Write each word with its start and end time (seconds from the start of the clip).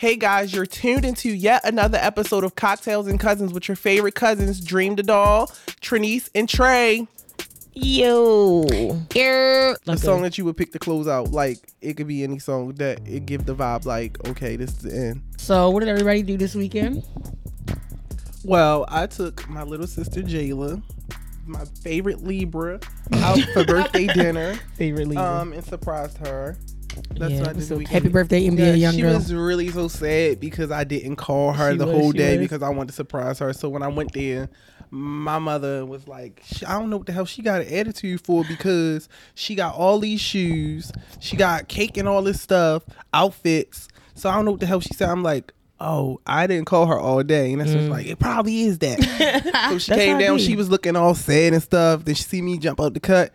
Hey 0.00 0.16
guys, 0.16 0.54
you're 0.54 0.64
tuned 0.64 1.04
into 1.04 1.28
yet 1.28 1.62
another 1.62 1.98
episode 2.00 2.42
of 2.42 2.54
Cocktails 2.54 3.06
and 3.06 3.20
Cousins 3.20 3.52
with 3.52 3.68
your 3.68 3.76
favorite 3.76 4.14
cousins, 4.14 4.58
Dream 4.58 4.96
the 4.96 5.02
Doll, 5.02 5.48
Trinice, 5.82 6.30
and 6.34 6.48
Trey. 6.48 7.06
Yo. 7.74 8.62
A 9.86 9.98
song 9.98 10.22
that 10.22 10.38
you 10.38 10.46
would 10.46 10.56
pick 10.56 10.72
to 10.72 10.78
close 10.78 11.06
out. 11.06 11.32
Like 11.32 11.58
it 11.82 11.98
could 11.98 12.06
be 12.06 12.24
any 12.24 12.38
song 12.38 12.72
that 12.76 13.06
it 13.06 13.26
give 13.26 13.44
the 13.44 13.54
vibe 13.54 13.84
like, 13.84 14.26
okay, 14.26 14.56
this 14.56 14.70
is 14.70 14.78
the 14.78 14.96
end. 14.96 15.22
So, 15.36 15.68
what 15.68 15.80
did 15.80 15.90
everybody 15.90 16.22
do 16.22 16.38
this 16.38 16.54
weekend? 16.54 17.06
Well, 18.42 18.86
I 18.88 19.06
took 19.06 19.46
my 19.50 19.64
little 19.64 19.86
sister 19.86 20.22
Jayla, 20.22 20.82
my 21.44 21.66
favorite 21.82 22.22
Libra, 22.22 22.80
out 23.16 23.40
for 23.52 23.64
birthday 23.66 24.06
dinner. 24.06 24.54
Favorite 24.76 25.08
Libra. 25.08 25.40
Um, 25.40 25.52
and 25.52 25.62
surprised 25.62 26.16
her. 26.26 26.56
That's 27.14 27.32
Yeah, 27.34 27.40
what 27.40 27.48
I 27.50 27.52
did 27.54 27.62
so 27.64 27.78
happy 27.80 28.08
birthday, 28.08 28.48
NBA 28.48 28.58
Yeah, 28.58 28.74
young 28.74 28.94
she 28.94 29.00
girl. 29.02 29.14
was 29.14 29.32
really 29.34 29.70
so 29.70 29.88
sad 29.88 30.40
because 30.40 30.70
I 30.70 30.84
didn't 30.84 31.16
call 31.16 31.52
her 31.52 31.72
She 31.72 31.76
the 31.78 31.86
was, 31.86 31.94
whole 31.94 32.12
day 32.12 32.38
was. 32.38 32.44
because 32.46 32.62
I 32.62 32.68
wanted 32.70 32.88
to 32.88 32.94
surprise 32.94 33.38
her. 33.40 33.52
So 33.52 33.68
when 33.68 33.82
I 33.82 33.88
went 33.88 34.12
there, 34.12 34.48
my 34.90 35.38
mother 35.38 35.84
was 35.86 36.08
like, 36.08 36.42
I 36.66 36.78
don't 36.78 36.90
know 36.90 36.96
what 36.96 37.06
the 37.06 37.12
hell 37.12 37.24
she 37.26 37.42
got 37.42 37.60
an 37.62 37.72
attitude 37.72 38.20
for 38.24 38.44
because 38.44 39.08
she 39.34 39.54
got 39.54 39.74
all 39.74 39.98
these 39.98 40.20
shoes, 40.20 40.90
she 41.20 41.36
got 41.36 41.68
cake 41.68 41.96
and 41.96 42.08
all 42.08 42.22
this 42.22 42.40
stuff, 42.40 42.82
outfits. 43.14 43.88
So 44.14 44.28
I 44.30 44.34
don't 44.34 44.44
know 44.44 44.50
what 44.52 44.60
the 44.60 44.66
hell 44.66 44.80
she 44.80 44.92
said. 44.94 45.08
I'm 45.08 45.22
like, 45.22 45.52
oh, 45.78 46.20
I 46.26 46.46
didn't 46.46 46.66
call 46.66 46.86
her 46.86 46.98
all 46.98 47.22
day. 47.22 47.52
And 47.52 47.60
that's 47.60 47.72
just 47.72 47.88
like, 47.88 48.06
it 48.06 48.18
probably 48.18 48.62
is 48.62 48.78
that. 48.80 48.98
so 49.70 49.78
she 49.78 49.92
Mm. 49.92 49.94
That's 49.94 50.00
came 50.00 50.12
how 50.14 50.18
it 50.18 50.22
down, 50.22 50.38
she 50.38 50.56
was 50.56 50.68
looking 50.68 50.96
all 50.96 51.14
sad 51.14 51.52
and 51.54 51.62
stuff. 51.62 52.04
Then 52.04 52.14
she 52.14 52.24
see 52.24 52.42
me 52.42 52.58
jump 52.58 52.80
out 52.80 52.92
the 52.94 53.00
cut. 53.00 53.32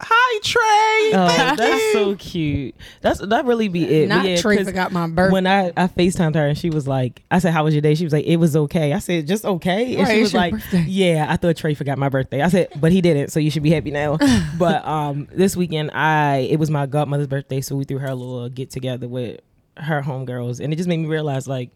Hi, 0.00 0.40
Trey. 0.42 1.18
Oh, 1.18 1.28
Thank 1.28 1.58
that's 1.58 1.82
you. 1.84 1.92
so 1.92 2.16
cute. 2.16 2.74
That's 3.00 3.20
that 3.20 3.44
really 3.44 3.68
be 3.68 3.84
it. 3.84 4.08
But 4.08 4.16
Not 4.16 4.26
yeah, 4.26 4.36
Trey 4.40 4.56
'cause 4.56 4.66
forgot 4.66 4.92
my 4.92 5.06
birthday. 5.06 5.32
When 5.32 5.46
I 5.46 5.68
I 5.76 5.86
Facetimed 5.86 6.34
her 6.34 6.46
and 6.46 6.58
she 6.58 6.68
was 6.68 6.86
like, 6.88 7.22
I 7.30 7.38
said, 7.38 7.52
"How 7.52 7.64
was 7.64 7.74
your 7.74 7.80
day?" 7.80 7.94
She 7.94 8.04
was 8.04 8.12
like, 8.12 8.24
"It 8.26 8.36
was 8.36 8.56
okay." 8.56 8.92
I 8.92 8.98
said, 8.98 9.26
"Just 9.26 9.44
okay," 9.44 9.94
and 9.94 10.06
Right, 10.06 10.16
she 10.16 10.20
was 10.20 10.34
like, 10.34 10.52
birthday. 10.52 10.84
"Yeah, 10.88 11.26
I 11.28 11.36
thought 11.36 11.56
Trey 11.56 11.74
forgot 11.74 11.96
my 11.96 12.08
birthday." 12.08 12.42
I 12.42 12.48
said, 12.48 12.68
"But 12.80 12.90
he 12.92 13.00
didn't, 13.00 13.30
so 13.30 13.38
you 13.38 13.50
should 13.50 13.62
be 13.62 13.70
happy 13.70 13.92
now." 13.92 14.18
but 14.58 14.84
um, 14.86 15.28
this 15.32 15.56
weekend, 15.56 15.92
I 15.92 16.38
it 16.50 16.58
was 16.58 16.70
my 16.70 16.86
godmother's 16.86 17.28
birthday, 17.28 17.60
so 17.60 17.76
we 17.76 17.84
threw 17.84 17.98
her 17.98 18.08
a 18.08 18.14
little 18.14 18.48
get 18.48 18.70
together 18.70 19.06
with 19.08 19.40
her 19.76 20.02
homegirls, 20.02 20.58
and 20.60 20.72
it 20.72 20.76
just 20.76 20.88
made 20.88 20.98
me 20.98 21.06
realize 21.06 21.46
like. 21.48 21.70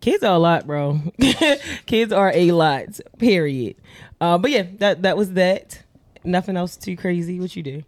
Kids 0.00 0.22
are 0.22 0.34
a 0.34 0.38
lot, 0.38 0.66
bro. 0.66 1.00
Kids 1.86 2.12
are 2.12 2.30
a 2.34 2.52
lot. 2.52 3.00
Period. 3.18 3.74
Uh, 4.20 4.36
but 4.36 4.50
yeah, 4.50 4.64
that 4.78 5.00
that 5.02 5.16
was 5.16 5.32
that. 5.32 5.82
Nothing 6.24 6.56
else 6.56 6.76
too 6.76 6.96
crazy. 6.96 7.38
What 7.40 7.54
you 7.54 7.62
do? 7.62 7.82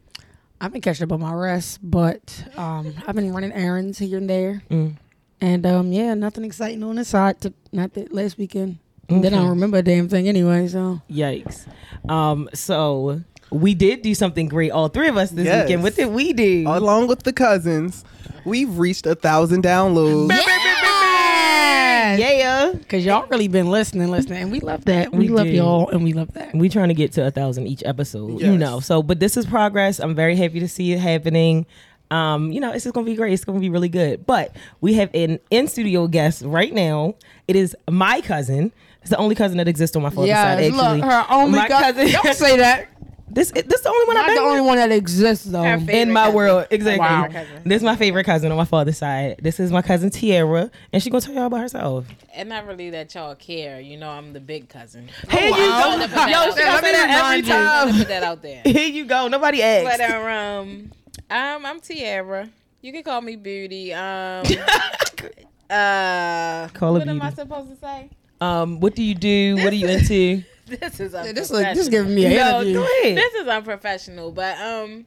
I've 0.61 0.73
been 0.73 0.81
catching 0.81 1.05
up 1.05 1.12
on 1.12 1.20
my 1.20 1.33
rest, 1.34 1.79
but 1.83 2.45
um, 2.56 2.95
I've 3.06 3.15
been 3.15 3.33
running 3.33 3.53
errands 3.53 3.98
here 3.98 4.17
and 4.19 4.29
there, 4.29 4.62
Mm. 4.70 4.97
and 5.41 5.67
um, 5.67 5.92
yeah, 5.92 6.15
nothing 6.15 6.45
exciting 6.45 6.83
on 6.83 6.97
the 6.97 7.05
side. 7.05 7.41
To, 7.42 7.53
not 7.73 7.92
that 7.95 8.12
last 8.12 8.39
weekend. 8.39 8.79
Then 9.09 9.27
I 9.34 9.37
don't 9.39 9.51
remember 9.51 9.77
a 9.79 9.83
damn 9.83 10.09
thing 10.09 10.29
anyway. 10.29 10.67
So 10.67 11.01
Yikes. 11.11 11.67
Um, 12.11 12.48
so 12.55 13.20
we 13.51 13.73
did 13.75 14.03
do 14.03 14.14
something 14.17 14.48
great, 14.48 14.70
all 14.73 14.89
three 14.89 15.09
of 15.09 15.17
us 15.17 15.31
this 15.31 15.45
Yes. 15.45 15.64
weekend. 15.67 15.83
What 15.84 15.95
did 15.95 16.09
we 16.09 16.33
do? 16.33 16.64
along 16.67 17.07
with 17.07 17.23
the 17.23 17.33
cousins, 17.33 18.05
we've 18.45 18.79
reached 18.79 19.07
a 19.07 19.14
thousand 19.14 19.62
downloads. 19.62 20.29
Yeah. 22.16 22.72
Because 22.72 23.05
y'all 23.05 23.27
really 23.28 23.48
been 23.48 23.70
listening, 23.70 24.11
listening, 24.11 24.42
and 24.42 24.52
we 24.52 24.61
love 24.61 24.84
that. 24.86 25.12
We, 25.12 25.19
We 25.19 25.28
love 25.28 25.47
do. 25.47 25.52
y'all, 25.52 25.89
and 25.89 26.02
we 26.05 26.12
love 26.12 26.33
that. 26.34 26.55
We 26.55 26.69
trying 26.69 26.89
to 26.89 26.94
get 26.94 27.12
to 27.12 27.27
a 27.27 27.30
thousand 27.30 27.66
each 27.66 27.83
episode, 27.84 28.41
you 28.41 28.56
know. 28.56 28.80
So, 28.80 29.02
but 29.02 29.20
this 29.20 29.36
is 29.36 29.47
progress. 29.47 29.98
I'm 29.98 30.14
very 30.14 30.36
happy 30.36 30.61
to 30.61 30.69
see 30.69 30.92
it 30.92 30.98
happening. 30.98 31.67
Um, 32.11 32.52
you 32.52 32.61
know, 32.61 32.72
it's 32.72 32.84
just 32.84 32.94
gonna 32.94 33.06
be 33.06 33.17
great. 33.17 33.33
It's 33.33 33.44
gonna 33.44 33.58
be 33.61 33.70
really 33.70 33.89
good. 33.89 34.27
But 34.27 34.55
we 34.80 34.94
have 34.94 35.11
an 35.14 35.41
in 35.50 35.67
studio 35.69 36.06
guest 36.06 36.42
right 36.45 36.73
now. 36.73 37.14
It 37.48 37.56
is 37.56 37.77
my 37.90 38.20
cousin. 38.20 38.73
It's 39.01 39.11
the 39.11 39.17
only 39.18 39.35
cousin 39.35 39.58
that 39.58 39.68
exists 39.68 39.95
on 39.96 40.02
my 40.02 40.11
father's 40.11 40.30
side. 40.30 40.58
Yeah, 40.61 40.67
Actually, 40.67 41.01
look, 41.01 41.11
her 41.11 41.27
only 41.30 41.58
my 41.58 41.68
cousin. 41.68 42.08
Don't 42.11 42.35
say 42.35 42.56
that. 42.58 42.89
This 43.36 43.51
this 43.51 43.64
is 43.67 43.83
the 43.83 43.91
only 43.91 44.07
one 44.07 44.17
I've 44.17 44.23
Not 44.23 44.27
been 44.29 44.35
the 44.36 44.41
only 44.48 44.61
with. 44.63 44.67
one 44.69 44.77
that 44.79 44.91
exists 44.91 45.45
though. 45.45 45.63
In 45.63 46.11
my 46.11 46.23
cousin. 46.23 46.35
world. 46.35 46.67
Exactly. 46.70 46.98
Wow. 47.01 47.29
This 47.64 47.77
is 47.77 47.83
my 47.83 47.95
favorite 47.95 48.24
cousin 48.24 48.51
on 48.51 48.57
my 48.57 48.64
father's 48.64 48.97
side. 48.97 49.36
This 49.42 49.61
is 49.61 49.70
my 49.70 49.83
cousin 49.83 50.08
Tiara, 50.08 50.70
and 50.91 51.02
she 51.02 51.11
gonna 51.11 51.20
tell 51.20 51.35
y'all 51.35 51.45
about 51.45 51.61
herself. 51.61 52.07
And 52.35 52.48
not 52.48 52.67
really 52.67 52.89
that 52.91 53.14
y'all 53.14 53.35
care. 53.35 53.79
You 53.79 53.98
know, 53.98 54.08
I'm 54.08 54.33
the 54.33 54.41
big 54.41 54.70
cousin. 54.70 55.11
Here 55.30 55.51
wow. 55.51 55.57
you 55.58 55.70
Wanna 55.70 55.98
go. 55.98 56.02
put 56.08 56.11
that 56.14 56.30
Yo, 56.30 56.51
she 56.51 56.57
there. 56.57 56.64
gonna 56.67 56.80
say 56.80 56.92
that 56.92 57.11
every 57.11 57.42
Remind 57.42 57.47
you. 57.47 57.52
I 57.52 57.58
time. 57.92 57.98
put 57.98 58.08
that 58.08 58.23
out 58.23 58.41
there. 58.42 58.63
Here 58.64 58.89
you 58.89 59.05
go. 59.05 59.29
Nobody 59.29 59.63
asked. 59.63 59.98
But 59.98 60.11
um, 60.11 60.92
um, 61.30 61.67
I'm 61.67 61.80
Tiara. 61.80 62.48
You 62.80 62.91
can 62.92 63.03
call 63.03 63.20
me 63.20 63.36
Beauty. 63.36 63.92
Um, 63.92 64.47
uh, 65.70 66.68
Call 66.73 66.95
her 66.95 66.98
what 67.01 67.08
am 67.08 67.20
I 67.20 67.30
Beauty. 67.30 67.36
supposed 67.36 67.68
to 67.70 67.77
say? 67.77 68.08
Um, 68.41 68.80
what 68.80 68.95
do 68.95 69.03
you 69.03 69.14
do? 69.14 69.57
What 69.57 69.73
are 69.73 69.77
you 69.77 69.89
into? 69.89 70.42
This 70.67 71.01
is 71.01 71.15
unprofessional. 71.15 71.35
this 71.35 71.51
like 71.51 71.75
this 71.77 71.89
giving 71.89 72.15
me 72.15 72.27
an 72.27 72.33
no, 72.33 72.61
interview. 72.61 72.75
go 72.75 72.83
ahead. 73.03 73.17
This 73.17 73.35
is 73.35 73.47
unprofessional, 73.49 74.33
but 74.33 74.59
um, 74.59 75.07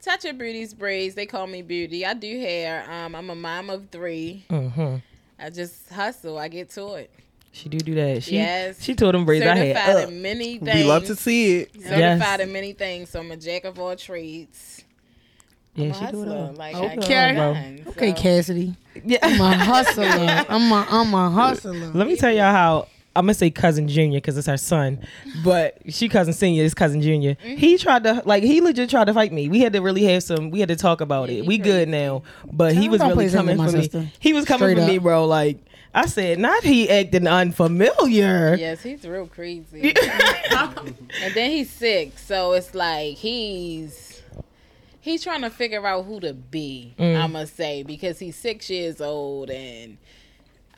touch 0.00 0.24
of 0.24 0.38
beauty's 0.38 0.72
braids. 0.74 1.14
They 1.14 1.26
call 1.26 1.46
me 1.46 1.62
Beauty. 1.62 2.06
I 2.06 2.14
do 2.14 2.28
hair. 2.38 2.88
Um, 2.90 3.14
I'm 3.14 3.28
a 3.30 3.34
mom 3.34 3.70
of 3.70 3.88
three. 3.90 4.44
hmm 4.48 4.96
I 5.38 5.50
just 5.50 5.88
hustle. 5.90 6.38
I 6.38 6.46
get 6.48 6.70
to 6.70 6.94
it. 6.94 7.10
She 7.50 7.68
do 7.68 7.78
do 7.78 7.94
that. 7.96 8.22
She 8.22 8.34
Yes. 8.36 8.82
she 8.82 8.94
told 8.94 9.14
them 9.14 9.24
braids 9.24 9.44
I 9.44 9.54
had. 9.56 9.76
Certified 9.76 9.96
up. 10.04 10.08
in 10.10 10.22
many 10.22 10.58
things. 10.58 10.74
We 10.74 10.84
love 10.84 11.04
to 11.06 11.16
see 11.16 11.56
it. 11.60 11.72
Certified 11.74 11.98
Yes. 11.98 12.40
in 12.40 12.52
many 12.52 12.72
things, 12.72 13.10
so 13.10 13.20
I'm 13.20 13.30
a 13.32 13.36
jack 13.36 13.64
of 13.64 13.78
all 13.78 13.94
trades. 13.96 14.82
Yeah, 15.74 15.86
I'm 15.86 15.90
a 15.90 15.94
she 16.06 16.12
do 16.12 16.22
it 16.22 16.28
all. 16.28 16.52
Like 16.52 16.74
Okay. 16.76 16.86
I 16.86 16.94
get 16.96 17.04
Okay. 17.04 17.30
it 17.30 17.34
done, 17.34 17.84
Okay, 17.88 18.10
so- 18.14 18.22
Cassidy. 18.22 18.74
I'm 19.22 19.40
a 19.40 19.52
hustler. 19.56 20.04
I'm 20.48 20.70
a 20.72 20.86
I'm 20.88 21.14
a 21.14 21.30
hustler. 21.30 21.72
Let 21.92 22.06
me 22.06 22.16
tell 22.16 22.32
y'all 22.32 22.52
how 22.52 22.88
I'm 23.16 23.26
gonna 23.26 23.34
say 23.34 23.50
cousin 23.50 23.86
junior 23.88 24.18
because 24.18 24.36
it's 24.36 24.46
her 24.46 24.56
son, 24.56 24.98
but 25.44 25.78
she 25.88 26.08
cousin 26.08 26.32
senior 26.32 26.64
is 26.64 26.74
cousin 26.74 27.00
junior. 27.00 27.36
Mm-hmm. 27.36 27.56
He 27.56 27.78
tried 27.78 28.04
to 28.04 28.22
like 28.24 28.42
he 28.42 28.60
legit 28.60 28.90
tried 28.90 29.04
to 29.04 29.14
fight 29.14 29.32
me. 29.32 29.48
We 29.48 29.60
had 29.60 29.72
to 29.74 29.80
really 29.80 30.04
have 30.04 30.22
some. 30.22 30.50
We 30.50 30.60
had 30.60 30.68
to 30.68 30.76
talk 30.76 31.00
about 31.00 31.28
Yeah, 31.28 31.36
it. 31.36 31.42
he 31.42 31.48
We 31.48 31.58
good 31.58 31.88
now, 31.88 32.22
but 32.52 32.74
he 32.74 32.88
was 32.88 33.00
really 33.00 33.30
coming 33.30 33.58
with 33.58 33.70
for 33.70 33.96
my 33.96 34.00
me. 34.02 34.12
He 34.18 34.32
was 34.32 34.44
coming 34.44 34.70
Straight 34.70 34.84
for 34.84 34.90
me, 34.90 34.98
bro. 34.98 35.26
Like 35.26 35.58
I 35.94 36.06
said, 36.06 36.40
not 36.40 36.64
he 36.64 36.90
acting 36.90 37.28
unfamiliar. 37.28 38.56
Yes, 38.56 38.82
he's 38.82 39.06
real 39.06 39.28
crazy. 39.28 39.94
and 40.50 41.34
then 41.34 41.50
he's 41.50 41.70
sick, 41.70 42.18
so 42.18 42.52
it's 42.52 42.74
like 42.74 43.16
he's 43.16 44.22
he's 45.00 45.22
trying 45.22 45.42
to 45.42 45.50
figure 45.50 45.86
out 45.86 46.04
who 46.04 46.18
to 46.20 46.32
be. 46.34 46.94
Mm. 46.98 47.22
I 47.22 47.26
must 47.28 47.56
say 47.56 47.82
because 47.84 48.18
he's 48.18 48.36
six 48.36 48.68
years 48.70 49.00
old 49.00 49.50
and 49.50 49.98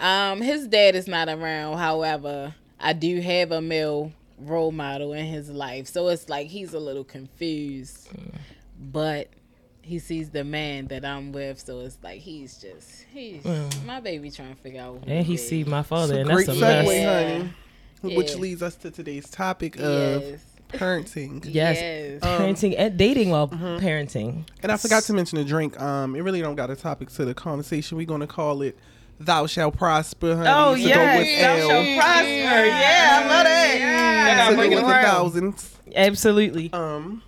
um 0.01 0.41
his 0.41 0.67
dad 0.69 0.95
is 0.95 1.07
not 1.07 1.29
around. 1.29 1.79
However, 1.79 2.55
I 2.81 2.93
do 2.93 3.21
have 3.21 3.53
a 3.53 3.61
male 3.61 4.13
role 4.39 4.73
model 4.73 5.13
in 5.15 5.27
his 5.27 5.49
life, 5.51 5.87
so 5.87 6.09
it's 6.09 6.29
like 6.29 6.49
he's 6.49 6.75
a 6.75 6.81
little 6.81 7.05
confused, 7.05 8.09
but. 8.79 9.29
He 9.83 10.01
sees 10.01 10.31
the 10.31 10.43
man 10.43 10.89
that 10.89 11.05
I'm 11.05 11.31
with, 11.31 11.61
so 11.61 11.79
it's 11.79 11.97
like 12.03 12.19
he's 12.19 12.59
just 12.59 13.05
he's 13.13 13.45
my 13.87 14.01
baby 14.01 14.33
trying 14.33 14.53
to 14.57 14.61
figure 14.61 14.81
out. 14.81 14.95
Who 15.05 15.11
And 15.13 15.21
to 15.21 15.23
he 15.23 15.35
be. 15.35 15.37
see 15.37 15.63
my 15.63 15.85
father, 15.85 16.15
So 16.15 16.21
and 16.23 16.29
great 16.29 16.47
that's 16.49 16.59
a 16.59 16.61
segue, 16.61 16.85
mess. 16.87 16.93
Yeah. 16.93 17.39
honey. 17.39 18.17
Which 18.17 18.33
Yeah. 18.33 18.37
leads 18.39 18.63
us 18.65 18.75
to 18.79 18.91
today's 18.91 19.31
topic 19.31 19.77
of 19.79 20.23
Yes. 20.25 20.41
parenting. 20.73 21.45
Yes. 21.49 21.77
Yes. 21.81 22.23
Um, 22.25 22.29
parenting 22.31 22.75
and 22.77 22.97
dating 22.99 23.31
while 23.31 23.47
parenting. 23.47 24.47
And 24.61 24.73
I 24.73 24.77
forgot 24.77 25.05
to 25.05 25.13
mention 25.13 25.39
a 25.39 25.45
drink. 25.45 25.81
Um, 25.81 26.17
it 26.17 26.23
really 26.23 26.41
don't 26.41 26.57
got 26.57 26.69
a 26.69 26.75
topic 26.75 27.11
to 27.11 27.25
the 27.25 27.33
conversation. 27.35 27.97
We're 27.97 28.07
gonna 28.07 28.27
call 28.27 28.63
it 28.63 28.77
"Thou 29.21 29.47
Shall 29.47 29.71
Prosper." 29.71 30.37
Honey. 30.37 30.49
Oh 30.49 30.75
So 30.77 30.83
go 30.83 30.89
yes, 30.89 31.41
thou 31.43 31.55
L. 31.55 31.69
shall 31.69 32.01
prosper. 32.01 32.27
Yeah, 32.27 33.21
I 33.23 33.27
love 33.29 33.45
that. 33.45 34.27
I 34.27 34.37
gotta 34.37 34.57
So 34.57 34.73
it 34.73 34.77
the 34.77 34.87
around. 34.87 35.05
thousands. 35.05 35.77
Absolutely, 35.95 36.73
Um, 36.73 37.23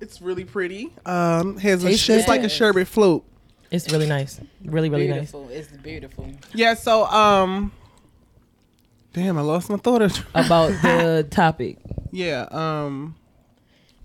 it's 0.00 0.22
really 0.22 0.44
pretty. 0.44 0.90
Um, 1.04 1.56
has 1.58 1.84
a, 1.84 1.88
Taste 1.88 2.08
it's 2.08 2.28
like 2.28 2.42
a 2.42 2.48
sherbet 2.48 2.88
float. 2.88 3.24
it's 3.70 3.90
really 3.92 4.06
nice. 4.06 4.40
Really, 4.64 4.88
really 4.88 5.08
nice. 5.08 5.32
beautiful. 5.32 5.48
It's 5.50 5.68
beautiful. 5.68 6.30
Yeah. 6.54 6.74
So 6.74 7.04
um, 7.06 7.72
damn, 9.12 9.36
I 9.38 9.42
lost 9.42 9.68
my 9.70 9.76
thought. 9.76 10.02
About 10.34 10.68
the 10.82 11.26
topic. 11.30 11.78
yeah. 12.12 12.46
Um, 12.50 13.16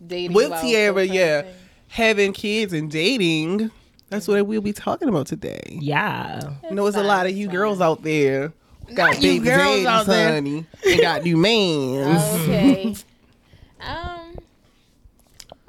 Dating 0.05 0.33
with 0.33 0.49
while 0.51 0.61
Tiara, 0.61 1.03
yeah, 1.03 1.43
having 1.87 2.33
kids 2.33 2.73
and 2.73 2.89
dating. 2.89 3.69
That's 4.09 4.27
what 4.27 4.45
we'll 4.47 4.61
be 4.61 4.73
talking 4.73 5.07
about 5.09 5.27
today. 5.27 5.61
Yeah. 5.81 6.53
I 6.69 6.73
know 6.73 6.83
there's 6.83 6.95
a 6.95 7.03
lot 7.03 7.25
of 7.27 7.31
you 7.37 7.47
fine. 7.47 7.55
girls 7.55 7.81
out 7.81 8.01
there 8.03 8.53
got 8.95 9.13
Not 9.13 9.21
you 9.21 9.33
baby 9.39 9.45
girls 9.45 9.85
out 9.85 10.05
there. 10.07 10.31
honey, 10.33 10.65
and 10.87 11.01
got 11.01 11.23
new 11.23 11.37
mans. 11.37 12.23
Okay. 12.41 12.95
um, 13.81 14.35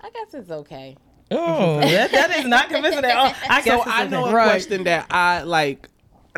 I 0.02 0.10
guess 0.10 0.32
it's 0.34 0.50
okay. 0.50 0.96
Oh, 1.30 1.80
that, 1.80 2.10
that 2.12 2.30
is 2.38 2.46
not 2.46 2.70
convincing 2.70 3.04
at 3.04 3.16
all. 3.16 3.34
I 3.48 3.60
guess 3.62 3.64
So 3.66 3.82
it's 3.82 3.90
I 3.90 4.06
know 4.06 4.24
a 4.26 4.34
Right. 4.34 4.44
question 4.50 4.84
that 4.84 5.06
I 5.10 5.42
like. 5.42 5.88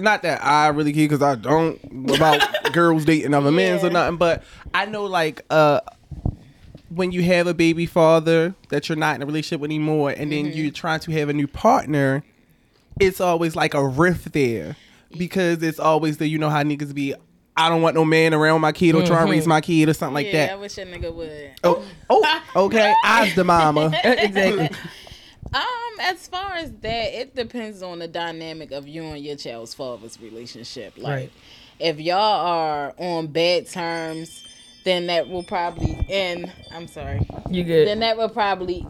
Not 0.00 0.22
that 0.22 0.42
I 0.44 0.68
really 0.68 0.92
care 0.92 1.04
because 1.06 1.22
I 1.22 1.34
don't 1.34 1.78
about 2.14 2.72
girls 2.72 3.04
dating 3.04 3.34
other 3.34 3.52
men 3.52 3.84
or 3.84 3.90
nothing, 3.90 4.16
but 4.16 4.42
I 4.74 4.86
know 4.86 5.04
like 5.04 5.42
uh 5.50 5.80
when 6.94 7.12
you 7.12 7.22
have 7.22 7.46
a 7.46 7.54
baby 7.54 7.86
father 7.86 8.54
that 8.70 8.88
you're 8.88 8.96
not 8.96 9.16
in 9.16 9.22
a 9.22 9.26
relationship 9.26 9.60
with 9.60 9.68
anymore, 9.70 10.10
and 10.10 10.30
then 10.32 10.46
you're 10.52 10.70
trying 10.70 11.00
to 11.00 11.12
have 11.12 11.28
a 11.28 11.32
new 11.32 11.46
partner, 11.46 12.22
it's 13.00 13.20
always 13.20 13.56
like 13.56 13.74
a 13.74 13.86
rift 13.86 14.32
there 14.32 14.76
because 15.16 15.62
it's 15.62 15.78
always 15.78 16.18
the 16.18 16.26
you 16.28 16.38
know 16.38 16.50
how 16.50 16.62
niggas 16.62 16.94
be. 16.94 17.14
I 17.54 17.68
don't 17.68 17.82
want 17.82 17.94
no 17.94 18.04
man 18.04 18.32
around 18.32 18.62
my 18.62 18.72
kid 18.72 18.94
or 18.94 19.04
try 19.04 19.24
to 19.24 19.30
raise 19.30 19.46
my 19.46 19.60
kid 19.60 19.88
or 19.88 19.92
something 19.92 20.14
like 20.14 20.32
that. 20.32 20.48
yeah, 20.48 20.54
I 20.54 20.56
wish 20.56 20.78
a 20.78 20.86
nigga 20.86 21.14
would. 21.14 21.50
Oh, 21.62 21.84
oh, 22.08 22.42
okay. 22.56 22.94
I's 23.04 23.34
the 23.34 23.44
mama. 23.44 23.92
exactly. 24.04 24.70
Um, 25.52 26.00
as 26.00 26.26
far 26.28 26.54
as 26.54 26.72
that, 26.80 27.12
it 27.14 27.34
depends 27.36 27.82
on 27.82 27.98
the 27.98 28.08
dynamic 28.08 28.72
of 28.72 28.88
you 28.88 29.02
and 29.02 29.22
your 29.22 29.36
child's 29.36 29.74
father's 29.74 30.18
relationship. 30.18 30.94
Like, 30.96 31.12
Right. 31.12 31.32
if 31.78 32.00
y'all 32.00 32.16
are 32.46 32.94
on 32.96 33.26
bad 33.26 33.68
terms, 33.68 34.44
then 34.84 35.06
that 35.06 35.28
will 35.28 35.42
probably 35.44 35.98
and 36.10 36.50
I'm 36.72 36.86
sorry. 36.88 37.26
You 37.50 37.64
good? 37.64 37.86
Then 37.88 38.00
that 38.00 38.16
will 38.16 38.28
probably 38.28 38.86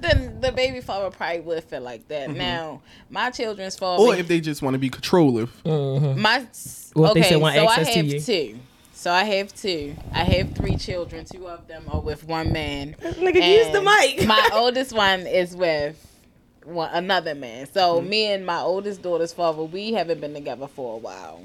then 0.00 0.40
the 0.40 0.50
baby 0.52 0.80
father 0.80 1.10
probably 1.10 1.40
would 1.40 1.64
feel 1.64 1.82
like 1.82 2.08
that. 2.08 2.30
Now, 2.30 2.80
my 3.10 3.30
children's 3.30 3.76
father 3.76 4.02
or 4.02 4.14
if 4.14 4.26
they 4.28 4.40
just 4.40 4.62
want 4.62 4.74
to 4.74 4.78
be 4.78 4.88
controllative. 4.88 5.50
my 5.64 6.46
Well, 6.94 7.12
if 7.12 7.14
they 7.14 7.20
okay, 7.20 7.36
want 7.36 7.54
so 7.56 7.64
I 7.66 7.74
access 7.74 7.88
to 7.88 7.94
have 7.98 8.06
you. 8.06 8.20
two. 8.20 8.58
So 8.94 9.12
I 9.12 9.24
have 9.24 9.54
two. 9.54 9.94
I 10.12 10.24
have 10.24 10.54
three 10.56 10.76
children. 10.76 11.24
Two 11.24 11.46
of 11.48 11.68
them 11.68 11.84
are 11.92 12.00
with 12.00 12.24
one 12.24 12.52
man. 12.52 12.96
Nigga, 13.00 13.56
use 13.56 13.68
the 13.72 13.82
mic. 13.82 14.26
my 14.26 14.50
oldest 14.54 14.92
one 14.92 15.20
is 15.26 15.54
with 15.54 16.04
one, 16.64 16.90
another 16.92 17.34
man. 17.36 17.68
So 17.72 18.00
Mm-hmm. 18.00 18.08
me 18.08 18.32
and 18.32 18.44
my 18.46 18.58
oldest 18.60 19.02
daughter's 19.02 19.32
father, 19.32 19.62
we 19.62 19.92
haven't 19.92 20.20
been 20.20 20.34
together 20.34 20.66
for 20.66 20.94
a 20.94 20.98
while. 20.98 21.42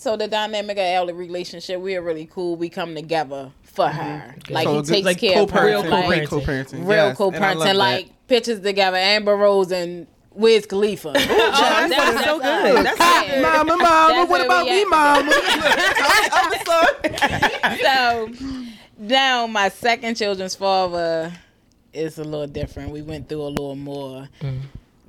So 0.00 0.16
the 0.16 0.28
dynamic 0.28 0.78
of 0.78 1.10
our 1.10 1.14
relationship, 1.14 1.78
we 1.78 1.94
are 1.94 2.00
really 2.00 2.24
cool. 2.24 2.56
We 2.56 2.70
come 2.70 2.94
together 2.94 3.52
for 3.64 3.86
her. 3.86 4.34
Like 4.48 4.64
So 4.66 4.76
he 4.76 4.82
takes 4.82 5.04
like 5.04 5.18
care 5.18 5.42
of 5.42 5.50
her. 5.50 5.66
Real 5.66 5.80
Like, 5.86 6.26
co-parenting. 6.26 6.26
co-parenting. 6.26 6.72
real 6.86 6.90
yes, 6.96 7.08
and 7.08 7.18
co-parenting. 7.18 7.64
that. 7.64 7.76
Like 7.76 8.26
pictures 8.26 8.60
together. 8.60 8.96
Amber 8.96 9.36
Rose 9.36 9.70
and 9.70 10.06
Wiz 10.30 10.64
Khalifa. 10.64 11.08
Oh, 11.10 11.12
that's, 11.12 11.90
That's- 11.90 12.24
so 12.24 12.38
that's 12.38 12.62
good. 12.72 12.86
us. 12.86 12.96
That's 12.98 13.28
Yeah. 13.28 13.42
Mama, 13.42 13.76
mama, 13.76 14.14
That's 14.14 14.30
what 14.30 14.44
about 14.46 14.64
me, 14.64 14.80
at. 14.80 14.88
mama? 14.88 15.32
I'm 16.32 16.50
the 16.50 16.60
son. 17.76 17.78
so 17.82 18.74
now 18.98 19.46
my 19.48 19.68
second 19.68 20.14
children's 20.16 20.54
father 20.54 21.30
is 21.92 22.16
a 22.18 22.24
little 22.24 22.46
different. 22.46 22.90
We 22.90 23.02
went 23.02 23.28
through 23.28 23.42
a 23.42 23.48
little 23.48 23.76
more. 23.76 24.30
Mm. 24.40 24.60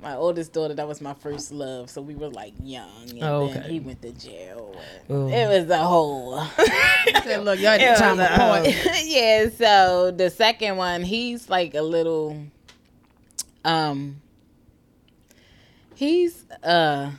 My 0.02 0.16
oldest 0.16 0.52
daughter, 0.52 0.74
that 0.74 0.88
was 0.88 1.00
my 1.00 1.14
first 1.14 1.52
love, 1.52 1.88
so 1.88 2.02
we 2.02 2.16
were 2.16 2.28
like 2.28 2.54
young, 2.62 3.08
and 3.10 3.22
Oh, 3.22 3.46
then 3.46 3.58
okay. 3.62 3.72
he 3.72 3.78
went 3.80 4.02
to 4.02 4.10
jail. 4.12 4.74
Ooh. 5.08 5.28
It 5.28 5.46
was 5.48 5.70
a 5.70 5.78
whole 5.78 6.40
Said, 7.22 7.44
look, 7.44 7.60
y'all 7.60 7.70
had 7.70 7.80
Yeah, 7.80 7.94
time 7.94 8.16
the, 8.16 8.34
apart. 8.34 8.66
yeah. 9.04 9.48
So 9.50 10.10
the 10.10 10.28
second 10.28 10.76
one, 10.76 11.02
he's 11.02 11.48
like 11.48 11.74
a 11.74 11.82
little, 11.82 12.36
um, 13.64 14.20
he's 15.94 16.44
uh 16.64 17.12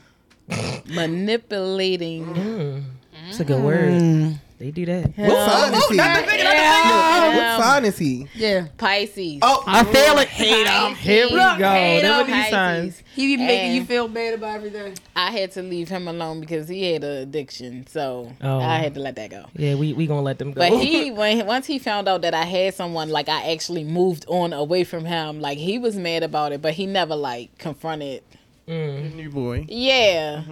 manipulating. 0.88 2.26
Mm. 2.26 2.84
It's 3.30 3.40
a 3.40 3.46
good 3.46 3.64
word. 3.64 4.40
They 4.60 4.72
do 4.72 4.86
that. 4.86 5.18
What 5.18 5.52
sign 5.52 5.74
is 5.74 5.86
he? 5.90 5.96
Yeah. 5.98 7.36
What 7.36 7.64
sign 7.64 7.86
is 7.86 7.98
he? 7.98 8.28
Yeah. 8.36 8.68
Pisces. 8.78 9.40
Oh, 9.42 9.64
I 9.68 9.84
feel 9.84 10.18
it. 10.20 10.28
Hate 10.30 10.68
him. 10.68 10.96
Here 10.96 11.26
we 11.26 11.32
go. 11.36 11.58
Them 11.58 12.12
are 12.12 12.24
these 12.24 12.34
Pisces. 12.36 12.50
signs. 12.52 13.04
He 13.16 13.36
be 13.36 13.44
making 13.44 13.66
And- 13.68 13.76
you 13.76 13.86
feel 13.86 14.08
bad 14.08 14.36
about 14.36 14.56
everything. 14.56 14.96
I 15.16 15.32
had 15.32 15.52
to 15.54 15.62
leave 15.64 15.90
him 15.90 16.08
alone 16.08 16.40
because 16.40 16.68
he 16.68 16.92
had 16.94 17.04
an 17.04 17.18
addiction, 17.24 17.86
so 17.88 18.32
Oh. 18.42 18.60
I 18.60 18.78
had 18.78 18.94
to 18.94 19.00
let 19.00 19.16
that 19.18 19.30
go. 19.32 19.46
Yeah, 19.56 19.76
we 19.76 19.94
we 19.94 20.08
gonna 20.08 20.22
let 20.22 20.40
them 20.40 20.52
go. 20.54 20.60
But 20.60 20.80
he, 20.80 21.12
when 21.20 21.46
once 21.46 21.66
he 21.68 21.78
found 21.80 22.08
out 22.08 22.22
that 22.22 22.34
I 22.34 22.44
had 22.44 22.74
someone, 22.74 23.10
like 23.10 23.30
I 23.30 23.52
actually 23.52 23.84
moved 23.84 24.26
on 24.28 24.54
away 24.54 24.84
from 24.84 25.06
him, 25.06 25.40
like 25.42 25.58
he 25.58 25.78
was 25.78 25.96
mad 25.98 26.24
about 26.24 26.52
it, 26.54 26.62
but 26.62 26.74
he 26.74 26.86
never 26.86 27.16
like 27.16 27.58
confronted. 27.58 28.24
Mm. 28.68 29.16
new 29.16 29.30
boy. 29.30 29.66
Yeah, 29.68 30.44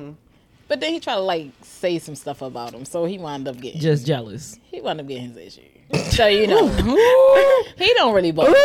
but 0.72 0.80
then 0.80 0.94
he 0.94 1.02
tried 1.02 1.16
to 1.16 1.20
like 1.20 1.52
say 1.64 2.00
some 2.00 2.16
stuff 2.16 2.42
about 2.42 2.74
him, 2.74 2.86
so 2.86 3.04
he 3.04 3.18
wound 3.18 3.46
up 3.46 3.60
getting 3.60 3.82
just 3.82 4.08
jealous. 4.08 4.58
he 4.72 4.80
wound 4.80 5.02
up 5.02 5.08
getting 5.08 5.34
his 5.34 5.36
issue. 5.36 5.68
So 6.12 6.28
you 6.28 6.48
know, 6.48 6.66
he 7.82 7.94
don't 7.96 8.14
really 8.14 8.32
bother 8.32 8.56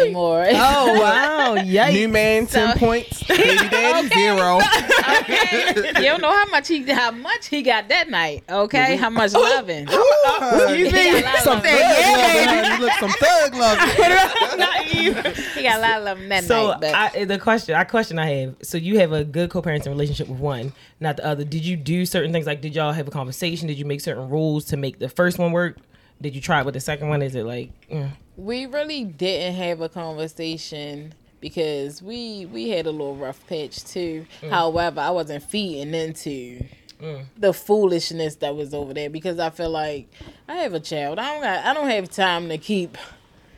anymore. 0.00 0.46
Oh 0.50 1.00
wow! 1.00 1.54
Yay. 1.62 1.92
New 1.92 2.08
Yikes! 2.08 2.10
man, 2.12 2.46
ten 2.46 2.72
So- 2.74 2.78
points. 2.78 3.22
Baby 3.26 3.68
daddy, 3.68 4.08
zero. 4.08 4.58
okay, 5.20 5.86
you 5.98 6.04
don't 6.06 6.20
know 6.22 6.30
how 6.32 6.46
much 6.46 6.68
he 6.68 6.82
how 6.84 7.10
much 7.10 7.46
he 7.48 7.62
got 7.62 7.88
that 7.88 8.08
night. 8.08 8.44
Okay, 8.48 8.96
how 8.96 9.10
much 9.10 9.32
loving. 9.32 9.88
You 9.88 10.86
He 10.86 10.90
got 10.90 10.94
a 10.94 11.22
lot 11.22 11.34
of 11.34 11.40
some 11.40 11.58
loving. 11.58 11.72
thug 11.72 12.46
love. 12.46 12.78
You 12.78 12.84
look 12.84 12.92
some 13.00 13.10
thug 13.10 13.54
love. 13.54 14.58
Not 14.58 14.94
you. 14.94 15.14
He 15.54 15.62
got 15.62 15.78
a 15.78 15.80
lot 15.80 15.98
of 15.98 16.04
loving 16.04 16.28
that 16.28 16.44
So 16.44 16.68
night. 16.72 16.80
But 16.80 16.94
I, 16.94 17.24
the 17.24 17.38
question, 17.38 17.74
I 17.74 17.84
question 17.84 18.18
I 18.18 18.26
have. 18.30 18.56
So 18.62 18.78
you 18.78 18.98
have 19.00 19.12
a 19.12 19.24
good 19.24 19.50
co-parenting 19.50 19.86
relationship 19.88 20.28
with 20.28 20.38
one, 20.38 20.72
not 21.00 21.16
the 21.16 21.26
other. 21.26 21.44
Did 21.44 21.64
you 21.64 21.76
do 21.76 22.06
certain 22.06 22.32
things? 22.32 22.46
Like, 22.46 22.60
did 22.60 22.74
y'all 22.74 22.92
have 22.92 23.08
a 23.08 23.10
conversation? 23.10 23.66
Did 23.68 23.78
you 23.78 23.84
make 23.84 24.00
certain 24.00 24.28
rules 24.28 24.64
to 24.66 24.76
make 24.76 24.98
the 24.98 25.08
first 25.08 25.38
one 25.38 25.52
work? 25.52 25.76
Did 26.20 26.34
you 26.34 26.40
try 26.40 26.60
it 26.60 26.64
with 26.66 26.74
the 26.74 26.80
second 26.80 27.08
one? 27.08 27.22
Is 27.22 27.34
it 27.34 27.44
like, 27.44 27.70
mm, 27.90 28.08
we 28.36 28.66
really 28.66 29.04
didn't 29.04 29.54
have 29.56 29.80
a 29.80 29.88
conversation 29.88 31.14
because 31.40 32.02
we 32.02 32.46
we 32.46 32.70
had 32.70 32.86
a 32.86 32.90
little 32.90 33.16
rough 33.16 33.46
patch 33.46 33.84
too. 33.84 34.26
Mm. 34.42 34.50
However, 34.50 35.00
I 35.00 35.10
wasn't 35.10 35.44
feeding 35.44 35.94
into 35.94 36.64
mm. 37.00 37.24
the 37.36 37.52
foolishness 37.52 38.36
that 38.36 38.56
was 38.56 38.74
over 38.74 38.92
there 38.92 39.10
because 39.10 39.38
I 39.38 39.50
feel 39.50 39.70
like 39.70 40.08
I 40.48 40.56
have 40.56 40.74
a 40.74 40.80
child. 40.80 41.18
I 41.18 41.32
don't 41.32 41.42
got 41.42 41.64
I 41.64 41.74
don't 41.74 41.88
have 41.88 42.10
time 42.10 42.48
to 42.48 42.58
keep 42.58 42.98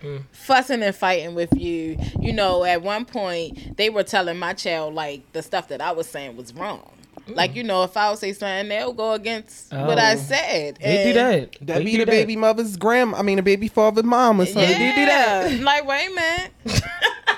mm. 0.03 0.23
fussing 0.33 0.83
and 0.83 0.95
fighting 0.95 1.35
with 1.35 1.53
you. 1.57 1.99
You 2.21 2.33
know, 2.33 2.65
at 2.65 2.83
one 2.83 3.05
point 3.05 3.77
they 3.77 3.91
were 3.91 4.05
telling 4.05 4.39
my 4.39 4.53
child 4.53 4.95
like 4.95 5.33
the 5.33 5.43
stuff 5.43 5.69
that 5.69 5.81
I 5.81 5.93
was 5.93 6.09
saying 6.09 6.37
was 6.37 6.55
wrong. 6.55 6.93
Like 7.35 7.55
you 7.57 7.63
know, 7.63 7.83
if 7.85 7.97
I 7.97 8.11
would 8.11 8.19
say 8.19 8.33
something, 8.33 8.69
they'll 8.69 8.93
go 8.93 9.13
against 9.13 9.73
what 9.73 9.99
I 9.99 10.15
Oh. 10.15 10.17
said. 10.17 10.79
they 10.83 11.05
do 11.05 11.13
that? 11.15 11.53
That 11.63 11.79
They 11.79 11.85
be 11.85 11.93
do 11.93 11.99
the 11.99 12.07
baby 12.07 12.37
mother's 12.37 12.77
grandma. 12.77 13.19
I 13.19 13.23
mean, 13.23 13.37
the 13.37 13.43
baby 13.43 13.69
father's 13.69 14.05
mom 14.05 14.41
or 14.41 14.47
something. 14.47 14.71
Yeah, 14.71 14.95
do 14.97 15.07
that. 15.07 15.61
Like, 15.61 15.87
wait 15.87 16.09
a 16.11 16.15
minute. 16.15 16.51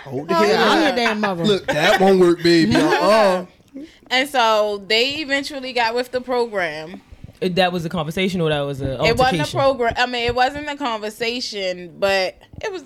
Hold 0.04 0.28
the 0.28 0.34
Oh, 0.36 0.38
hell 0.38 0.48
yeah, 0.48 0.68
I'm 0.70 0.82
your 0.86 0.96
damn 0.96 1.20
mother. 1.20 1.44
Look, 1.44 1.66
that 1.66 2.00
won't 2.00 2.20
work, 2.20 2.42
baby. 2.42 2.74
Uh-uh. 2.76 3.46
And 4.10 4.28
so 4.28 4.82
they 4.88 5.16
eventually 5.16 5.72
got 5.72 5.94
with 5.94 6.10
the 6.10 6.20
program. 6.20 7.00
It- 7.40 7.54
That 7.54 7.72
was 7.72 7.84
a 7.84 7.88
conversation, 7.88 8.40
or 8.40 8.48
that 8.50 8.60
was 8.60 8.80
a 8.82 9.02
It 9.04 9.16
wasn't 9.16 9.48
a 9.48 9.56
program. 9.56 9.94
I 9.96 10.06
mean, 10.06 10.24
it 10.26 10.34
wasn't 10.34 10.68
a 10.68 10.76
conversation, 10.76 11.94
but 11.98 12.36
it 12.62 12.72
was 12.72 12.84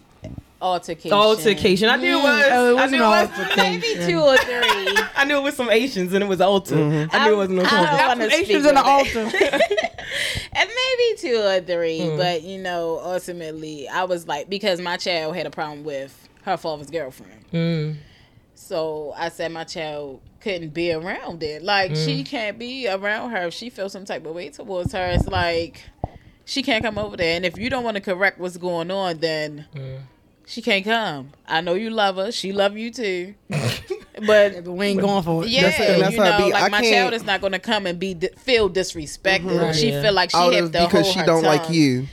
altercation. 0.65 1.13
Altercation. 1.13 1.89
I 1.89 1.97
knew 1.97 2.19
it 2.19 2.23
was. 2.23 2.45
Oh, 2.51 2.67
it 2.67 2.71
I 2.71 2.73
wasn't 2.75 2.91
knew 2.93 2.97
it 2.99 3.09
was. 3.09 3.29
altercation. 3.31 3.57
Maybe 3.81 4.07
two 4.13 4.21
or 4.21 4.37
three. 4.39 4.99
I 5.17 5.25
knew 5.25 5.37
it 5.39 5.43
was 5.43 5.55
some 5.57 5.71
Asians 5.71 6.13
and 6.13 6.25
it 6.25 6.27
was 6.27 6.41
altar. 6.41 6.75
Mm-hmm. 6.77 7.15
I 7.15 7.27
knew 7.27 7.35
it 7.35 7.37
wasn't 7.37 7.57
no 7.59 7.63
I 7.65 7.69
conversation. 7.69 7.99
don't 7.99 8.09
wanna 8.19 8.25
Asians 8.35 8.47
speak 8.47 8.57
in 8.57 8.75
the 8.75 8.81
of 8.81 8.87
altar. 8.87 9.21
and 10.53 10.71
maybe 10.71 11.19
two 11.19 11.41
or 11.41 11.61
three, 11.61 12.01
Mm. 12.01 12.17
but 12.17 12.43
you 12.43 12.59
know, 12.59 13.01
ultimately, 13.03 13.89
I 13.89 14.05
was 14.05 14.27
like 14.27 14.49
because 14.49 14.81
my 14.81 14.97
child 14.97 15.37
had 15.37 15.47
a 15.47 15.51
problem 15.51 15.85
with 15.85 16.29
her 16.45 16.57
father's 16.57 16.91
girlfriend. 16.91 17.45
Mm. 17.53 17.97
So 18.55 19.13
I 19.17 19.29
said 19.29 19.53
my 19.53 19.65
child 19.65 20.21
couldn't 20.41 20.75
be 20.75 20.93
around 20.93 21.43
it. 21.43 21.63
Like 21.63 21.95
she 21.97 22.23
Mm. 22.23 22.27
can't 22.27 22.59
be 22.59 22.89
around 22.89 23.31
her. 23.31 23.47
If 23.49 23.55
she 23.55 23.71
feels 23.71 23.93
some 23.93 24.05
type 24.05 24.25
of 24.27 24.35
way 24.35 24.51
towards 24.51 24.93
her, 24.93 25.07
it's 25.11 25.27
like 25.29 25.83
she 26.45 26.63
can't 26.63 26.85
come 26.85 26.99
over 26.99 27.17
there. 27.17 27.37
And 27.37 27.45
if 27.47 27.57
you 27.59 27.71
don't 27.71 27.85
want 27.85 27.97
to 27.97 28.01
correct 28.03 28.39
what's 28.39 28.57
going 28.57 28.91
on, 28.91 29.19
then 29.19 29.67
Mm. 29.75 29.99
She 30.47 30.63
can't 30.63 30.85
come. 30.85 31.31
I 31.47 31.61
know 31.61 31.75
you 31.75 31.91
love 31.91 32.17
her. 32.17 32.31
She 32.33 32.53
love 32.53 32.77
you 32.77 32.91
too. 32.91 33.35
but 33.49 34.65
but 34.65 34.73
we 34.73 34.87
ain't 34.87 35.01
going 35.01 35.23
for 35.23 35.43
it. 35.45 35.49
yeah, 35.51 35.63
That's- 35.63 35.91
and 35.91 36.03
that's 36.03 36.15
you 36.15 36.23
how 36.23 36.29
it 36.37 36.39
know, 36.41 36.47
be. 36.47 36.53
like 36.53 36.63
I 36.65 36.69
my 36.69 36.81
can't- 36.83 36.95
child 36.95 37.13
is 37.15 37.25
not 37.25 37.41
going 37.41 37.53
to 37.53 37.59
come 37.59 37.87
and 37.87 37.99
be 37.99 38.15
feel 38.39 38.69
disrespected. 38.71 39.61
Right. 39.61 39.75
She 39.75 39.91
Yeah. 39.91 40.03
feel 40.03 40.13
like 40.13 40.31
she 40.31 40.37
Out 40.37 40.53
have 40.55 40.65
of 40.67 40.73
to 40.73 40.79
because 40.85 40.93
hold 41.07 41.13
she 41.15 41.19
her 41.21 41.27
don't 41.27 41.43
like 41.45 41.71
you. 41.71 42.07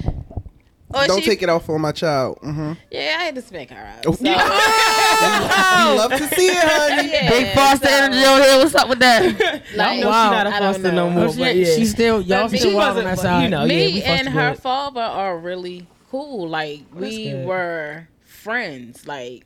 Or 0.93 1.07
Don't 1.07 1.21
she- 1.21 1.29
take 1.29 1.41
it 1.41 1.47
off 1.47 1.69
on 1.69 1.79
my 1.79 1.93
child. 1.93 2.39
Mm-hmm. 2.41 2.73
Yeah, 2.91 3.15
I 3.19 3.23
had 3.23 3.35
to 3.35 3.41
smack 3.41 3.69
her 3.69 3.77
out. 3.77 4.05
Oh. 4.05 4.11
So, 4.11 4.23
We 4.25 5.97
love 5.97 6.11
to 6.11 6.27
see 6.35 6.47
it, 6.47 6.57
honey. 6.57 7.09
yeah, 7.13 7.29
Big 7.29 7.55
Foster 7.55 7.87
so, 7.87 7.93
energy 7.93 8.23
over 8.25 8.43
here. 8.43 8.57
What's 8.57 8.75
up 8.75 8.89
with 8.89 8.99
that? 8.99 9.23
I 9.73 9.75
Like, 9.77 9.99
know 10.01 10.09
Wow. 10.09 10.25
she's 10.29 10.31
not 10.35 10.47
a 10.47 10.49
I 10.49 10.59
don't 10.59 10.73
foster 10.73 10.91
no 10.91 11.07
know. 11.07 11.09
more, 11.11 11.23
Oh, 11.23 11.27
but 11.27 11.33
shit, 11.35 11.55
yeah. 11.55 11.75
She's 11.75 11.91
still 11.91 12.21
y'all 12.21 12.43
But 12.43 12.51
me- 12.51 12.57
still 12.57 12.71
She 12.71 12.75
wild 12.75 12.97
on 12.97 13.05
wasn't, 13.05 13.15
that 13.15 13.21
side. 13.21 13.43
you 13.43 13.49
know, 13.49 13.61
yeah, 13.61 13.67
me 13.67 13.93
we 13.93 14.03
and 14.03 14.27
her 14.29 14.53
father 14.55 14.99
are 15.01 15.37
really 15.37 15.87
cool. 16.09 16.49
Like 16.49 16.81
we 16.93 17.29
good. 17.31 17.45
were 17.45 18.07
friends. 18.41 19.07
Like 19.07 19.45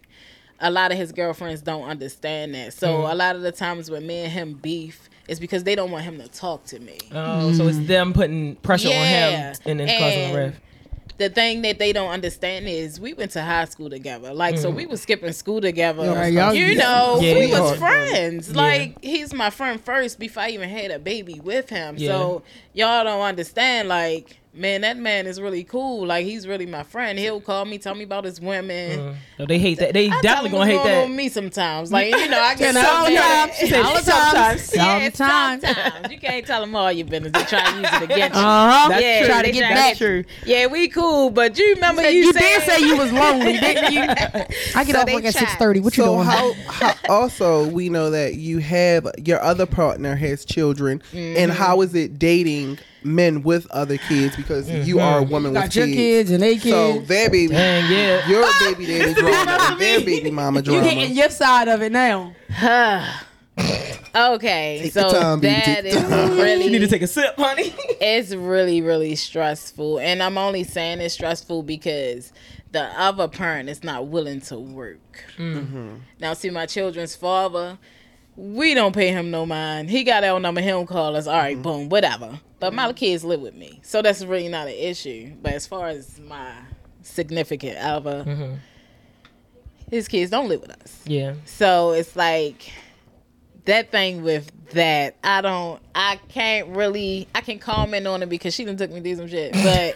a 0.60 0.72
lot 0.72 0.92
of 0.92 0.98
his 0.98 1.12
girlfriends 1.12 1.62
don't 1.62 1.84
understand 1.84 2.56
that. 2.56 2.74
So 2.74 2.88
Mm. 3.04 3.12
a 3.12 3.16
lot 3.16 3.36
of 3.36 3.42
the 3.42 3.52
times 3.52 3.92
when 3.92 4.08
me 4.08 4.20
and 4.20 4.32
him 4.32 4.54
beef, 4.54 5.10
it's 5.28 5.40
because 5.40 5.64
they 5.64 5.76
don't 5.76 5.92
want 5.92 6.06
him 6.06 6.20
to 6.20 6.28
talk 6.30 6.66
to 6.68 6.80
me. 6.80 6.98
Oh, 7.14 7.52
so 7.54 7.68
it's 7.68 7.80
them 7.80 8.14
putting 8.14 8.56
pressure 8.58 8.88
on 8.90 8.94
him 8.94 9.54
and 9.66 9.80
then 9.80 9.88
causing 10.00 10.32
a 10.32 10.46
rift. 10.46 10.60
The 11.18 11.30
thing 11.30 11.62
that 11.62 11.80
they 11.80 11.94
don't 11.94 12.10
understand 12.10 12.68
is 12.68 13.00
we 13.00 13.14
went 13.14 13.32
to 13.32 13.42
high 13.42 13.66
school 13.66 13.90
together. 13.90 14.34
Like 14.34 14.56
Mm. 14.56 14.62
so 14.62 14.70
we 14.70 14.86
was 14.86 15.02
skipping 15.02 15.32
school 15.32 15.62
together. 15.62 16.04
Yeah, 16.04 16.28
y'all- 16.28 16.76
know, 16.76 17.20
Yeah. 17.22 17.34
we 17.36 17.48
was 17.48 17.70
Sweetheart. 17.70 17.78
friends. 17.80 18.50
Yeah. 18.52 18.58
Like 18.62 19.02
he's 19.04 19.34
my 19.34 19.50
friend 19.50 19.80
first 19.80 20.20
before 20.20 20.44
I 20.44 20.50
even 20.50 20.68
had 20.70 20.92
a 20.92 21.00
baby 21.00 21.40
with 21.42 21.70
him. 21.70 21.96
Yeah. 21.98 22.10
So 22.12 22.44
y'all 22.74 23.04
don't 23.06 23.22
understand. 23.22 23.88
Like 23.88 24.38
man, 24.56 24.82
that 24.82 24.98
man 24.98 25.28
is 25.28 25.40
really 25.42 25.64
cool. 25.64 26.06
Like 26.08 26.26
he's 26.26 26.48
really 26.48 26.66
my 26.66 26.84
friend. 26.84 27.18
He'll 27.20 27.42
call 27.42 27.66
me, 27.66 27.78
tell 27.78 27.96
me 27.96 28.04
about 28.04 28.24
his 28.26 28.40
women. 28.42 29.18
No, 29.38 29.46
they 29.46 29.60
hate 29.60 29.80
that. 29.80 29.94
They 29.94 30.08
I 30.08 30.10
tell 30.12 30.22
definitely 30.22 30.50
him 30.50 30.56
gonna 30.56 30.66
hate 30.72 30.78
going 30.78 30.88
that. 30.90 31.04
on 31.06 31.16
me 31.16 31.30
sometimes. 31.30 31.92
Like 31.92 32.12
you 32.16 32.30
know, 32.30 32.40
I 32.40 32.56
get 32.58 32.74
so 32.74 32.82
Sometimes. 32.82 33.16
mad. 33.16 33.54
She 33.56 33.68
said 33.68 33.86
All 33.86 33.94
the 33.96 34.02
sometimes. 34.02 34.72
time. 34.72 35.02
Yeah, 35.02 35.10
Sometimes. 35.12 35.64
sometimes. 35.64 36.12
You 36.12 36.20
can't 36.20 36.46
tell 36.46 36.62
them 36.62 36.76
all 36.76 36.92
your 36.92 37.08
business. 37.08 37.32
They 37.34 37.44
try 37.44 37.70
to 37.72 37.78
use 37.78 37.90
it 37.94 38.04
against 38.04 38.36
you. 38.40 38.46
Uh-huh. 38.46 38.90
That's 38.90 39.02
yeah, 39.04 39.20
true. 39.20 39.28
Try 39.28 39.42
to 39.44 39.52
get 39.52 39.60
try 39.60 39.70
back. 39.70 39.78
That's 39.88 39.98
true. 39.98 40.24
Yeah, 40.46 40.68
we 40.68 40.88
cool, 40.88 41.30
but 41.30 41.58
you 41.58 41.74
remember 41.76 42.10
you, 42.10 42.32
said, 42.34 42.42
You 42.42 42.60
said, 42.60 42.66
did 42.66 42.80
say 42.82 42.88
you 42.88 42.98
was 42.98 43.12
lonely, 43.12 43.54
didn't 43.60 43.94
you? 43.94 44.02
I 44.02 44.84
get 44.84 44.96
So 44.96 45.02
off 45.02 45.12
work 45.14 45.26
at 45.26 45.34
six 45.34 45.54
thirty. 45.56 45.80
What 45.80 45.98
you 45.98 46.04
doing? 46.06 46.24
how, 46.26 46.54
how 46.68 46.94
also 47.10 47.68
we 47.70 47.90
know 47.90 48.10
that 48.12 48.36
you 48.36 48.60
have 48.60 49.08
your 49.24 49.42
other 49.42 49.66
partner 49.66 50.16
has 50.16 50.46
children 50.46 51.02
Mm-hmm. 51.12 51.38
and 51.38 51.52
how 51.52 51.82
is 51.82 51.94
it 51.96 52.18
dating 52.20 52.78
men 53.06 53.44
with 53.44 53.70
other 53.72 53.98
kids 53.98 54.36
because 54.36 54.70
you 54.70 54.96
mm-hmm. 54.96 55.06
are 55.06 55.20
a 55.20 55.24
woman 55.24 55.54
got 55.54 55.66
with 55.66 55.76
your 55.76 55.86
kids. 55.86 55.98
kids 55.98 56.32
and 56.32 56.44
they 56.44 56.58
So 56.58 56.94
kids. 56.94 57.08
their 57.08 57.30
baby, 57.30 57.54
Dang, 57.54 57.92
yeah. 57.92 58.28
your 58.28 58.44
ah! 58.44 58.66
baby 58.66 58.86
daddy 58.86 59.14
drama 59.14 59.58
and 59.72 59.80
their 59.80 60.02
baby 60.02 60.32
mama 60.32 60.60
you 60.60 60.64
drama. 60.66 60.84
getting 60.84 61.16
your 61.16 61.30
side 61.30 61.68
of 61.68 61.82
it 61.82 61.92
now. 61.92 62.34
okay, 64.16 64.80
Take 64.84 64.94
so 64.94 65.02
your 65.02 65.22
time, 65.22 65.40
baby, 65.40 65.54
that 65.54 65.84
take 65.84 65.86
is 65.86 65.94
your 65.94 66.10
time. 66.10 66.32
really 66.32 66.66
You 66.66 66.72
need 66.72 66.80
to 66.80 66.88
take 66.88 67.04
a 67.04 67.08
sip, 67.08 67.36
honey. 67.38 67.74
it's 68.02 68.34
really 68.34 68.82
really 68.82 69.16
stressful 69.16 70.00
and 70.00 70.22
i'm 70.22 70.38
only 70.38 70.64
saying 70.64 71.00
it's 71.00 71.14
stressful 71.14 71.64
because 71.64 72.34
the 72.72 72.84
other 73.00 73.28
parent 73.28 73.70
is 73.70 73.84
not 73.84 74.08
willing 74.08 74.42
to 74.42 74.58
work 74.58 75.24
mm-hmm. 75.38 75.96
now 76.20 76.34
see 76.34 76.50
my 76.50 76.66
children's 76.66 77.16
father 77.16 77.78
we 78.36 78.74
don't 78.74 78.94
pay 78.94 79.12
him 79.12 79.32
no 79.32 79.46
mind. 79.46 79.90
He 79.90 80.04
got 80.04 80.24
our 80.24 80.40
number. 80.40 80.62
He 80.62 80.68
don't 80.68 80.88
call 80.88 81.16
us. 81.16 81.28
All 81.28 81.38
right, 81.38 81.56
mm-hmm. 81.56 81.64
boom 81.64 81.90
whatever. 81.90 82.40
But 82.60 82.74
my 82.74 82.88
mm-hmm. 82.88 82.94
kids 82.94 83.24
live 83.24 83.42
with 83.42 83.54
me. 83.54 83.80
So 83.84 84.02
that's 84.02 84.24
really 84.24 84.48
not 84.48 84.68
an 84.68 84.74
issue. 84.74 85.34
But 85.42 85.54
as 85.54 85.68
far 85.68 85.88
as 85.88 86.20
my 86.20 86.52
significant 87.06 87.78
other 87.78 88.24
mm-hmm. 88.26 88.56
his 89.90 90.08
kids 90.08 90.32
don't 90.32 90.50
live 90.50 90.62
with 90.62 90.72
us. 90.72 91.02
Yeah. 91.06 91.36
so 91.46 91.92
it's 91.92 92.16
like 92.16 92.72
that 93.66 93.92
thing 93.92 94.24
with 94.24 94.52
that, 94.72 95.16
I 95.24 95.42
don't, 95.42 95.82
I 95.94 96.20
can't 96.30 96.70
really, 96.70 97.28
I 97.36 97.42
can 97.42 97.60
comment 97.60 98.08
on 98.08 98.24
it 98.24 98.30
because 98.30 98.54
she 98.54 98.66
done 98.66 98.78
took 98.78 98.92
me 98.92 99.02
through 99.02 99.16
some 99.16 99.28
shit, 99.28 99.54
but 99.64 99.96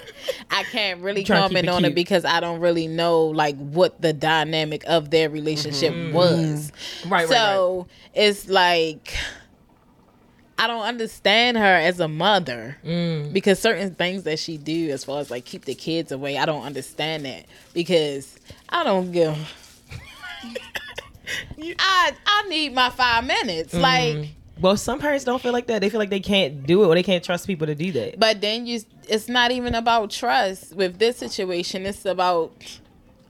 I 0.51 0.63
can't 0.63 1.01
really 1.01 1.23
Trying 1.23 1.41
to 1.43 1.47
keep 1.49 1.55
comment 1.55 1.65
it 1.67 1.69
on 1.69 1.85
it 1.85 1.95
because 1.95 2.25
I 2.25 2.39
don't 2.39 2.59
really 2.59 2.87
know 2.87 3.25
like 3.25 3.55
what 3.57 4.01
the 4.01 4.13
dynamic 4.13 4.83
of 4.87 5.09
their 5.11 5.29
relationship 5.29 5.93
was. 6.13 6.71
Mm-hmm. 6.71 7.09
Right, 7.09 7.27
right, 7.27 7.29
So 7.29 7.87
it's 8.13 8.47
like. 8.49 9.15
I 10.61 10.67
don't 10.67 10.81
understand 10.81 11.55
her 11.55 11.63
as 11.63 12.01
a 12.01 12.09
mother 12.09 12.75
Mm. 12.83 13.31
because 13.31 13.59
certain 13.59 13.95
things 13.95 14.23
that 14.23 14.39
she 14.39 14.57
do 14.57 14.89
as 14.89 15.05
far 15.05 15.21
as 15.21 15.31
like 15.31 15.45
keep 15.45 15.63
the 15.63 15.73
kids 15.73 16.11
away, 16.11 16.37
I 16.37 16.45
don't 16.45 16.63
understand 16.65 17.23
that 17.23 17.45
because 17.73 18.37
I 18.67 18.83
don't 18.83 19.13
give. 19.13 19.37
I 21.79 22.11
I 22.25 22.47
need 22.49 22.73
my 22.73 22.89
five 22.89 23.25
minutes, 23.25 23.73
Mm. 23.73 23.81
like. 23.81 24.29
Well, 24.61 24.75
some 24.75 24.99
parents 24.99 25.23
don't 25.23 25.41
feel 25.41 25.53
like 25.53 25.67
that. 25.67 25.79
They 25.79 25.89
feel 25.89 26.01
like 26.01 26.09
they 26.09 26.19
can't 26.19 26.65
do 26.67 26.83
it 26.83 26.87
or 26.87 26.93
they 26.93 27.01
can't 27.03 27.23
trust 27.23 27.47
people 27.47 27.65
to 27.67 27.75
do 27.75 27.93
that. 27.93 28.19
But 28.19 28.41
then 28.41 28.65
you, 28.67 28.81
it's 29.07 29.29
not 29.29 29.51
even 29.51 29.73
about 29.73 30.11
trust 30.11 30.75
with 30.75 30.99
this 30.99 31.15
situation. 31.15 31.85
It's 31.85 32.03
about 32.03 32.51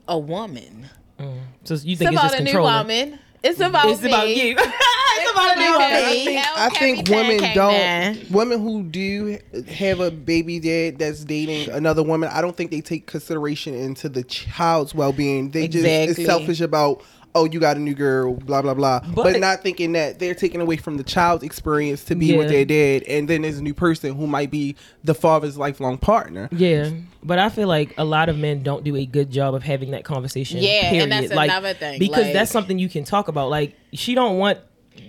a 0.08 0.18
woman. 0.18 0.86
So 1.18 1.24
you 1.26 1.32
It's 1.64 1.84
think 1.84 2.00
it's, 2.00 2.10
about 2.10 2.22
just 2.32 2.40
a 2.40 2.42
new 2.42 2.60
woman. 2.60 3.20
It's 3.44 3.60
about 3.60 3.88
It's 3.90 4.02
me. 4.02 4.08
about 4.10 4.28
you. 4.28 4.56
it's 4.58 5.30
about 5.32 5.56
a 5.56 5.60
new 5.60 5.68
about 5.76 5.92
woman. 5.92 6.10
me. 6.26 6.36
I 6.36 6.40
Hell, 6.40 6.70
think 6.70 7.08
women 7.08 7.38
don't. 7.54 7.54
down. 7.54 8.18
Women 8.32 8.60
who 8.60 8.82
do 8.82 9.38
have 9.68 10.00
a 10.00 10.10
baby 10.10 10.58
dad 10.58 10.98
that's 10.98 11.24
dating 11.24 11.70
another 11.72 12.02
woman, 12.02 12.28
I 12.32 12.40
don't 12.40 12.56
think 12.56 12.72
they 12.72 12.80
take 12.80 13.06
consideration 13.06 13.72
into 13.74 14.08
the 14.08 14.24
child's 14.24 14.96
well 14.96 15.12
being. 15.12 15.50
They 15.52 15.68
just 15.68 15.84
Exactly. 15.86 16.24
is 16.24 16.28
selfish 16.28 16.60
about. 16.60 17.04
Oh, 17.34 17.44
you 17.44 17.60
got 17.60 17.76
a 17.76 17.80
new 17.80 17.94
girl, 17.94 18.34
blah 18.34 18.60
blah 18.60 18.74
blah, 18.74 19.00
but, 19.14 19.14
But- 19.22 19.40
not 19.40 19.62
thinking 19.62 19.92
that 19.92 20.18
they're 20.18 20.34
taking 20.34 20.60
away 20.60 20.76
from 20.76 20.96
the 20.96 21.04
child's 21.04 21.44
experience 21.44 22.02
to 22.06 22.14
be 22.16 22.36
with 22.36 22.46
Yeah. 22.50 22.64
their 22.64 22.64
dad, 22.64 23.02
and 23.08 23.28
then 23.28 23.42
there's 23.42 23.58
a 23.58 23.62
new 23.62 23.74
person 23.74 24.14
who 24.16 24.26
might 24.26 24.50
be 24.50 24.74
the 25.04 25.14
father's 25.14 25.56
lifelong 25.56 25.96
partner. 25.98 26.48
Yeah, 26.50 26.90
but 27.22 27.38
I 27.38 27.48
feel 27.48 27.68
like 27.68 27.94
a 27.98 28.04
lot 28.04 28.28
of 28.28 28.36
men 28.36 28.62
don't 28.62 28.82
do 28.82 28.96
a 28.96 29.06
good 29.06 29.30
job 29.30 29.54
of 29.54 29.62
having 29.62 29.92
that 29.92 30.02
conversation. 30.04 30.58
Yeah, 30.60 30.92
and 30.92 31.12
that's 31.12 31.32
like, 31.32 31.50
another 31.50 31.74
thing, 31.74 31.98
because 32.00 32.24
like- 32.24 32.32
that's 32.32 32.50
something 32.50 32.78
you 32.78 32.88
can 32.88 33.04
talk 33.04 33.28
about. 33.28 33.48
Like 33.50 33.74
she 33.92 34.14
don't 34.16 34.38
want 34.38 34.58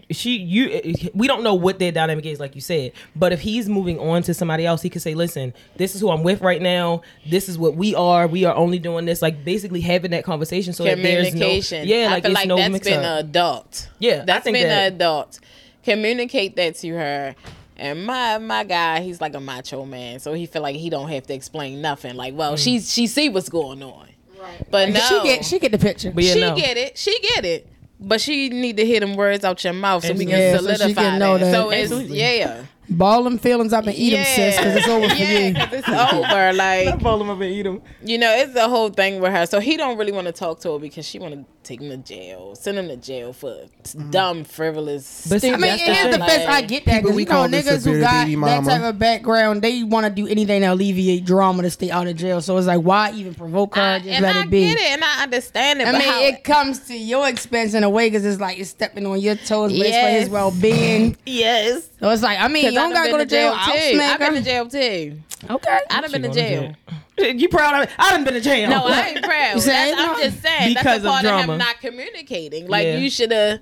she 0.10 0.38
you 0.38 0.96
we 1.14 1.28
don't 1.28 1.44
know 1.44 1.54
what 1.54 1.80
their 1.80 1.92
dynamic 1.92 2.26
is, 2.26 2.40
like 2.40 2.56
you 2.56 2.62
said. 2.62 2.92
But 3.16 3.34
if 3.34 3.42
he's 3.42 3.68
moving 3.70 4.00
on 4.00 4.24
to 4.24 4.34
somebody 4.34 4.66
else, 4.66 4.82
he 4.82 4.90
could 4.90 5.02
say, 5.02 5.16
"Listen, 5.16 5.54
this 5.78 5.96
is 5.96 6.02
who 6.02 6.10
I'm 6.10 6.24
with 6.24 6.42
right 6.42 6.62
now. 6.62 7.02
This 7.28 7.50
is 7.50 7.58
what 7.58 7.76
we 7.76 7.96
are. 7.96 8.28
We 8.28 8.46
are 8.46 8.56
only 8.56 8.80
doing 8.80 9.06
this." 9.06 9.22
Like 9.22 9.44
basically 9.44 9.82
having 9.82 10.12
that 10.12 10.24
conversation 10.24 10.74
so 10.74 10.84
that 10.84 11.02
there's 11.02 11.34
no 11.34 11.40
Communication. 11.42 11.88
yeah, 11.88 12.10
like 12.12 12.26
I 12.26 12.28
feel 12.28 12.32
it's 12.32 12.40
like 12.40 12.48
no 12.48 12.58
that's 12.58 12.72
mix 12.72 12.88
been 12.88 13.00
up. 13.00 13.06
an 13.06 13.26
adult. 13.26 13.90
Yeah, 14.00 14.26
that's 14.26 14.46
been 14.46 14.54
that- 14.54 14.88
an 14.88 14.94
adult. 14.94 15.40
Communicate 15.84 16.56
that 16.58 16.76
to 16.76 16.90
her. 16.90 17.36
And 17.78 18.06
my 18.06 18.38
my 18.38 18.64
guy, 18.64 19.02
he's 19.02 19.20
like 19.20 19.34
a 19.34 19.40
macho 19.40 19.86
man, 19.86 20.20
so 20.20 20.34
he 20.34 20.46
feel 20.46 20.62
like 20.62 20.76
he 20.76 20.92
don't 20.92 21.10
have 21.10 21.26
to 21.28 21.34
explain 21.34 21.82
nothing. 21.82 22.16
Like, 22.16 22.36
well, 22.36 22.54
mm. 22.54 22.64
she 22.64 22.80
she 22.80 23.08
see 23.08 23.30
what's 23.30 23.50
going 23.50 23.82
on, 23.82 24.08
right? 24.40 24.68
But 24.70 24.90
no, 24.90 25.00
She 25.00 25.24
get 25.24 25.46
she 25.46 25.58
get 25.58 25.72
the 25.72 25.80
picture. 25.80 26.12
But 26.12 26.24
yeah, 26.24 26.34
she 26.34 26.42
no. 26.42 26.56
get 26.56 26.78
it. 26.78 26.96
She 26.96 27.20
get 27.22 27.44
it. 27.44 27.68
But 28.04 28.20
she 28.20 28.50
need 28.50 28.78
to 28.78 28.86
hear 28.86 29.00
them 29.00 29.16
words 29.16 29.46
out 29.46 29.64
your 29.64 29.74
mouth 29.74 30.04
so 30.04 30.14
we 30.14 30.26
can 30.26 30.30
Yeah, 30.40 30.58
so 30.58 30.68
she 30.68 30.76
solidify 30.76 31.02
can 31.02 31.20
know 31.20 31.38
that. 31.38 31.46
that. 31.46 31.54
So 31.54 31.70
it's 31.70 31.92
Absolutely. 31.92 32.20
yeah, 32.20 32.64
Ball 32.90 33.24
them 33.24 33.38
feelings 33.38 33.72
up 33.74 33.86
and 33.86 33.96
eat 33.96 34.10
them, 34.10 34.26
sis, 34.26 34.58
because 34.58 34.76
it's 34.76 34.88
over 34.88 35.08
for 35.08 35.16
yeah, 35.16 35.40
you. 35.48 35.54
'cause 35.54 35.68
it's 35.72 35.88
over. 35.88 36.52
Like 36.58 37.02
Roll 37.02 37.22
'em 37.22 37.30
up 37.30 37.40
and 37.40 37.52
eat 37.54 37.66
'em. 37.66 37.82
you 38.04 38.18
know, 38.18 38.34
it's 38.36 38.54
the 38.54 38.68
whole 38.68 38.90
thing 38.90 39.22
with 39.22 39.32
her. 39.32 39.46
So 39.46 39.60
he 39.60 39.78
don't 39.78 39.98
really 39.98 40.12
want 40.12 40.26
to 40.28 40.34
talk 40.34 40.60
to 40.62 40.74
her 40.74 40.80
because 40.80 41.06
she 41.08 41.20
want 41.20 41.34
to 41.36 41.46
take 41.64 41.82
him 41.82 41.90
to 41.90 41.98
jail, 41.98 42.56
send 42.56 42.78
him 42.78 42.88
to 42.88 42.98
jail 42.98 43.34
for 43.34 43.50
mm-hmm. 43.50 44.10
dumb, 44.12 44.44
frivolous. 44.44 45.28
But 45.30 45.42
see, 45.42 45.50
I 45.50 45.52
mean, 45.54 45.62
That's 45.62 45.82
in 45.82 45.88
the 45.88 45.94
his 45.94 46.04
thing. 46.04 46.20
defense, 46.20 46.46
I 46.48 46.62
get 46.62 46.86
that 46.86 47.02
because 47.02 47.16
we 47.16 47.24
you 47.24 47.30
know 47.30 47.36
call 47.36 47.50
this 47.50 47.68
niggas 47.68 47.86
who 47.86 48.00
got 48.00 48.26
baby 48.26 48.42
that 48.42 48.64
type 48.64 48.82
of 48.82 49.00
background, 49.00 49.62
they 49.62 49.84
want 49.84 50.06
to 50.06 50.12
do 50.12 50.28
anything 50.28 50.62
to 50.62 50.68
alleviate 50.68 51.26
drama 51.26 51.64
to 51.64 51.70
stay 51.70 51.92
out 51.92 52.08
of 52.08 52.16
jail. 52.16 52.42
So 52.42 52.58
it's 52.58 52.68
like, 52.68 52.82
why 52.82 53.12
even 53.12 53.34
provoke 53.34 53.76
her? 53.76 53.82
I, 53.82 54.00
Just 54.00 54.10
and 54.10 54.24
let 54.24 54.36
I 54.36 54.42
it 54.44 54.50
be. 54.50 54.62
get 54.62 54.78
it, 54.78 54.92
and 54.94 55.04
I 55.04 55.24
understand 55.24 55.82
it. 55.82 55.88
I 55.88 55.92
but 55.92 56.00
mean, 56.00 56.08
how, 56.08 56.22
it 56.22 56.44
comes 56.44 56.80
to 56.88 56.98
your 56.98 57.28
expense 57.28 57.74
in 57.74 57.84
a 57.84 57.90
way 57.90 58.08
because 58.08 58.26
it's 58.26 58.42
like 58.42 58.58
you're 58.58 58.66
stepping 58.66 59.06
on 59.06 59.20
your 59.20 59.36
toes, 59.36 59.72
but 59.72 59.86
it's 59.86 59.98
for 59.98 60.10
his 60.10 60.30
well 60.30 60.52
being. 60.52 61.18
yes, 61.26 61.90
So 62.00 62.10
it's 62.10 62.24
like, 62.24 62.40
I 62.40 62.48
mean, 62.48 62.66
you 62.66 62.72
don't 62.72 62.94
gotta 62.94 63.12
go 63.12 63.18
to 63.18 63.26
jail. 63.26 63.52
too. 63.52 63.58
I'll 63.60 64.02
I've 64.02 64.20
been 64.20 64.34
to 64.34 64.42
jail 64.42 64.68
too. 64.68 65.20
Okay. 65.50 65.80
I've 65.90 66.12
been 66.12 66.22
to 66.24 66.30
jail. 66.30 66.76
You 67.18 67.50
proud 67.50 67.76
of 67.76 67.84
it? 67.88 67.94
I 68.00 68.12
done 68.12 68.24
been 68.24 68.34
to 68.34 68.42
jail. 68.42 68.70
No, 68.70 68.86
I 68.86 69.10
ain't 69.10 69.24
proud. 69.24 69.60
That's, 69.62 70.00
I'm 70.00 70.18
just 70.22 70.42
saying 70.42 70.70
Because 70.74 70.84
that's 70.84 70.98
of 71.00 71.06
a 71.06 71.10
part 71.10 71.26
of, 71.26 71.30
drama. 71.32 71.54
him 71.54 71.60
not 71.60 71.80
communicating. 71.82 72.68
Like 72.68 72.86
Yeah. 72.86 72.98
you 72.98 73.10
should 73.10 73.32
have 73.32 73.60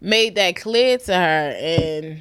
made 0.00 0.34
that 0.36 0.56
clear 0.56 0.96
to 0.98 1.14
her. 1.14 1.56
And 1.58 2.20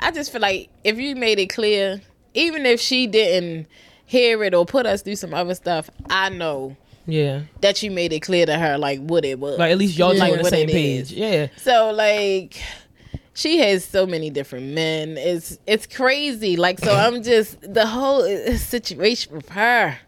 I 0.00 0.10
just 0.10 0.32
feel 0.32 0.40
like 0.40 0.68
if 0.84 0.98
you 0.98 1.14
made 1.16 1.38
it 1.38 1.46
clear, 1.48 2.00
even 2.34 2.66
if 2.66 2.80
she 2.80 3.06
didn't 3.06 3.66
hear 4.06 4.42
it 4.42 4.54
or 4.54 4.64
put 4.66 4.86
us 4.86 5.02
through 5.02 5.16
some 5.16 5.34
other 5.34 5.54
stuff, 5.54 5.88
I 6.08 6.30
know 6.30 6.76
Yeah, 7.06 7.42
that 7.60 7.82
you 7.82 7.90
made 7.90 8.12
it 8.12 8.20
clear 8.20 8.46
to 8.46 8.58
her 8.58 8.78
like 8.78 9.00
what 9.00 9.24
it 9.24 9.38
was. 9.38 9.58
like 9.58 9.70
at 9.70 9.78
least 9.78 9.96
y'all 9.98 10.12
two 10.12 10.18
Like 10.18 10.32
on 10.32 10.38
the 10.38 10.44
same 10.46 10.68
page. 10.68 11.02
is. 11.02 11.12
Yeah, 11.12 11.48
So 11.58 11.90
like 11.92 12.60
she 13.40 13.58
has 13.58 13.84
so 13.84 14.06
many 14.06 14.28
different 14.30 14.66
men. 14.68 15.16
It's 15.16 15.58
it's 15.66 15.86
crazy. 15.86 16.56
Like 16.56 16.78
so 16.78 16.92
I'm 16.94 17.22
just 17.32 17.60
the 17.62 17.86
whole 17.86 18.22
uh, 18.22 18.56
situation 18.56 19.34
with 19.34 19.48
her 19.50 19.98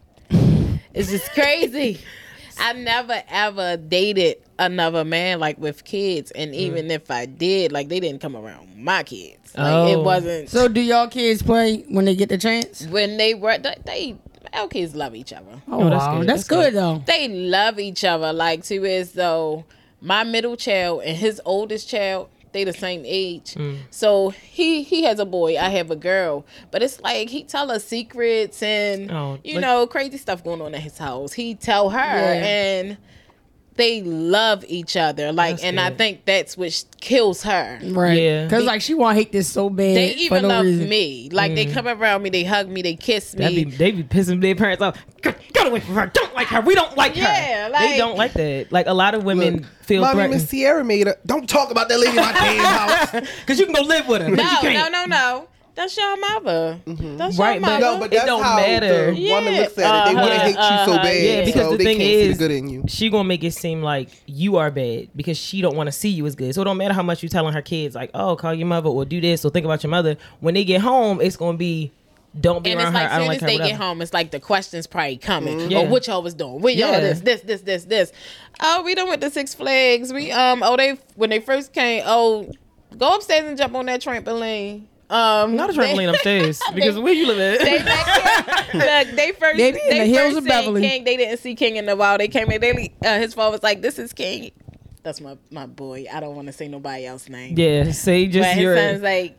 is 0.94 1.10
just 1.10 1.30
crazy. 1.32 1.98
I 2.58 2.74
never 2.74 3.22
ever 3.30 3.76
dated 3.78 4.36
another 4.58 5.04
man 5.04 5.40
like 5.40 5.58
with 5.58 5.84
kids 5.84 6.30
Mm. 6.36 6.42
and 6.42 6.54
even 6.54 6.90
if 6.90 7.10
I 7.10 7.26
did, 7.26 7.72
like 7.72 7.88
they 7.88 7.98
didn't 8.00 8.20
come 8.20 8.36
around 8.36 8.76
my 8.76 9.02
kids. 9.02 9.54
Like 9.56 9.72
Oh. 9.72 9.86
it 10.00 10.04
wasn't 10.04 10.50
So 10.50 10.68
do 10.68 10.80
y'all 10.80 11.08
kids 11.08 11.42
play 11.42 11.78
when 11.88 12.04
they 12.04 12.14
get 12.14 12.28
the 12.28 12.38
chance? 12.38 12.86
when 12.86 13.16
they 13.16 13.34
were 13.34 13.56
they, 13.58 13.74
they 13.86 14.16
our 14.52 14.68
kids 14.68 14.94
love 14.94 15.14
each 15.14 15.32
other. 15.32 15.62
Oh, 15.68 15.88
that's 15.88 16.04
wow, 16.04 16.18
good. 16.18 16.28
that's, 16.28 16.46
That's 16.46 16.48
good, 16.48 16.72
good. 16.72 16.74
though. 16.74 17.02
they 17.06 17.26
love 17.28 17.78
each 17.80 18.04
other 18.04 18.32
like 18.34 18.62
to 18.64 18.84
as 18.84 19.12
though 19.12 19.64
my 20.02 20.22
middle 20.24 20.56
child 20.56 21.02
and 21.04 21.16
his 21.16 21.40
oldest 21.46 21.88
child 21.88 22.28
they 22.52 22.64
the 22.64 22.72
same 22.72 23.02
age. 23.04 23.54
Mm. 23.54 23.78
So 23.90 24.30
he 24.30 24.82
he 24.82 25.04
has 25.04 25.18
a 25.18 25.24
boy 25.24 25.56
i 25.58 25.68
have 25.70 25.90
a 25.90 25.96
girl. 25.96 26.44
But 26.70 26.82
it's 26.82 27.00
like 27.00 27.28
he 27.30 27.44
tell 27.44 27.70
us 27.70 27.84
secrets 27.84 28.62
and 28.62 29.10
Oh, 29.10 29.38
you 29.44 29.54
like- 29.54 29.62
know 29.62 29.86
crazy 29.86 30.18
stuff 30.18 30.44
going 30.44 30.60
on 30.62 30.74
at 30.74 30.80
his 30.80 30.98
house. 30.98 31.32
He 31.32 31.54
tell 31.54 31.90
her 31.90 31.98
Yeah. 31.98 32.44
and 32.44 32.96
they 33.76 34.02
love 34.02 34.64
each 34.68 34.96
other 34.96 35.32
like 35.32 35.56
That's 35.56 35.64
and 35.64 35.80
i 35.80 35.90
think 35.90 36.24
that's 36.24 36.56
what 36.56 36.84
kills 37.00 37.42
her 37.42 37.80
Right. 37.82 38.18
Yeah. 38.18 38.44
Because, 38.44 38.64
like, 38.64 38.80
she 38.82 38.94
want 38.94 39.16
to 39.16 39.22
hate 39.22 39.32
this 39.32 39.48
so 39.48 39.68
bad. 39.68 39.96
they 39.96 40.14
even 40.14 40.42
no 40.42 40.48
love 40.48 40.64
reason. 40.64 40.88
me 40.88 41.28
like 41.32 41.54
they 41.54 41.66
mm. 41.66 41.72
come 41.72 41.88
around 41.88 42.22
me 42.22 42.30
they 42.30 42.44
hug 42.44 42.68
me 42.68 42.82
they 42.82 42.94
kiss 42.94 43.34
me 43.34 43.64
be 43.64 43.70
they 43.70 43.90
be 43.90 44.02
pissing 44.04 44.40
their 44.40 44.54
parents 44.54 44.82
off. 44.82 44.98
Get, 45.20 45.38
get 45.52 45.66
away 45.66 45.80
from 45.80 45.94
her. 45.94 46.06
Don't 46.06 46.34
like 46.34 46.48
her. 46.48 46.60
We 46.60 46.74
don't 46.74 46.96
like 46.96 47.16
Yeah, 47.16 47.64
her. 47.64 47.70
like- 47.70 47.90
they 47.90 47.96
don't 47.96 48.16
like 48.16 48.32
that. 48.34 48.72
Like 48.72 48.86
a 48.86 48.94
lot 48.94 49.14
of 49.14 49.24
women 49.24 49.58
Look, 49.58 49.64
feel 49.82 50.02
Mommy, 50.02 50.14
threatened 50.14 50.34
Miss 50.34 50.48
Sierra 50.48 50.84
made 50.84 51.06
a. 51.08 51.16
Don't 51.26 51.48
talk 51.48 51.70
about 51.70 51.88
that 51.88 51.98
lady 51.98 52.10
in 52.10 52.16
my 52.16 52.32
damn 52.32 52.64
house. 52.64 53.10
because 53.40 53.58
you 53.58 53.66
can 53.66 53.74
go 53.74 53.82
live 53.82 54.08
with 54.08 54.22
her. 54.22 54.30
no 54.30 54.60
no 54.62 54.88
no 54.88 55.04
no 55.06 55.48
That's 55.74 55.96
your 55.96 56.18
mother. 56.18 56.80
That's 56.86 57.38
Right, 57.38 57.52
your 57.54 57.60
but- 57.62 57.80
mother. 57.80 57.80
No, 57.80 57.98
but 57.98 58.12
It 58.12 58.26
don't 58.26 58.42
how 58.42 58.56
matter. 58.56 59.14
the 59.14 59.30
woman 59.30 59.54
looks 59.56 59.78
at 59.78 60.04
it. 60.04 60.08
They 60.08 60.14
want 60.14 60.28
to 60.28 60.34
uh-huh, 60.34 60.44
hate 60.44 60.48
you 60.48 60.54
so 60.54 60.60
uh-huh. 60.92 61.02
bad, 61.02 61.24
Yeah, 61.24 61.44
because 61.46 61.62
so 61.62 61.70
the 61.72 61.76
they 61.78 61.84
thing 61.84 61.96
can't 61.98 62.08
see 62.10 62.24
the 62.24 62.30
is- 62.30 62.38
good 62.38 62.50
in 62.50 62.68
you. 62.68 62.84
she 62.88 63.08
gonna 63.08 63.24
make 63.24 63.42
it 63.42 63.52
seem 63.54 63.82
like 63.82 64.10
you 64.26 64.56
are 64.56 64.70
bad 64.70 65.08
because 65.16 65.38
she 65.38 65.62
don't 65.62 65.74
want 65.74 65.86
to 65.86 65.92
see 65.92 66.10
you 66.10 66.26
as 66.26 66.34
good. 66.34 66.54
So 66.54 66.60
it 66.60 66.64
don't 66.66 66.76
matter 66.76 66.92
how 66.94 67.02
much 67.02 67.22
you 67.22 67.28
telling 67.30 67.54
her 67.54 67.62
kids 67.62 67.94
like, 67.94 68.10
oh, 68.12 68.36
call 68.36 68.52
your 68.52 68.66
mother 68.66 68.90
or 68.90 69.04
do 69.06 69.20
this 69.20 69.44
or 69.46 69.50
think 69.50 69.64
about 69.64 69.82
your 69.82 69.90
mother. 69.90 70.16
When 70.40 70.52
they 70.54 70.64
get 70.64 70.82
home, 70.82 71.20
it's 71.22 71.36
gonna 71.36 71.56
be 71.56 71.90
don't 72.38 72.62
be 72.64 72.70
and 72.72 72.80
around 72.80 72.88
it's 72.88 72.94
like 72.94 73.10
her. 73.10 73.18
Soon 73.18 73.26
like 73.28 73.36
as 73.36 73.40
her. 73.42 73.46
they 73.46 73.54
whatever. 73.56 73.70
get 73.70 73.80
home, 73.80 74.02
it's 74.02 74.12
like 74.14 74.30
the 74.30 74.40
questions 74.40 74.86
probably 74.86 75.16
coming. 75.18 75.70
Yeah. 75.70 75.78
Oh, 75.78 75.84
what 75.84 76.06
y'all 76.06 76.22
was 76.22 76.34
doing? 76.34 76.60
What 76.60 76.76
y'all 76.76 76.90
Yeah. 76.92 77.00
this, 77.00 77.20
this, 77.20 77.40
this, 77.42 77.60
this, 77.62 77.84
this. 77.84 78.12
Oh, 78.60 78.82
we 78.82 78.94
done 78.94 79.08
went 79.08 79.20
to 79.22 79.30
Six 79.30 79.54
Flags. 79.54 80.12
We 80.12 80.30
um 80.32 80.62
oh 80.62 80.76
they 80.76 80.98
when 81.14 81.30
they 81.30 81.40
first 81.40 81.72
came, 81.72 82.02
oh 82.06 82.50
go 82.98 83.16
upstairs 83.16 83.44
and 83.46 83.56
jump 83.56 83.74
on 83.74 83.86
that 83.86 84.02
trampoline. 84.02 84.82
Um 85.12 85.56
Not 85.56 85.68
a 85.70 85.72
they- 85.74 85.78
trampoline 85.94 86.08
upstairs 86.08 86.58
because 86.74 86.98
where 86.98 87.12
you 87.12 87.26
live 87.26 87.38
at? 87.38 87.60
They 87.64 87.78
back. 87.82 88.74
Look, 88.74 89.16
they 89.16 89.32
first 89.32 89.58
They 89.58 89.72
be 89.72 89.80
in 89.82 89.90
they 89.90 89.98
the 90.00 90.06
hills 90.06 90.26
first 90.34 90.38
of 90.38 90.44
Beverly. 90.46 90.80
King. 90.80 91.04
They 91.04 91.16
didn't 91.18 91.38
see 91.38 91.54
King 91.54 91.76
in 91.76 91.84
the 91.86 91.94
wild. 91.96 92.20
They 92.20 92.28
came 92.28 92.50
in. 92.50 92.60
They 92.60 92.92
uh, 93.04 93.18
his 93.18 93.34
father 93.34 93.52
was 93.52 93.62
like, 93.62 93.82
"This 93.82 93.98
is 93.98 94.12
King." 94.14 94.52
That's 95.02 95.20
my 95.20 95.36
my 95.50 95.66
boy. 95.66 96.06
I 96.10 96.20
don't 96.20 96.34
want 96.34 96.46
to 96.46 96.52
say 96.52 96.68
nobody 96.68 97.04
else's 97.06 97.28
name. 97.28 97.58
yeah, 97.58 97.90
say 97.92 98.26
just 98.26 98.48
but 98.48 98.54
his 98.54 98.62
your. 98.62 98.76
son's 98.76 99.02
like, 99.02 99.38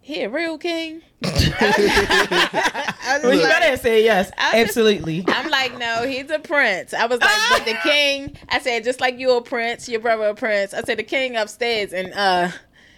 "He 0.00 0.22
a 0.22 0.30
real 0.30 0.56
king." 0.56 1.02
I 1.24 3.20
Well, 3.22 3.34
you 3.34 3.42
like- 3.42 3.50
gotta 3.60 3.76
say 3.76 4.04
yes, 4.04 4.30
I- 4.38 4.60
absolutely. 4.60 5.24
I'm 5.28 5.50
like, 5.50 5.76
no, 5.78 6.06
he's 6.06 6.30
a 6.30 6.38
prince. 6.38 6.94
I 6.94 7.06
was 7.06 7.20
like, 7.20 7.38
but 7.50 7.64
the 7.64 7.76
king. 7.82 8.36
I 8.48 8.58
said, 8.60 8.84
just 8.84 9.00
like 9.00 9.18
you 9.18 9.36
a 9.36 9.42
prince, 9.42 9.88
your 9.88 10.00
brother 10.00 10.24
a 10.26 10.34
prince. 10.34 10.72
I 10.74 10.82
said 10.82 10.98
the 10.98 11.02
king 11.02 11.36
upstairs, 11.36 11.92
and 11.92 12.12
uh, 12.14 12.48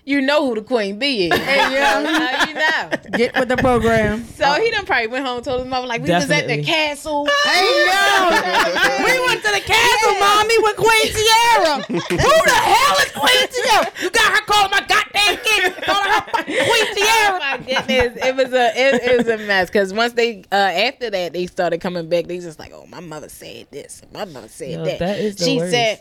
you 0.04 0.20
know 0.20 0.46
who 0.46 0.54
the 0.54 0.62
queen 0.62 0.99
bee 0.99 1.28
is. 1.28 1.38
Hey, 1.44 1.56
yeah. 1.73 2.04
how 2.04 2.49
you 2.49 2.54
know? 2.54 3.18
Get 3.18 3.34
with 3.38 3.49
the 3.49 3.56
program. 3.56 4.25
So 4.37 4.52
he 4.54 4.70
done 4.70 4.84
probably 4.87 5.06
went 5.08 5.25
home, 5.26 5.37
and 5.37 5.44
told 5.44 5.61
his 5.61 5.68
mama 5.68 5.87
like, 5.87 6.02
we 6.02 6.11
was 6.12 6.30
at 6.30 6.46
the 6.46 6.62
castle. 6.62 7.26
Hey 7.44 7.87
yo, 7.87 9.04
we 9.04 9.20
went 9.26 9.42
to 9.44 9.50
the 9.52 9.61
castle, 9.64 10.14
mommy, 10.20 10.58
with 10.58 10.76
Queen 10.76 11.06
Sierra. 11.12 11.82
Who 11.88 12.44
the 12.44 12.50
hell 12.50 12.96
is 12.99 13.12
Queen 13.12 13.49
Sierra? 13.50 13.92
You 14.02 14.11
got 14.11 14.32
her 14.32 14.44
calling 14.46 14.70
my 14.70 14.80
goddamn 14.87 15.37
kid, 15.44 15.82
calling 15.84 16.11
her 16.11 16.20
fucking 16.32 16.56
Queen 16.56 16.84
Oh 17.06 17.38
my 17.40 17.56
goodness, 17.58 18.18
it 18.25 18.37
was 18.37 18.52
a 18.52 18.66
it, 18.76 19.02
it 19.02 19.16
was 19.18 19.28
a 19.28 19.38
mess. 19.46 19.70
Cause 19.70 19.92
once 19.92 20.12
they 20.14 20.44
uh 20.52 20.54
after 20.54 21.11
that 21.11 21.32
they 21.32 21.46
started 21.46 21.80
coming 21.80 22.08
back, 22.08 22.26
they 22.26 22.38
just 22.38 22.58
like, 22.58 22.73
oh 22.73 22.87
my 22.87 23.00
mother 23.00 23.28
said 23.28 23.68
this, 23.70 24.02
my 24.12 24.25
mother 24.25 24.49
said 24.49 24.70
Yo, 24.70 24.84
that. 24.84 24.99
that 24.99 25.18
is 25.18 25.37
the 25.37 25.44
she 25.44 25.56
worst. 25.58 25.73
said, 25.73 26.00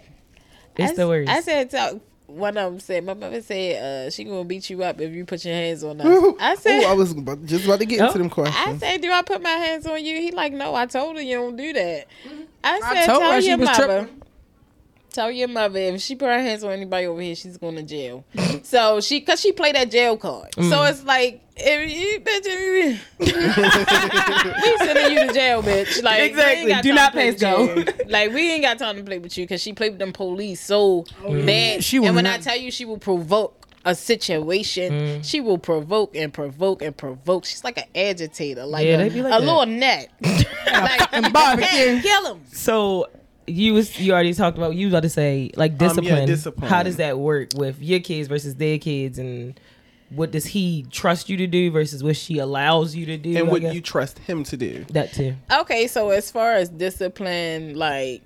It's 0.78 0.92
I, 0.92 0.96
the 0.96 1.08
worst. 1.08 1.30
I 1.30 1.42
said, 1.42 1.70
to, 1.72 2.02
one 2.34 2.58
of 2.58 2.72
them 2.72 2.80
said, 2.80 3.06
my 3.06 3.14
mother 3.14 3.42
said, 3.42 4.08
uh, 4.08 4.10
she 4.10 4.24
gonna 4.24 4.44
beat 4.44 4.70
you 4.70 4.84
up 4.84 5.00
if 5.00 5.14
you 5.14 5.26
put 5.26 5.44
your 5.46 5.54
hands 5.54 5.84
on 5.84 6.02
us. 6.02 6.36
I 6.40 6.56
said, 6.56 6.84
Ooh, 6.84 6.88
I 6.88 6.94
was 6.94 7.12
about, 7.12 7.46
just 7.46 7.66
about 7.66 7.80
to 7.80 7.86
get 7.86 8.00
into 8.02 8.18
them 8.18 8.30
questions. 8.30 8.58
I 8.58 8.78
said, 8.78 9.02
do 9.02 9.12
I 9.12 9.22
put 9.22 9.42
my 9.42 9.50
hands 9.50 9.86
on 9.88 10.04
you? 10.04 10.18
He 10.18 10.32
like, 10.32 10.54
no, 10.54 10.74
I 10.76 10.86
told 10.86 11.16
her 11.18 11.22
you 11.22 11.36
don't 11.36 11.56
do 11.56 11.74
that. 11.74 12.08
I 12.64 12.80
I 12.84 12.94
said, 12.94 13.06
told 13.06 13.22
tell 13.22 13.32
her 13.34 13.42
she 13.42 13.48
your 13.50 13.58
was 13.58 13.66
mother. 13.70 13.86
tripping. 14.02 14.23
Tell 15.14 15.30
your 15.30 15.48
mother 15.48 15.78
if 15.80 16.02
she 16.02 16.16
put 16.16 16.26
her 16.28 16.42
hands 16.42 16.64
on 16.64 16.72
anybody 16.72 17.06
over 17.06 17.22
here, 17.22 17.36
she's 17.36 17.58
going 17.58 17.76
to 17.76 17.84
jail. 17.84 18.26
so 18.64 19.00
she, 19.00 19.22
cause 19.22 19.40
she 19.40 19.52
played 19.52 19.76
that 19.76 19.92
jail 19.92 20.18
card. 20.18 20.52
Mm. 20.54 20.70
So 20.72 20.84
it's 20.86 21.04
like, 21.04 21.42
if 21.56 21.92
you, 21.96 22.20
bitch, 22.20 22.42
if 22.46 23.00
you- 23.20 23.28
we 24.80 24.88
sending 24.88 25.12
you 25.18 25.28
to 25.28 25.34
jail, 25.34 25.62
bitch. 25.62 26.02
Like 26.02 26.24
Exactly. 26.32 26.74
Do 26.82 26.94
not 26.96 27.08
to 27.08 27.12
play 27.12 27.32
pass 27.32 27.40
go. 27.40 27.86
like 28.08 28.32
we 28.34 28.52
ain't 28.54 28.64
got 28.64 28.80
time 28.80 28.96
to 28.98 29.04
play 29.04 29.20
with 29.20 29.38
you 29.38 29.44
because 29.46 29.62
she 29.62 29.72
played 29.74 29.92
with 29.92 30.00
them 30.00 30.14
police 30.14 30.60
so 30.62 31.06
bad. 31.24 31.84
She 31.84 31.98
and 31.98 32.16
when 32.16 32.24
not- 32.24 32.40
I 32.40 32.42
tell 32.42 32.58
you, 32.58 32.72
she 32.72 32.86
will 32.86 32.98
provoke 32.98 33.68
a 33.86 33.94
situation. 33.94 34.94
Mm. 34.94 35.26
She 35.26 35.42
will 35.42 35.60
provoke 35.60 36.16
and 36.16 36.34
provoke 36.34 36.82
and 36.82 36.98
provoke. 36.98 37.46
She's 37.46 37.64
like 37.64 37.78
an 37.78 37.84
agitator, 37.94 38.66
like 38.66 38.88
Yeah, 38.88 39.04
a, 39.04 39.10
like 39.10 39.34
a 39.34 39.40
little 39.40 39.66
net. 39.68 40.10
like 40.24 41.00
fucking 41.12 41.32
barbecue. 41.32 42.02
kill 42.02 42.34
him. 42.34 42.42
So 42.52 43.10
you 43.48 43.74
was 43.74 44.00
you 44.00 44.14
already 44.14 44.34
talked 44.34 44.58
about 44.58 44.76
you 44.76 44.88
was 44.88 44.94
about 44.94 45.04
to 45.04 45.10
say 45.10 45.52
like 45.56 45.72
um, 45.74 45.78
discipline. 45.78 46.06
Yeah, 46.06 46.26
discipline. 46.26 46.70
How 46.70 46.84
does 46.84 46.98
that 46.98 47.20
work 47.20 47.50
with 47.56 47.82
your 47.82 48.00
kids 48.00 48.28
versus 48.28 48.56
their 48.56 48.78
kids 48.78 49.18
and 49.20 49.60
what 50.10 50.32
does 50.32 50.46
he 50.46 50.86
trust 50.92 51.28
you 51.30 51.38
to 51.38 51.48
do 51.48 51.72
versus 51.72 52.04
what 52.04 52.16
she 52.16 52.38
allows 52.38 52.96
you 52.96 53.06
to 53.08 53.18
do? 53.18 53.32
and 53.32 53.48
I 53.48 53.52
what 53.52 53.62
guess? 53.62 53.74
you 53.74 53.82
trust 53.82 54.20
him 54.20 54.44
to 54.46 54.58
do. 54.58 54.86
that 54.92 55.12
too. 55.14 55.36
Okay, 55.52 55.88
so 55.88 56.10
as 56.12 56.30
far 56.30 56.54
as 56.54 56.70
discipline, 56.70 57.76
like, 57.76 58.22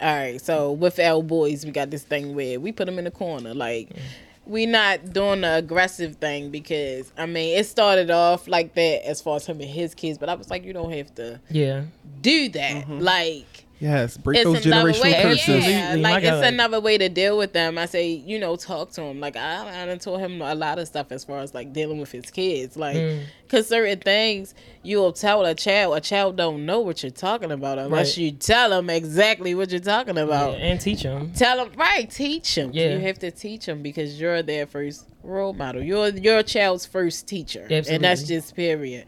all 0.00 0.12
right, 0.12 0.40
so 0.40 0.72
with 0.72 0.98
our 0.98 1.22
boys, 1.22 1.64
we 1.64 1.70
got 1.70 1.90
this 1.90 2.02
thing 2.02 2.34
where 2.34 2.58
we 2.58 2.72
put 2.72 2.86
them 2.86 2.98
in 2.98 3.04
the 3.04 3.10
corner. 3.12 3.54
Like, 3.54 3.90
mm. 3.90 4.00
we 4.46 4.66
not 4.66 5.12
doing 5.12 5.42
the 5.42 5.56
aggressive 5.58 6.16
thing 6.16 6.50
because, 6.50 7.12
I 7.16 7.26
mean, 7.26 7.56
it 7.56 7.66
started 7.66 8.10
off 8.10 8.48
like 8.48 8.74
that 8.74 9.08
as 9.08 9.20
far 9.20 9.36
as 9.36 9.46
him 9.46 9.60
and 9.60 9.70
his 9.70 9.94
kids, 9.94 10.18
but 10.18 10.28
I 10.28 10.34
was 10.34 10.50
like, 10.50 10.64
you 10.64 10.72
don't 10.72 10.92
have 10.92 11.14
to 11.16 11.40
Yeah. 11.48 11.82
do 12.22 12.48
that. 12.48 12.86
Mm-hmm. 12.86 12.98
Like, 12.98 13.59
Yes, 13.80 14.18
break 14.18 14.38
it's 14.38 14.44
those 14.44 14.66
another 14.66 14.92
generational 14.92 15.02
way. 15.02 15.22
curses. 15.22 15.48
Yeah, 15.48 15.54
Absolutely. 15.54 16.02
like 16.02 16.12
My 16.22 16.28
it's 16.28 16.40
God. 16.42 16.44
another 16.52 16.80
way 16.80 16.98
to 16.98 17.08
deal 17.08 17.38
with 17.38 17.54
them. 17.54 17.78
I 17.78 17.86
say, 17.86 18.08
you 18.10 18.38
know, 18.38 18.56
talk 18.56 18.90
to 18.92 19.02
him. 19.02 19.20
Like 19.20 19.36
I, 19.36 19.82
I 19.82 19.86
done 19.86 19.98
told 19.98 20.20
him 20.20 20.42
a 20.42 20.54
lot 20.54 20.78
of 20.78 20.86
stuff 20.86 21.10
as 21.10 21.24
far 21.24 21.38
as 21.38 21.54
like 21.54 21.72
dealing 21.72 21.98
with 21.98 22.12
his 22.12 22.30
kids. 22.30 22.76
Like, 22.76 22.96
Mm. 22.96 23.22
cause 23.48 23.68
certain 23.68 23.98
things 24.00 24.54
you'll 24.82 25.12
tell 25.14 25.44
a 25.46 25.54
child, 25.54 25.96
a 25.96 26.00
child 26.00 26.36
don't 26.36 26.66
know 26.66 26.80
what 26.80 27.02
you're 27.02 27.10
talking 27.10 27.50
about 27.50 27.78
unless 27.78 28.08
Right. 28.10 28.18
you 28.18 28.32
tell 28.32 28.68
them 28.70 28.90
exactly 28.90 29.54
what 29.54 29.70
you're 29.70 29.80
talking 29.80 30.16
Yeah, 30.16 30.22
about. 30.24 30.56
and 30.56 30.78
teach 30.78 31.02
them. 31.02 31.32
Tell 31.34 31.56
them 31.64 31.72
right, 31.76 32.10
teach 32.10 32.54
them. 32.54 32.70
Yeah. 32.74 32.94
You 32.94 33.00
have 33.00 33.18
to 33.20 33.30
teach 33.30 33.64
them 33.64 33.80
because 33.82 34.20
you're 34.20 34.42
their 34.42 34.66
first 34.66 35.06
role 35.22 35.54
model. 35.54 35.82
You're 35.82 36.08
your 36.08 36.42
child's 36.42 36.84
first 36.84 37.26
teacher, 37.26 37.66
and 37.70 38.04
that's 38.04 38.24
just 38.24 38.54
period. 38.54 39.06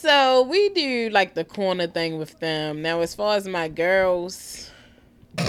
So 0.00 0.44
we 0.44 0.70
do 0.70 1.10
like 1.10 1.34
the 1.34 1.44
corner 1.44 1.86
thing 1.86 2.16
with 2.16 2.40
them. 2.40 2.80
Now, 2.80 3.00
as 3.00 3.14
far 3.14 3.36
as 3.36 3.46
my 3.46 3.68
girls, 3.68 4.70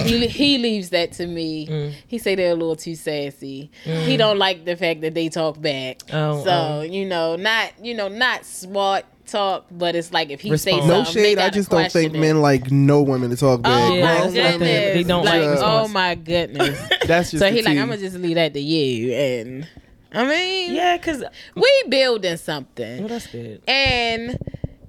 he 0.04 0.28
he 0.28 0.58
leaves 0.58 0.90
that 0.90 1.14
to 1.14 1.28
me. 1.28 1.68
Mm. 1.68 1.94
He 2.06 2.18
say 2.18 2.36
they're 2.36 2.52
a 2.52 2.56
little 2.56 2.76
too 2.76 2.96
sassy. 2.96 3.72
He 3.84 4.18
don't 4.18 4.38
like 4.38 4.66
the 4.66 4.76
fact 4.76 5.02
that 5.02 5.14
they 5.14 5.30
talk 5.30 5.62
back. 5.62 6.02
Oh, 6.12 6.44
so 6.44 6.52
oh. 6.52 6.82
you 6.82 7.06
know, 7.06 7.38
not 7.38 7.72
you 7.82 7.94
know, 7.94 8.10
not 8.10 8.44
smart 8.44 9.06
talk, 9.26 9.68
but 9.72 9.96
it's 9.96 10.12
like 10.12 10.30
if 10.30 10.42
he 10.42 10.50
say 10.58 10.74
Response. 10.74 10.86
something, 10.86 10.98
No 10.98 11.04
they 11.04 11.30
shade. 11.30 11.40
I 11.40 11.50
just 11.50 11.70
don't 11.70 11.90
think 11.90 12.14
it. 12.14 12.20
men 12.20 12.42
like 12.42 12.72
no 12.72 13.02
women 13.02 13.30
to 13.30 13.38
talk 13.38 13.62
Oh 13.62 13.64
back. 13.64 13.94
Yeah, 13.94 14.02
my 14.02 14.14
that's 14.14 14.34
goodness! 14.34 14.60
the. 14.60 14.94
They 14.94 15.04
don't 15.04 15.24
like 15.24 15.44
like, 15.44 15.60
oh 15.62 15.88
my 15.88 16.16
goodness. 16.16 16.90
That's 17.08 17.32
just 17.32 17.42
so 17.42 17.50
the 17.50 17.52
he 17.52 17.62
like. 17.62 17.78
I'm 17.78 17.88
gonna 17.88 17.98
just 17.98 18.18
leave 18.18 18.36
that 18.36 18.54
to 18.54 18.60
you, 18.60 19.14
and 19.14 19.68
I 20.14 20.28
mean, 20.28 20.74
Yeah, 20.74 20.98
cause 20.98 21.24
we 21.56 21.84
building 21.90 22.38
something, 22.38 23.00
well, 23.00 23.08
that's 23.08 23.28
good. 23.28 23.62
and 23.68 24.38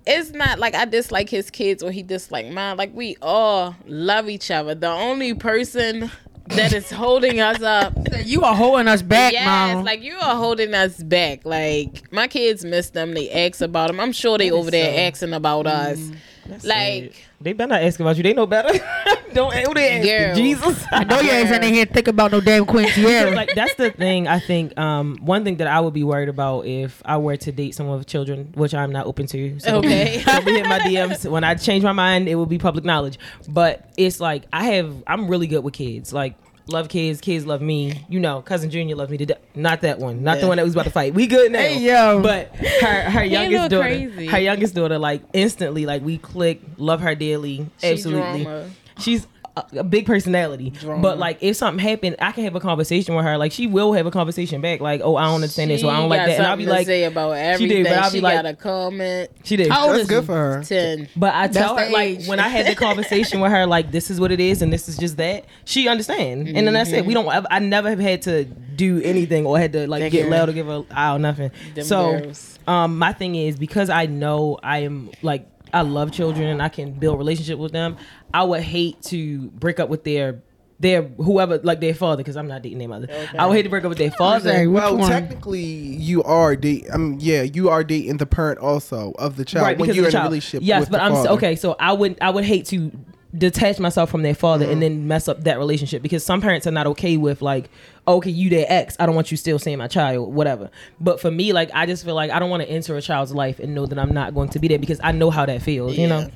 it's 0.05 0.31
not 0.33 0.59
like 0.59 0.75
I 0.75 0.85
dislike 0.85 1.29
his 1.29 1.49
kids 1.51 1.81
or 1.83 1.93
he 1.93 2.03
dislike 2.03 2.49
mine. 2.51 2.77
Like 2.77 2.93
we 2.93 3.17
all 3.23 3.77
love 3.87 4.29
each 4.29 4.51
other. 4.51 4.75
The 4.75 4.89
only 4.89 5.33
person 5.35 6.11
that 6.49 6.73
is 6.73 6.91
holding 7.03 7.41
us 7.41 7.63
up. 7.63 7.97
You 8.25 8.43
are 8.43 8.55
holding 8.57 8.89
us 8.89 9.01
back, 9.01 9.33
yes, 9.33 9.47
mom. 9.77 9.85
like 9.85 10.03
you 10.03 10.17
are 10.17 10.35
holding 10.35 10.75
us 10.75 11.01
back. 11.01 11.45
Like 11.45 12.13
my 12.13 12.27
kids 12.27 12.65
miss 12.65 12.91
them. 12.91 13.13
They 13.15 13.31
ask 13.31 13.61
about 13.61 13.87
them. 13.89 14.01
I'm 14.01 14.11
sure 14.13 14.39
they 14.39 14.51
over 14.51 14.73
there 14.73 14.93
so- 14.93 15.01
asking 15.03 15.33
about 15.35 15.69
us. 15.69 16.01
That's 16.47 16.65
Like- 16.65 17.13
sad. 17.15 17.23
they 17.41 17.53
better 17.53 17.69
not 17.71 17.83
ask 17.83 17.99
about 18.01 18.17
you. 18.17 18.23
They 18.23 18.33
know 18.33 18.47
better. 18.47 18.69
don't 19.33 19.53
who 19.55 19.75
they 19.75 19.99
asking? 19.99 20.11
Girl. 20.27 20.35
Jesus. 20.37 20.85
I 20.93 21.05
know 21.05 21.21
you 21.21 21.31
ain't 21.31 21.49
Yeah. 21.49 21.53
sitting 21.55 21.75
here 21.75 21.85
think 21.87 22.09
about 22.09 22.33
no 22.33 22.41
damn 22.41 22.65
Queen 22.67 22.89
Sierra. 22.89 23.31
like 23.35 23.55
that's 23.55 23.75
the 23.77 23.91
thing. 23.91 24.27
I 24.29 24.39
think 24.41 24.77
um, 24.79 25.19
one 25.23 25.45
thing 25.45 25.57
that 25.59 25.67
I 25.69 25.81
would 25.81 25.95
be 25.95 26.05
worried 26.05 26.29
about 26.29 26.67
if 26.67 27.01
I 27.05 27.17
were 27.17 27.37
to 27.37 27.53
date 27.53 27.75
someone 27.75 27.99
with 27.99 28.07
children, 28.07 28.53
which 28.55 28.75
I'm 28.75 28.93
not 28.93 29.07
open 29.07 29.27
to. 29.29 29.59
So 29.61 29.77
Okay. 29.79 30.23
don't 30.27 30.45
be 30.45 30.53
hitting 30.53 30.69
my 30.69 30.81
DMs. 30.81 31.31
When 31.31 31.45
I 31.45 31.55
change 31.55 31.85
my 31.85 31.93
mind, 31.93 32.29
it 32.29 32.35
will 32.35 32.47
be 32.47 32.59
public 32.59 32.85
knowledge. 32.85 33.19
But 33.49 33.89
it's 33.97 34.21
like 34.21 34.45
I 34.53 34.65
have. 34.73 34.93
I'm 35.07 35.29
really 35.29 35.47
good 35.47 35.63
with 35.65 35.75
kids. 35.75 36.13
Like 36.13 36.35
love 36.67 36.89
kids. 36.89 37.21
Kids 37.21 37.45
love 37.47 37.61
me. 37.61 38.05
You 38.09 38.21
know, 38.21 38.43
cousin 38.43 38.71
Junior 38.71 38.95
love 38.97 39.11
me 39.11 39.17
to 39.19 39.27
death. 39.27 39.39
Not 39.55 39.81
that 39.83 39.99
one. 39.99 40.23
Not 40.23 40.41
the 40.41 40.49
one 40.49 40.57
that 40.57 40.65
was 40.65 40.75
about 40.75 40.85
to 40.85 40.91
fight. 40.91 41.15
We 41.15 41.27
good 41.27 41.53
now. 41.53 41.59
Hey, 41.59 41.79
yo. 41.81 42.21
But 42.23 42.55
her 42.57 43.11
her 43.11 43.25
youngest 43.37 43.71
daughter. 43.71 43.83
crazy. 43.83 44.27
Her 44.27 44.39
youngest 44.41 44.75
daughter 44.75 44.99
like 44.99 45.23
instantly 45.33 45.87
like 45.87 46.03
we 46.03 46.19
click. 46.19 46.61
Love 46.79 47.01
her 47.01 47.15
dearly. 47.15 47.67
She 47.79 47.89
Absolutely 47.89 48.45
drama. 48.45 48.71
she's 48.99 49.27
a, 49.57 49.65
a 49.79 49.85
big 49.85 50.07
personality. 50.07 50.71
Drama. 50.71 51.03
But 51.03 51.19
like, 51.19 51.39
if 51.43 51.57
something 51.57 51.79
happened, 51.85 52.17
I 52.19 52.33
can 52.33 52.45
have 52.45 52.55
a 52.55 52.61
conversation 52.61 53.15
with 53.15 53.25
her. 53.25 53.37
Like, 53.37 53.53
she 53.53 53.67
will 53.67 53.93
have 53.93 54.07
a 54.07 54.11
conversation 54.11 54.61
back. 54.61 54.81
Like, 54.81 55.01
oh, 55.05 55.17
I 55.17 55.25
don't 55.27 55.37
understand 55.37 55.71
this, 55.71 55.85
or 55.85 55.91
I 55.91 55.99
don't 55.99 56.09
like 56.09 56.21
got 56.21 56.27
that, 56.27 56.39
and 56.39 56.47
I'll 56.47 56.57
be 56.57 56.65
to 56.65 56.71
like, 56.71 56.87
say 56.87 57.05
about 57.05 57.59
she 57.59 57.67
did, 57.69 57.85
but 57.85 57.93
I'll 57.99 58.11
she 58.11 58.19
be 58.19 58.21
like- 58.23 58.37
got 58.37 58.47
a 58.47 58.55
comment. 58.55 59.31
she 59.45 59.57
did. 59.57 59.69
How 59.71 59.85
old 59.87 59.93
That's 59.93 60.03
is 60.05 60.09
good 60.09 60.21
he? 60.23 60.27
for 60.27 60.35
her. 60.35 60.63
Ten. 60.65 61.09
But 61.17 61.35
I 61.35 61.49
tell 61.49 61.77
her 61.77 61.91
like 61.91 62.25
when 62.27 62.41
I 62.41 62.49
had 62.49 62.67
the 62.67 62.75
conversation 62.77 63.41
with 63.41 63.53
her, 63.53 63.67
like 63.67 63.93
this 63.93 64.11
is 64.11 64.19
what 64.21 64.33
it 64.33 64.41
is, 64.41 64.63
and 64.63 64.73
this 64.73 64.89
is 64.89 64.97
just 64.97 65.17
that. 65.19 65.45
She 65.65 65.89
understand, 65.89 66.49
and 66.49 66.67
then 66.67 66.73
that's 66.75 66.91
it. 66.91 67.05
We 67.05 67.15
don't. 67.15 67.29
I, 67.29 67.45
I 67.51 67.59
never 67.59 67.91
have 67.91 68.01
had 68.01 68.23
to 68.23 68.45
do 68.45 69.03
anything 69.03 69.45
or 69.45 69.59
had 69.59 69.73
to 69.75 69.87
like 69.87 70.01
That 70.03 70.13
get 70.13 70.29
loud 70.31 70.49
or 70.49 70.53
give 70.53 70.69
a 70.69 70.85
eye 70.91 71.15
or 71.15 71.19
nothing. 71.19 71.51
Them 71.75 71.85
so, 71.85 72.21
girls. 72.21 72.59
um, 72.67 72.99
my 72.99 73.13
thing 73.13 73.35
is 73.35 73.57
because 73.59 73.91
I 73.91 74.07
know 74.07 74.59
I 74.63 74.79
am 74.79 75.11
like 75.23 75.47
I 75.75 75.83
love 75.83 76.13
children 76.13 76.49
and 76.49 76.63
I 76.63 76.69
can 76.69 76.93
build 76.93 77.19
relationship 77.19 77.59
with 77.59 77.73
them. 77.73 77.97
I 78.35 78.45
would 78.45 78.63
hate 78.63 79.03
to 79.05 79.49
break 79.51 79.81
up 79.81 79.89
with 79.89 80.05
their 80.05 80.43
their 80.83 81.03
whoever 81.03 81.59
like 81.59 81.81
their 81.81 81.95
father 81.95 82.19
because 82.19 82.37
I'm 82.37 82.49
not 82.49 82.63
dating 82.63 82.79
their 82.79 82.89
mother. 82.89 83.07
I 83.39 83.47
would 83.47 83.55
hate 83.55 83.63
to 83.63 83.69
break 83.69 83.85
up 83.85 83.89
with 83.89 83.99
their 83.99 84.11
father. 84.11 84.51
Say, 84.51 84.67
well, 84.67 84.99
one? 84.99 85.09
technically, 85.09 85.63
you 85.63 86.23
are 86.25 86.57
dating. 86.57 86.91
I 86.93 86.97
mean, 86.97 87.21
yeah, 87.21 87.43
you 87.43 87.71
are 87.71 87.85
dating 87.85 88.17
the 88.17 88.27
parent 88.27 88.59
also 88.59 89.13
of 89.19 89.37
the 89.37 89.45
child 89.45 89.65
right 89.65 89.79
when 89.79 89.87
because 89.87 89.97
you're 89.97 90.07
of 90.07 90.13
the 90.13 90.19
in 90.19 90.25
a 90.25 90.29
relationship. 90.29 90.67
Yes, 90.67 90.81
with 90.81 90.91
but 90.91 90.99
the 90.99 91.05
I'm 91.05 91.13
father. 91.13 91.29
okay. 91.31 91.57
So 91.57 91.77
I 91.79 91.93
would 91.93 92.19
I 92.21 92.31
would 92.31 92.45
hate 92.45 92.67
to 92.67 92.91
detach 93.37 93.79
myself 93.79 94.11
from 94.11 94.23
their 94.23 94.35
father 94.35 94.65
and 94.65 94.75
mm-hmm. 94.75 94.81
then 94.81 95.09
mess 95.09 95.27
up 95.27 95.45
that 95.45 95.57
relationship 95.57 96.03
because 96.03 96.23
some 96.23 96.41
parents 96.43 96.67
are 96.67 96.73
not 96.73 96.87
okay 96.87 97.17
with 97.17 97.41
like 97.41 97.71
okay 98.07 98.29
you 98.29 98.51
their 98.51 98.67
ex 98.69 98.95
I 99.01 99.07
don't 99.07 99.15
want 99.15 99.31
you 99.31 99.39
still 99.39 99.59
seeing 99.59 99.79
my 99.79 99.89
child 99.89 100.35
whatever. 100.35 100.71
But 101.01 101.21
for 101.21 101.31
me 101.31 101.53
like 101.53 101.71
I 101.73 101.87
just 101.87 102.05
feel 102.05 102.15
like 102.15 102.31
I 102.31 102.39
don't 102.39 102.51
want 102.51 102.63
to 102.63 102.69
enter 102.69 102.97
a 102.97 103.01
child's 103.01 103.33
life 103.33 103.59
and 103.61 103.75
know 103.75 103.87
that 103.87 103.99
I'm 103.99 104.13
not 104.13 104.35
going 104.35 104.51
to 104.51 104.59
be 104.59 104.69
there 104.69 104.79
because 104.79 105.01
I 105.03 105.13
know 105.13 105.31
how 105.31 105.47
that 105.47 105.63
feels. 105.63 105.97
You 105.97 106.09
know. 106.09 106.31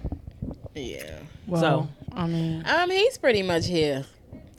Yeah. 0.74 1.16
Well, 1.46 1.60
So- 1.60 1.88
I 2.12 2.26
mean, 2.26 2.62
Um, 2.66 2.90
he's 2.90 3.18
pretty 3.18 3.42
much 3.42 3.66
here. 3.66 4.04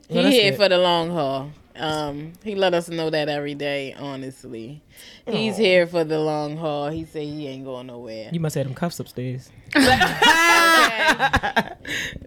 He 0.08 0.14
Well, 0.14 0.24
that's 0.24 0.36
here 0.36 0.50
good. 0.52 0.56
for 0.58 0.68
the 0.68 0.78
long 0.78 1.10
haul. 1.10 1.50
Um, 1.76 2.32
he 2.42 2.54
let 2.56 2.74
us 2.74 2.88
know 2.88 3.08
that 3.10 3.28
every 3.28 3.54
day. 3.54 3.94
Honestly, 3.96 4.80
he's 5.26 5.56
here 5.56 5.86
for 5.86 6.02
the 6.02 6.18
long 6.18 6.56
haul. 6.56 6.88
He 6.88 7.04
said 7.04 7.22
he 7.22 7.46
ain't 7.46 7.64
going 7.64 7.86
nowhere. 7.86 8.30
You 8.32 8.40
must 8.40 8.56
have 8.56 8.64
them 8.66 8.74
cuffs 8.74 8.98
upstairs. 9.00 9.50
Okay. 9.76 9.88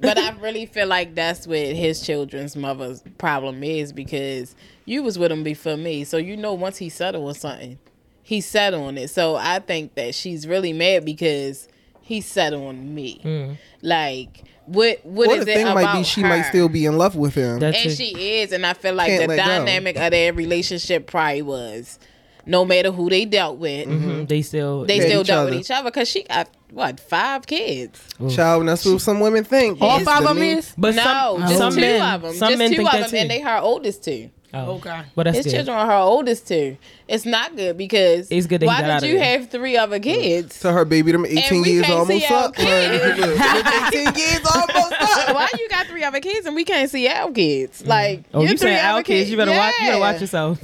but 0.02 0.18
I 0.18 0.32
really 0.40 0.66
feel 0.66 0.88
like 0.88 1.16
that's 1.16 1.46
what 1.48 1.58
his 1.60 2.02
children's 2.02 2.56
mother's 2.56 3.04
problem 3.18 3.64
is 3.64 3.94
because 3.94 4.56
you 4.86 5.04
was 5.04 5.20
with 5.20 5.32
him 5.32 5.44
before 5.44 5.78
me, 5.78 6.04
so 6.04 6.18
you 6.18 6.36
know 6.38 6.54
once 6.54 6.78
he 6.78 6.90
settled 6.90 7.28
on 7.28 7.34
something, 7.36 7.78
he 8.24 8.42
settled 8.42 8.84
on 8.88 8.98
it. 8.98 9.10
So 9.10 9.36
I 9.36 9.60
think 9.60 9.96
that 9.96 10.16
she's 10.16 10.48
really 10.48 10.74
mad 10.74 11.06
because 11.06 11.68
he 12.02 12.22
settled 12.22 12.64
on 12.68 12.94
me. 12.96 13.58
Like 13.82 14.44
what? 14.72 15.06
What 15.06 15.30
Or 15.30 15.36
is 15.38 15.46
the 15.46 15.52
it 15.52 15.56
thing 15.56 15.68
about 15.68 15.76
might 15.84 15.98
be 16.00 16.04
she 16.04 16.22
might 16.24 16.44
still 16.44 16.70
be 16.70 16.86
in 16.86 16.98
love 16.98 17.16
with 17.16 17.36
him. 17.36 17.60
That's 17.60 17.78
and 17.78 17.92
it. 17.92 17.96
she 17.96 18.40
is, 18.42 18.52
and 18.52 18.66
I 18.66 18.74
feel 18.74 18.94
like 18.94 19.08
Can't 19.10 19.22
the 19.24 19.28
let 19.28 19.38
go. 19.38 19.44
dynamic 19.66 19.98
of 19.98 20.12
their 20.12 20.34
relationship 20.34 21.08
probably 21.08 21.42
was, 21.42 22.00
no 22.46 22.66
matter 22.66 22.92
who 22.92 23.10
they 23.10 23.26
dealt 23.26 23.58
with, 23.58 23.88
Mhm, 23.88 24.28
They 24.28 24.42
still 24.42 24.86
they 24.86 25.00
still 25.00 25.24
dealt 25.24 25.42
other. 25.48 25.52
with 25.52 25.60
each 25.60 25.72
other 25.72 25.90
because 25.90 26.08
she 26.10 26.24
got 26.24 26.50
what 26.72 27.00
five 27.00 27.46
kids. 27.48 28.00
Child, 28.34 28.62
and 28.62 28.70
that's 28.70 28.86
what 28.86 29.02
some 29.02 29.20
women 29.20 29.44
think. 29.44 29.80
all 29.82 30.00
five 30.00 30.24
of 30.24 30.30
them 30.36 30.42
is. 30.42 30.74
But 30.78 30.96
no, 30.96 31.04
some, 31.04 31.42
just 31.42 31.58
some 31.58 31.74
two 31.76 31.82
men, 31.82 32.02
of 32.16 32.22
them. 32.22 32.34
some 32.34 32.50
just 32.50 32.58
men 32.60 32.70
two 32.72 32.78
think 32.78 32.94
of 32.94 33.00
them, 33.02 33.10
too. 33.10 33.18
and 33.18 33.30
they 33.30 33.40
her 33.42 33.58
oldest 33.60 34.04
two. 34.04 34.30
Oh. 34.54 34.74
Okay. 34.76 35.02
But 35.16 35.24
that's 35.24 35.38
His 35.38 35.46
good. 35.46 35.54
children 35.54 35.78
are 35.78 35.86
her 35.86 35.94
oldest 35.98 36.48
two. 36.48 36.78
It's 37.08 37.26
not 37.26 37.56
good 37.56 37.78
because 37.78 38.30
It's 38.30 38.48
good 38.48 38.62
why 38.64 39.00
did 39.00 39.10
you 39.10 39.18
have 39.20 39.50
three 39.50 39.78
other 39.78 39.98
kids? 40.00 40.56
So 40.56 40.74
her 40.74 40.84
baby, 40.84 41.14
them 41.14 41.26
18 41.26 41.62
we 41.62 41.70
years 41.72 41.90
almost 41.90 42.10
see 42.10 42.26
up. 42.26 42.54
kids. 42.56 42.68
18 43.94 44.16
years 44.16 44.40
almost 44.54 44.94
up. 45.00 45.36
why 45.36 45.48
you 45.58 45.70
got 45.70 45.88
three 45.88 46.04
other 46.04 46.20
kids 46.20 46.46
and 46.46 46.56
we 46.56 46.66
can't 46.66 46.90
see 46.90 47.08
our 47.08 47.32
kids? 47.32 47.82
Mm. 47.84 47.88
Like, 47.88 48.24
Oh, 48.34 48.42
you 48.42 48.48
saying 48.50 48.58
three 48.58 48.76
our 48.76 48.94
other 48.96 49.04
kids? 49.04 49.30
You 49.32 49.38
better 49.38 49.52
watch. 49.52 49.74
You 49.80 49.88
better 49.88 50.00
watch 50.00 50.16
Yeah. 50.16 50.20
yourself. 50.22 50.62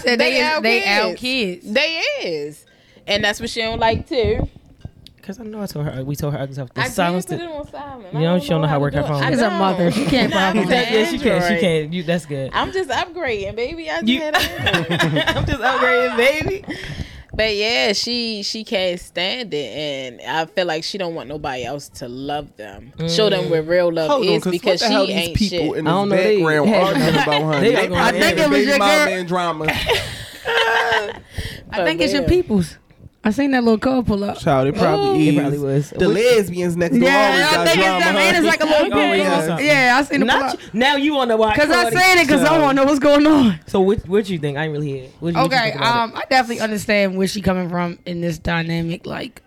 Said 0.00 0.02
they, 0.04 0.16
They 0.16 0.42
our 0.42 0.60
they 0.60 0.80
kids. 0.80 0.88
our 1.04 1.14
kids. 1.14 1.72
They 1.72 2.02
is, 2.24 2.66
and 3.06 3.22
that's 3.24 3.40
what 3.40 3.50
she 3.50 3.60
don't 3.60 3.78
like 3.78 4.08
too. 4.08 4.48
Because 5.28 5.40
I 5.40 5.44
know 5.44 5.60
I 5.60 5.66
told 5.66 5.84
her 5.84 6.02
we 6.04 6.16
told 6.16 6.32
her 6.32 6.40
ugly 6.40 6.54
stuff. 6.54 6.72
The 6.72 6.80
I 6.80 6.84
did 6.84 6.92
silence. 6.94 7.26
put 7.26 7.38
it 7.38 7.42
on 7.50 7.68
silent. 7.68 8.14
You 8.14 8.20
know, 8.20 8.40
she 8.40 8.48
don't 8.48 8.62
know 8.62 8.66
how 8.66 8.76
to 8.76 8.80
work 8.80 8.94
her 8.94 9.02
phone. 9.02 9.22
I 9.22 9.28
She's 9.30 9.42
a 9.42 9.50
mother. 9.50 9.90
She 9.90 10.04
can't 10.06 10.30
Nah, 10.32 10.52
probably 10.52 10.70
that. 10.70 10.90
Yeah, 10.90 11.04
she 11.04 11.18
can. 11.18 11.22
She 11.22 11.30
Android. 11.30 11.60
can. 11.60 11.92
You. 11.92 12.02
That's 12.02 12.24
good. 12.24 12.50
I'm 12.54 12.72
just 12.72 12.88
upgrading, 12.88 13.54
baby. 13.54 13.90
I 13.90 13.96
just 14.00 14.06
You- 14.08 14.20
had 14.22 14.36
an 14.36 14.74
Android. 14.90 15.22
I'm 15.28 15.44
just 15.44 15.60
upgrading, 15.60 16.16
baby. 16.16 16.64
But 17.34 17.54
yeah, 17.56 17.92
she 17.92 18.42
she 18.42 18.64
can't 18.64 18.98
stand 18.98 19.52
it, 19.52 19.66
and 19.76 20.20
I 20.22 20.46
feel 20.46 20.64
like 20.64 20.82
she 20.82 20.96
don't 20.96 21.14
want 21.14 21.28
nobody 21.28 21.62
else 21.62 21.90
to 21.90 22.08
love 22.08 22.56
them, 22.56 22.94
show 23.06 23.28
them 23.28 23.44
mm. 23.44 23.50
where 23.50 23.62
real 23.62 23.92
love 23.92 24.10
Hold 24.10 24.24
is 24.24 24.44
because 24.44 24.50
because 24.50 24.80
what 24.80 24.88
the 24.88 24.92
hell 24.94 25.06
she 25.06 25.12
ain't 25.12 25.36
people 25.36 25.58
shit. 25.74 25.76
in 25.76 25.86
I 25.86 25.90
don't 25.90 26.08
know, 26.08 26.16
they 26.16 26.36
background 26.42 26.68
had- 26.70 26.82
arguing 26.84 27.22
about 27.22 27.54
her? 27.54 27.60
They 27.60 27.72
They, 27.74 27.94
I 27.96 28.12
think 28.12 28.38
it 28.38 28.48
was 28.50 28.64
your 28.64 28.78
girl. 28.78 29.24
drama. 29.24 29.66
I 31.70 31.84
think 31.84 32.00
it's 32.00 32.14
your 32.14 32.22
peoples. 32.26 32.78
I 33.24 33.30
seen 33.30 33.50
that 33.50 33.64
little 33.64 33.78
couple 33.78 34.04
pull 34.04 34.24
up. 34.24 34.38
Child, 34.38 34.68
it 34.68 34.76
probably 34.76 35.10
Ooh. 35.10 35.28
is. 35.30 35.36
It 35.36 35.40
probably 35.40 35.58
was. 35.58 35.90
The 35.90 36.08
lesbians 36.08 36.76
next 36.76 36.96
door 36.98 37.08
Yeah, 37.08 37.48
I 37.50 37.54
got 37.54 37.66
think 37.66 37.78
it's 37.78 37.86
drama. 37.86 38.04
them. 38.04 38.16
And 38.16 38.36
it's 38.36 38.46
like 38.46 38.60
a 38.60 38.64
little 38.64 38.86
Okay. 38.98 39.24
couple. 39.24 39.64
Yeah, 39.64 39.96
I 39.98 40.02
seen 40.04 40.20
the 40.20 40.26
pull 40.26 40.38
Not 40.40 40.54
up. 40.54 40.62
you, 40.62 40.68
now 40.72 40.96
you 40.96 41.14
want 41.14 41.30
to 41.30 41.36
watch. 41.36 41.56
Cause 41.56 41.68
I 41.68 41.82
Cardi. 41.82 41.96
said 41.96 42.14
it 42.22 42.26
because 42.28 42.44
I 42.44 42.58
want 42.58 42.76
to 42.78 42.84
know 42.84 42.88
what's 42.88 43.00
going 43.00 43.26
on. 43.26 43.58
So 43.66 43.80
what? 43.80 44.06
What 44.08 44.28
you 44.30 44.38
think? 44.38 44.56
I 44.56 44.64
ain't 44.64 44.72
really 44.72 44.86
hear. 44.88 45.08
What, 45.18 45.34
what 45.34 45.34
you 45.34 45.40
Okay, 45.46 45.70
think 45.72 45.80
um, 45.82 46.12
I 46.14 46.22
definitely 46.30 46.60
understand 46.60 47.18
where 47.18 47.26
she 47.26 47.42
coming 47.42 47.68
from 47.68 47.98
in 48.06 48.20
this 48.20 48.38
dynamic. 48.38 49.04
Like, 49.04 49.42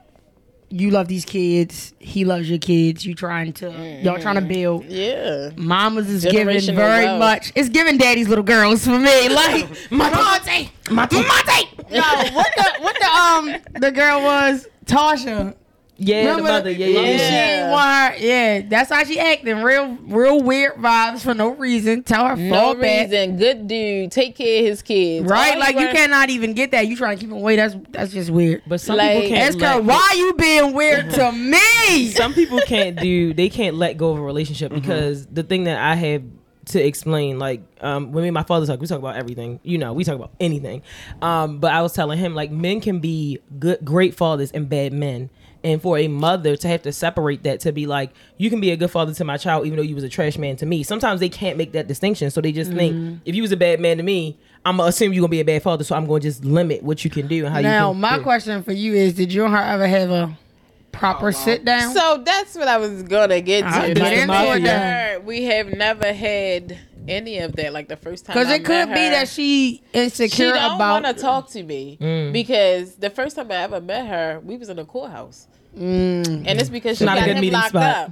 you 0.72 0.90
love 0.90 1.08
these 1.08 1.26
kids, 1.26 1.94
he 2.00 2.24
loves 2.26 2.50
your 2.50 2.60
kids. 2.60 3.06
You 3.06 3.14
trying 3.14 3.54
to, 3.54 3.70
y'all 4.02 4.20
trying 4.20 4.36
to 4.36 4.42
build. 4.42 4.86
Yeah, 4.86 5.50
Mamas 5.56 6.10
is 6.10 6.24
giving 6.26 6.60
very 6.76 7.06
wealth. 7.06 7.20
much. 7.20 7.52
It's 7.56 7.70
giving 7.70 7.98
daddy's 7.98 8.28
little 8.28 8.44
girls 8.44 8.84
for 8.86 8.98
me. 8.98 9.30
Like 9.42 9.68
my 9.92 10.10
Monte, 10.10 10.72
Monte, 10.92 11.16
Monte. 11.16 11.70
No, 11.92 12.02
what 12.34 12.48
the 12.56 12.66
what 12.80 12.96
the 13.00 13.08
um 13.08 13.82
the 13.82 13.92
girl 13.92 14.22
was 14.22 14.68
Tasha. 14.86 15.56
It? 16.02 16.08
Yeah, 16.08 16.22
the 16.24 16.28
Remember 16.30 16.44
mother. 16.50 16.72
Yeah, 16.72 16.86
yeah, 16.88 17.00
And 17.00 17.20
she 17.20 17.26
ain't 17.36 17.72
want 17.72 18.14
her. 18.16 18.20
Yeah, 18.26 18.62
that's 18.68 18.90
how 18.90 19.04
she 19.04 19.20
acting. 19.20 19.62
Real, 19.64 19.98
real 20.08 20.42
weird 20.42 20.76
vibes 20.76 21.22
for 21.22 21.34
no 21.34 21.50
reason. 21.56 22.04
Tell 22.04 22.26
her 22.28 22.36
no 22.36 22.50
fall 22.54 22.76
back. 22.76 23.10
reason. 23.12 23.38
Good 23.38 23.68
dude, 23.68 24.12
take 24.12 24.36
care 24.36 24.60
of 24.62 24.66
his 24.66 24.82
kids. 24.82 25.28
Right, 25.30 25.54
All 25.54 25.60
like 25.60 25.76
he 25.76 25.80
you 25.82 25.86
want- 25.88 25.98
cannot 25.98 26.30
even 26.30 26.54
get 26.54 26.72
that. 26.72 26.88
You 26.88 26.96
trying 26.98 27.18
to 27.18 27.22
keep 27.22 27.30
him 27.30 27.38
away. 27.38 27.56
That's 27.56 27.76
that's 27.90 28.12
just 28.14 28.30
weird. 28.30 28.64
But 28.68 28.82
some 28.82 28.98
Like, 28.98 29.22
people 29.22 29.30
can't. 29.36 29.50
Ask 29.56 29.60
her 29.60 29.76
let- 29.82 29.84
why 29.86 30.14
you 30.18 30.34
being 30.34 30.74
weird 30.74 31.12
to 31.12 31.32
me. 31.32 32.08
some 32.12 32.34
people 32.34 32.60
can't 32.66 33.00
do 33.00 33.34
they 33.34 33.50
can't 33.50 33.76
let 33.76 33.98
go 33.98 34.12
of 34.12 34.18
a 34.18 34.22
relationship 34.22 34.72
Mm-hmm. 34.72 34.82
because 34.82 35.26
the 35.28 35.44
thing 35.44 35.66
that 35.66 35.78
I 35.80 35.96
have 35.96 36.24
to 36.66 36.80
explain, 36.86 37.40
like 37.40 37.62
um, 37.82 38.12
when 38.12 38.22
me 38.22 38.28
and 38.28 38.34
my 38.36 38.44
father 38.44 38.66
talk, 38.68 38.80
we 38.80 38.86
talk 38.88 39.00
about 39.00 39.16
everything. 39.16 39.60
You 39.64 39.78
know, 39.80 39.94
we 39.94 40.04
talk 40.04 40.16
about 40.16 40.32
anything. 40.40 40.84
Um, 41.22 41.60
but 41.60 41.72
I 41.74 41.82
was 41.82 41.94
telling 41.94 42.20
him 42.20 42.36
like 42.36 42.52
men 42.52 42.80
can 42.82 43.00
be 43.00 43.40
good, 43.60 43.84
great 43.84 44.14
fathers 44.16 44.52
and 44.52 44.70
bad 44.70 44.94
men. 44.94 45.30
And 45.64 45.80
for 45.80 45.98
a 46.00 46.08
mother 46.08 46.56
to 46.56 46.68
have 46.68 46.82
to 46.84 46.92
separate 46.92 47.44
that 47.44 47.60
to 47.62 47.72
be 47.72 47.86
like, 47.86 48.10
you 48.38 48.50
can 48.50 48.60
be 48.60 48.72
a 48.72 48.78
good 48.78 48.90
father 48.90 49.14
to 49.14 49.24
my 49.24 49.38
child, 49.38 49.66
even 49.68 49.78
though 49.78 49.84
you 49.84 49.94
was 49.94 50.04
a 50.04 50.10
trash 50.10 50.38
man 50.38 50.56
to 50.56 50.66
me. 50.66 50.82
Sometimes 50.82 51.20
they 51.20 51.30
can't 51.30 51.56
make 51.56 51.74
that 51.74 51.88
distinction, 51.88 52.32
so 52.32 52.42
they 52.42 52.52
just 52.52 52.72
Mm-hmm. 52.72 52.78
think 52.80 53.22
if 53.26 53.36
you 53.36 53.44
was 53.44 53.52
a 53.52 53.58
bad 53.58 53.80
man 53.80 53.98
to 53.98 54.04
me, 54.04 54.38
I'm 54.66 54.78
gonna 54.78 54.90
assume 54.90 55.14
you're 55.14 55.22
gonna 55.22 55.30
be 55.30 55.40
a 55.40 55.46
bad 55.46 55.62
father. 55.62 55.84
So 55.84 55.96
I'm 55.96 56.08
gonna 56.08 56.20
just 56.20 56.44
limit 56.44 56.82
what 56.82 57.04
you 57.04 57.12
can 57.12 57.28
do 57.28 57.46
and 57.46 57.54
how 57.54 57.62
Now, 57.62 57.90
you. 57.90 57.94
Can, 57.94 58.02
my 58.02 58.18
yeah. 58.18 58.24
question 58.24 58.64
for 58.64 58.72
you 58.74 58.94
is: 58.96 59.14
Did 59.14 59.32
you 59.32 59.46
and 59.46 59.54
her 59.54 59.60
ever 59.62 59.86
have 59.88 60.10
a 60.10 60.36
proper 60.92 61.32
sit 61.32 61.64
down? 61.66 61.94
So 61.94 62.22
that's 62.26 62.56
what 62.56 62.68
I 62.68 62.78
was 62.78 63.04
gonna 63.04 63.42
get 63.42 63.64
I'll 63.64 63.88
to. 63.88 63.94
get 63.94 64.02
Like, 64.04 64.14
into 64.18 64.28
me 64.34 64.48
it 64.50 64.56
and 64.58 64.66
then. 64.66 65.16
her, 65.16 65.20
we 65.22 65.44
have 65.44 65.68
never 65.74 66.12
had 66.14 66.78
any 67.08 67.40
of 67.40 67.56
that. 67.56 67.74
Like 67.74 67.88
the 67.88 67.98
first 67.98 68.26
time, 68.26 68.36
Because 68.36 68.52
it 68.54 68.64
could 68.64 68.90
met 68.90 68.96
be 68.96 69.10
that 69.10 69.28
she 69.28 69.82
insecure 69.94 70.28
she 70.28 70.44
insecure 70.44 70.54
don't 70.54 70.76
about. 70.76 71.04
want 71.04 71.18
to 71.18 71.22
talk 71.22 71.50
to 71.52 71.64
me 71.64 71.98
Mm. 72.00 72.32
because 72.34 72.96
the 72.96 73.10
first 73.10 73.36
time 73.36 73.52
I 73.52 73.56
ever 73.56 73.82
met 73.82 74.06
her, 74.08 74.40
we 74.44 74.58
was 74.58 74.70
in 74.70 74.78
a 74.80 74.86
courthouse, 74.86 75.48
Mm. 75.78 76.44
and 76.48 76.60
it's 76.60 76.70
because 76.70 76.98
she 76.98 77.06
Not 77.06 77.18
a 77.18 77.22
got 77.22 77.26
good 77.28 77.36
him 77.38 77.42
meeting 77.42 77.54
locked 77.54 77.70
spot. 77.70 77.96
up. 77.96 78.12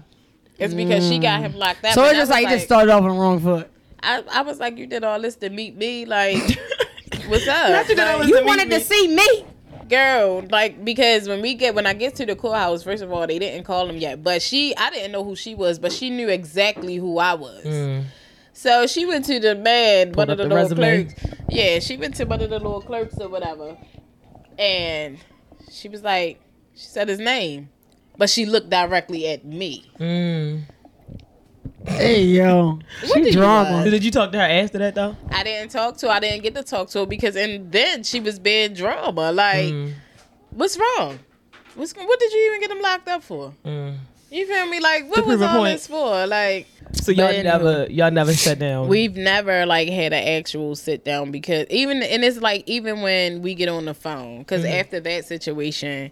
It's 0.58 0.74
because 0.74 1.08
she 1.08 1.20
got 1.20 1.42
him 1.42 1.56
locked 1.56 1.84
up. 1.86 1.94
So 1.94 2.04
it's 2.04 2.14
just 2.14 2.20
was 2.22 2.30
like 2.30 2.44
you 2.44 2.50
just 2.50 2.66
started 2.66 2.92
off 2.92 3.04
on 3.04 3.10
the 3.10 3.16
wrong 3.16 3.40
foot. 3.40 3.70
I, 4.02 4.24
I 4.32 4.42
was 4.44 4.60
like, 4.60 4.78
you 4.78 4.88
did 4.88 5.04
all 5.04 5.20
this 5.22 5.36
to 5.38 5.50
meet 5.50 5.76
me, 5.76 6.06
like, 6.06 6.38
what's 7.28 7.48
up? 7.48 7.88
you 7.90 7.96
Like, 7.96 8.28
You 8.28 8.40
to 8.40 8.46
wanted 8.46 8.70
me. 8.70 8.76
to 8.78 8.82
see 8.84 9.08
me. 9.14 9.46
girl 9.90 10.46
like 10.52 10.86
because 10.86 11.28
when 11.28 11.42
we 11.42 11.56
get 11.56 11.74
when 11.74 11.88
i 11.88 11.94
get 11.94 12.14
to 12.14 12.24
the 12.24 12.36
courthouse 12.36 12.84
first 12.84 13.02
of 13.02 13.12
all 13.12 13.26
they 13.26 13.40
didn't 13.40 13.64
call 13.64 13.90
him 13.90 13.98
yet 13.98 14.24
but 14.24 14.40
she 14.40 14.76
i 14.78 14.92
didn't 14.92 15.12
know 15.12 15.24
who 15.24 15.36
she 15.36 15.56
was 15.56 15.80
but 15.80 15.92
she 15.92 16.12
knew 16.12 16.30
exactly 16.30 16.96
who 16.98 17.18
i 17.18 17.34
was 17.34 17.66
Mm. 17.66 18.04
so 18.54 18.86
she 18.86 19.08
went 19.08 19.26
to 19.26 19.40
the 19.40 19.56
man 19.56 20.12
one 20.14 20.30
of 20.30 20.38
the, 20.38 20.44
up 20.44 20.50
the 20.50 20.56
little 20.56 20.78
resume. 20.78 21.06
clerks 21.06 21.36
yeah 21.50 21.80
she 21.80 21.98
went 21.98 22.14
to 22.18 22.26
one 22.26 22.40
of 22.40 22.52
the 22.52 22.60
little 22.60 22.82
clerks 22.84 23.18
or 23.18 23.30
whatever 23.30 23.76
and 24.60 25.18
she 25.72 25.90
was 25.90 26.04
like 26.04 26.40
she 26.80 26.86
said 26.88 27.10
his 27.10 27.20
name 27.20 27.70
but 28.18 28.30
she 28.30 28.46
looked 28.46 28.70
directly 28.70 29.28
at 29.28 29.44
me 29.46 29.86
Mm. 30.00 30.62
Hey 31.86 32.24
yo, 32.24 32.80
she 33.06 33.14
do 33.14 33.20
you 33.28 33.32
drama. 33.32 33.72
want? 33.72 33.90
Did 33.90 34.04
you 34.04 34.12
talk 34.12 34.32
to 34.34 34.38
her 34.38 34.44
after 34.44 34.78
that 34.80 34.96
though? 34.96 35.16
i 35.32 35.44
didn't 35.44 35.72
talk 35.72 35.98
to 35.98 36.08
her 36.08 36.14
i 36.14 36.20
didn't 36.20 36.44
get 36.44 36.54
to 36.56 36.64
talk 36.64 36.90
to 36.90 37.00
her 37.00 37.06
because 37.06 37.36
and 37.36 37.72
then 37.72 38.04
she 38.04 38.20
was 38.20 38.38
being 38.40 38.74
drama 38.74 39.32
like 39.32 39.74
Mm. 39.74 39.94
what's 40.52 40.78
wrong 40.78 41.20
what's, 41.76 41.94
what 41.96 42.20
did 42.20 42.32
you 42.32 42.40
even 42.48 42.60
get 42.62 42.72
him 42.72 42.82
locked 42.82 43.08
up 43.08 43.24
for 43.24 43.54
Mm. 43.66 43.96
You 44.32 44.46
feel 44.46 44.68
me? 44.68 44.80
Like, 44.80 45.10
what 45.10 45.22
To 45.24 45.28
was 45.28 45.42
all 45.42 45.58
point. 45.58 45.74
this 45.74 45.88
for? 45.88 46.28
Like, 46.28 46.68
So 46.94 47.12
y'all 47.12 47.30
But 47.34 47.44
never 47.44 47.88
y'all 47.90 48.12
never 48.12 48.32
sat 48.32 48.60
down. 48.60 48.88
we've 48.88 49.16
never 49.18 49.66
like 49.66 49.90
had 49.90 50.14
an 50.14 50.24
actual 50.38 50.76
sit 50.76 51.04
down 51.04 51.32
because 51.32 51.66
even 51.72 52.04
and 52.04 52.24
it's 52.24 52.38
like 52.38 52.64
even 52.68 53.02
when 53.02 53.42
we 53.42 53.56
get 53.56 53.70
on 53.70 53.86
the 53.86 53.96
phone 53.96 54.40
because 54.40 54.62
Mm-hmm. 54.64 54.80
after 54.82 55.00
that 55.00 55.26
situation, 55.26 56.12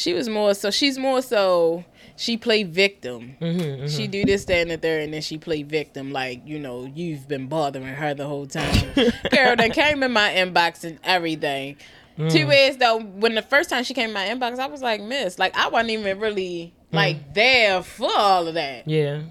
she 0.00 0.12
was 0.14 0.28
more 0.28 0.54
so 0.54 0.70
she's 0.70 0.98
more 0.98 1.22
so 1.22 1.84
she 2.16 2.36
played 2.36 2.68
victim. 2.74 3.36
Mm-hmm, 3.40 3.86
She 3.86 4.06
do 4.06 4.24
this, 4.24 4.44
that, 4.44 4.58
and 4.58 4.70
the 4.70 4.76
third, 4.76 5.02
and 5.04 5.14
then 5.14 5.22
she 5.22 5.38
play 5.38 5.62
victim. 5.62 6.12
Like 6.12 6.46
you 6.46 6.58
know, 6.58 6.90
you've 6.94 7.28
been 7.28 7.46
bothering 7.48 7.84
her 7.86 8.14
the 8.14 8.26
whole 8.26 8.46
time. 8.46 8.92
Girl, 9.30 9.56
then 9.56 9.70
came 9.72 10.02
in 10.02 10.12
my 10.12 10.30
inbox 10.32 10.84
and 10.84 10.98
everything. 11.04 11.76
Mm. 12.18 12.30
Two 12.30 12.46
ways 12.46 12.76
though, 12.76 12.98
when 13.00 13.34
the 13.34 13.42
first 13.42 13.70
time 13.70 13.84
she 13.84 13.94
came 13.94 14.08
in 14.08 14.14
my 14.14 14.26
inbox, 14.26 14.58
I 14.58 14.66
was 14.66 14.82
like, 14.82 15.00
Miss, 15.02 15.38
like 15.38 15.56
I 15.56 15.68
wasn't 15.68 15.90
even 15.90 16.18
really 16.20 16.74
like 16.92 17.34
there 17.34 17.82
for 17.82 18.10
all 18.14 18.46
of 18.48 18.54
that. 18.54 18.86
yeah. 18.88 19.22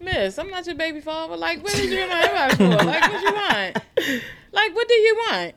Miss, 0.00 0.38
I'm 0.38 0.48
not 0.48 0.64
your 0.66 0.76
baby 0.76 1.00
father. 1.00 1.36
Like, 1.36 1.62
what 1.62 1.72
did 1.74 1.90
you 1.90 1.98
in 2.00 2.08
my 2.08 2.22
inbox 2.22 2.56
for? 2.56 2.84
Like, 2.84 3.02
what 3.10 3.22
you 3.22 3.32
want? 3.34 4.22
Like, 4.52 4.74
what 4.74 4.88
do 4.88 4.94
you 4.94 5.14
want? 5.28 5.54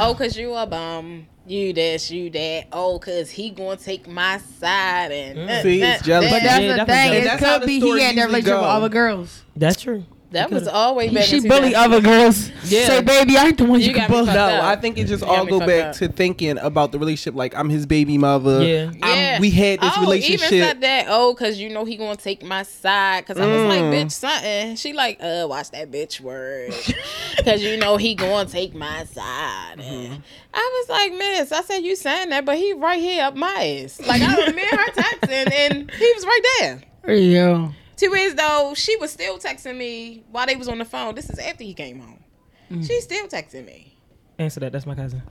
Oh, 0.00 0.14
cause 0.14 0.36
you 0.36 0.54
a 0.54 0.66
bum. 0.66 1.26
You 1.46 1.72
this, 1.74 2.10
you 2.10 2.30
that. 2.30 2.68
Oh, 2.72 2.98
cause 2.98 3.30
he 3.30 3.50
gonna 3.50 3.76
take 3.76 4.08
my 4.08 4.38
side 4.38 5.12
and 5.12 5.38
uh, 5.50 5.62
See, 5.62 5.82
it's 5.82 6.00
uh, 6.00 6.04
jealousy. 6.04 6.30
But 6.32 6.42
that's 6.42 6.62
Yeah, 6.62 6.76
the 6.76 6.86
thing. 6.86 7.08
And 7.10 7.14
It 7.18 7.24
that's 7.24 7.42
could 7.58 7.66
be 7.66 7.80
he 7.80 7.88
had 7.90 7.98
that 7.98 8.02
usually 8.14 8.26
relationship 8.26 8.54
with 8.56 8.62
go. 8.62 8.66
other 8.70 8.88
girls. 8.88 9.42
That's 9.54 9.80
true. 9.80 10.04
That 10.34 10.50
was 10.50 10.68
always 10.68 11.12
back 11.12 11.24
She 11.24 11.40
bully 11.48 11.74
other 11.74 12.00
girls. 12.00 12.50
Yeah. 12.64 12.86
Say, 12.86 13.02
baby, 13.02 13.36
I 13.36 13.46
ain't 13.46 13.58
the 13.58 13.64
one 13.64 13.80
you, 13.80 13.88
You 13.88 13.94
can 13.94 14.02
got 14.02 14.10
bully. 14.10 14.26
No, 14.32 14.46
up. 14.46 14.64
I 14.64 14.76
think 14.76 14.98
it 14.98 15.06
just 15.06 15.22
You 15.24 15.28
all 15.30 15.44
go 15.46 15.58
back 15.60 15.86
up. 15.86 15.96
to 15.96 16.08
thinking 16.08 16.58
about 16.58 16.92
the 16.92 16.98
relationship. 16.98 17.34
Like 17.34 17.54
I'm 17.56 17.68
his 17.68 17.86
baby 17.86 18.18
mother. 18.18 18.62
Yeah. 18.62 18.90
I'm- 19.02 19.16
Yeah. 19.16 19.40
we 19.40 19.50
had 19.50 19.80
this 19.80 19.92
oh, 19.96 20.00
relationship. 20.02 20.52
even 20.52 20.60
said 20.66 20.80
that. 20.82 21.06
Oh, 21.08 21.34
cause 21.34 21.58
you 21.58 21.70
know 21.70 21.84
he 21.84 21.96
gonna 21.96 22.16
take 22.16 22.42
my 22.44 22.62
side. 22.62 23.26
Cause 23.26 23.38
I 23.38 23.46
was 23.46 23.62
like, 23.68 23.80
Mm. 23.82 23.92
bitch, 23.92 24.12
something. 24.12 24.76
She 24.76 24.92
like, 24.92 25.18
uh, 25.22 25.46
watch 25.48 25.70
that 25.72 25.90
bitch 25.90 26.20
word. 26.20 26.72
Cause 27.44 27.62
you 27.62 27.76
know 27.76 27.96
he 27.96 28.14
gonna 28.14 28.48
take 28.48 28.74
my 28.74 29.04
side. 29.04 29.78
Mm-hmm. 29.78 30.12
And 30.14 30.22
I 30.54 30.84
was 30.86 30.88
like, 30.88 31.12
Miss, 31.12 31.52
I 31.52 31.62
said 31.62 31.78
you 31.80 31.96
saying 31.96 32.30
that, 32.30 32.44
but 32.44 32.56
he 32.56 32.72
right 32.72 33.00
here 33.00 33.24
up 33.24 33.34
my 33.36 33.82
ass. 33.84 34.00
Like 34.06 34.22
I 34.22 34.34
was 34.36 34.54
me 34.54 34.62
and 34.62 34.80
her 34.80 34.92
texting, 34.92 35.52
and 35.52 35.90
he 35.90 36.12
was 36.14 36.24
right 36.24 36.40
there. 36.60 37.14
Yeah. 37.16 37.72
Two 37.96 38.12
is 38.14 38.34
though, 38.34 38.72
she 38.74 38.96
was 38.96 39.10
still 39.12 39.38
texting 39.38 39.76
me 39.76 40.24
while 40.30 40.46
they 40.46 40.56
was 40.56 40.68
on 40.68 40.78
the 40.78 40.84
phone. 40.84 41.14
This 41.14 41.30
is 41.30 41.38
after 41.38 41.64
he 41.64 41.74
came 41.74 42.00
home. 42.00 42.22
Mm. 42.70 42.86
She's 42.86 43.04
still 43.04 43.26
texting 43.26 43.66
me. 43.66 43.96
Answer 44.38 44.60
that. 44.60 44.72
That's 44.72 44.86
my 44.86 44.94
cousin. 44.94 45.22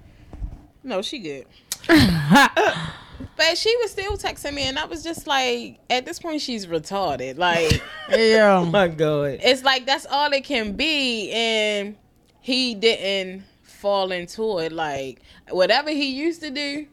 No, 0.83 1.01
she 1.01 1.19
good. 1.19 1.45
But 3.35 3.57
she 3.57 3.75
was 3.77 3.91
still 3.91 4.17
texting 4.17 4.53
me, 4.53 4.63
and 4.63 4.77
I 4.77 4.85
was 4.85 5.03
just 5.03 5.27
like, 5.27 5.79
at 5.89 6.05
this 6.05 6.19
point, 6.19 6.41
she's 6.41 6.65
retarded. 6.65 7.37
Like, 7.37 7.81
yeah. 8.09 8.63
My 8.69 8.87
God. 8.87 9.39
it's 9.41 9.63
like 9.63 9.85
that's 9.85 10.05
all 10.05 10.31
it 10.31 10.43
can 10.43 10.73
be, 10.73 11.31
and 11.31 11.95
he 12.41 12.75
didn't 12.75 13.43
fall 13.63 14.11
into 14.11 14.59
it. 14.59 14.71
Like, 14.71 15.21
whatever 15.49 15.89
he 15.89 16.11
used 16.13 16.41
to 16.41 16.49
do, 16.49 16.87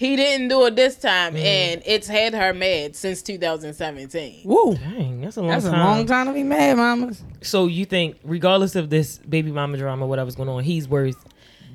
he 0.00 0.16
didn't 0.16 0.48
do 0.48 0.64
it 0.64 0.76
this 0.76 0.96
time, 0.96 1.36
and 1.36 1.82
it's 1.84 2.08
had 2.08 2.32
her 2.32 2.54
mad 2.54 2.96
since 2.96 3.20
2017. 3.20 4.40
Woo. 4.44 4.74
Dang, 4.74 5.20
that's 5.20 5.36
a 5.36 5.40
long 5.42 5.50
That's 5.50 5.66
a 5.66 5.70
time. 5.70 5.78
long 5.84 6.06
time 6.06 6.26
to 6.28 6.32
be 6.32 6.42
mad, 6.42 6.78
mamas. 6.78 7.22
So 7.42 7.66
you 7.66 7.84
think, 7.84 8.16
regardless 8.24 8.76
of 8.76 8.88
this 8.88 9.18
baby 9.18 9.52
mama 9.52 9.76
drama, 9.76 10.06
whatever's 10.06 10.36
going 10.36 10.48
on, 10.48 10.64
he's 10.64 10.88
worth 10.88 11.22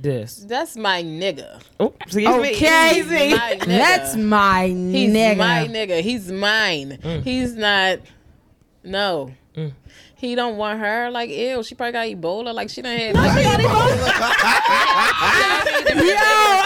this? 0.02 0.38
That's 0.38 0.76
my 0.76 1.04
nigga. 1.04 1.62
Oh, 1.80 1.94
excuse 2.02 2.26
me. 2.28 2.56
Okay. 2.56 2.96
He's 2.96 3.06
my 3.06 3.20
nigga. 3.60 3.66
That's 3.68 4.16
my 4.16 4.68
He's 4.70 5.14
nigga. 5.14 5.38
my 5.38 5.68
nigga. 5.70 6.02
He's 6.02 6.32
mine. 6.32 7.22
He's 7.24 7.54
not. 7.56 8.00
No. 8.84 9.32
Mm. 9.56 9.72
He 10.26 10.36
don't 10.36 10.58
want 10.58 10.80
her. 10.80 11.10
Like, 11.12 11.30
ew, 11.30 11.64
she 11.64 11.76
probably 11.76 11.92
got 11.94 12.08
Ebola. 12.08 12.54
Like, 12.54 12.70
she 12.70 12.82
done 12.82 12.98
had. 12.98 13.16
Like, 13.16 13.36
Yo, 15.96 16.16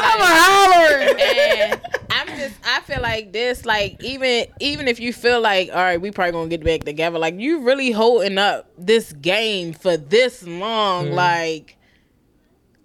I'm 0.02 0.22
a 0.22 0.26
holler. 0.26 1.16
and 1.20 1.82
I'm 2.10 2.28
just. 2.38 2.56
I 2.66 2.82
feel 2.82 3.02
like 3.02 3.32
this. 3.32 3.66
Like, 3.66 4.04
even 4.04 4.48
even 4.60 4.88
if 4.88 5.00
you 5.00 5.14
feel 5.14 5.42
like, 5.42 5.70
all 5.70 5.76
right, 5.76 6.00
we 6.00 6.12
probably 6.12 6.32
gonna 6.32 6.50
get 6.50 6.64
back 6.64 6.84
together. 6.84 7.20
Like, 7.20 7.40
you 7.40 7.62
really 7.62 7.92
holding 7.92 8.38
up 8.38 8.70
this 8.78 9.14
game 9.14 9.74
for 9.74 9.98
this 9.98 10.44
long. 10.44 11.08
Mm. 11.08 11.14
Like, 11.14 11.78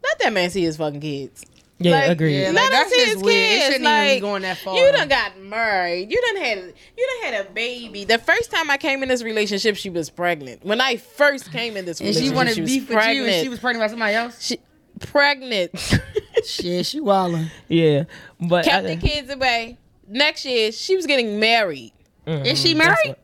let 0.02 0.18
that 0.20 0.32
man 0.32 0.50
see 0.50 0.62
his 0.62 0.76
fucking 0.76 1.00
kids. 1.00 1.44
Yeah, 1.78 1.92
Like, 1.92 2.10
agreed. 2.10 2.40
Yeah, 2.40 2.46
Let 2.50 2.54
like, 2.54 2.64
him 2.64 2.70
that's 2.70 2.90
see 2.90 2.96
just 3.04 3.14
his 3.14 3.22
weird. 3.22 3.36
It 3.42 3.48
kids. 3.48 3.64
shouldn't 3.64 3.80
even 3.82 4.08
Like, 4.08 4.20
going 4.20 4.42
that 4.42 4.56
far. 4.58 4.76
You 4.76 4.92
done 4.92 5.08
got 5.08 5.38
married. 5.40 6.10
You 6.12 6.20
done 6.22 6.36
had 6.36 6.58
you 6.96 7.20
done 7.22 7.32
had 7.32 7.46
a 7.46 7.50
baby. 7.50 8.04
The 8.04 8.18
first 8.18 8.50
time 8.52 8.70
I 8.70 8.76
came 8.76 9.02
in 9.02 9.08
this 9.08 9.22
relationship, 9.24 9.76
she 9.76 9.90
was 9.90 10.08
pregnant. 10.08 10.64
When 10.64 10.80
I 10.80 10.96
first 10.96 11.50
came 11.50 11.76
in 11.76 11.84
this 11.84 11.98
and 12.00 12.06
relationship, 12.08 12.30
she 12.30 12.36
wanted 12.36 12.58
was 12.60 12.70
beef 12.70 12.88
with 12.88 12.96
pregnant. 12.96 13.16
you, 13.16 13.26
and 13.26 13.42
she 13.42 13.48
was 13.48 13.58
pregnant 13.58 13.82
by 13.82 13.88
somebody 13.90 14.14
else. 14.14 14.40
She- 14.42 14.60
pregnant. 15.00 15.72
Shit, 16.44 16.86
she 16.86 17.00
wildin'. 17.00 17.50
Yeah, 17.68 18.04
but 18.40 18.64
Kept 18.64 18.86
I- 18.86 18.94
the 18.94 18.96
kids 19.08 19.30
away. 19.32 19.78
Next 20.06 20.44
year, 20.44 20.70
she 20.70 20.94
was 20.94 21.06
getting 21.06 21.40
married. 21.40 21.92
Mhm, 22.26 22.46
Is 22.46 22.60
she 22.60 22.74
married? 22.74 23.16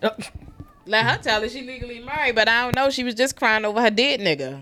what- 0.00 0.12
Oh, 0.20 0.24
Let 0.84 1.06
her 1.06 1.18
tell 1.22 1.40
her 1.40 1.48
she 1.48 1.62
legally 1.62 2.00
married, 2.00 2.34
but 2.34 2.48
I 2.48 2.64
don't 2.64 2.74
know. 2.74 2.90
She 2.90 3.04
was 3.04 3.14
just 3.14 3.36
crying 3.36 3.64
over 3.64 3.80
her 3.80 3.90
dead 3.90 4.18
nigga. 4.20 4.60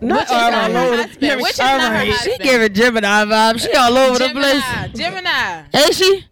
Not 0.00 0.18
Which 0.20 0.24
is 0.26 0.30
not 0.30 0.52
all 0.54 0.70
her 0.70 0.78
over. 0.86 0.96
husband. 1.02 1.40
Which 1.42 1.50
is 1.52 1.58
not 1.58 1.92
her 1.92 2.04
She 2.04 2.10
husband. 2.12 2.40
giving 2.40 2.72
Gemini 2.74 3.24
vibes. 3.24 3.60
She 3.60 3.72
all 3.74 3.96
over 3.98 4.18
the 4.18 4.28
place. 4.30 4.62
Gemini. 4.62 4.88
Gemini. 4.94 5.62
Ain't 5.74 5.94
she? 5.94 6.24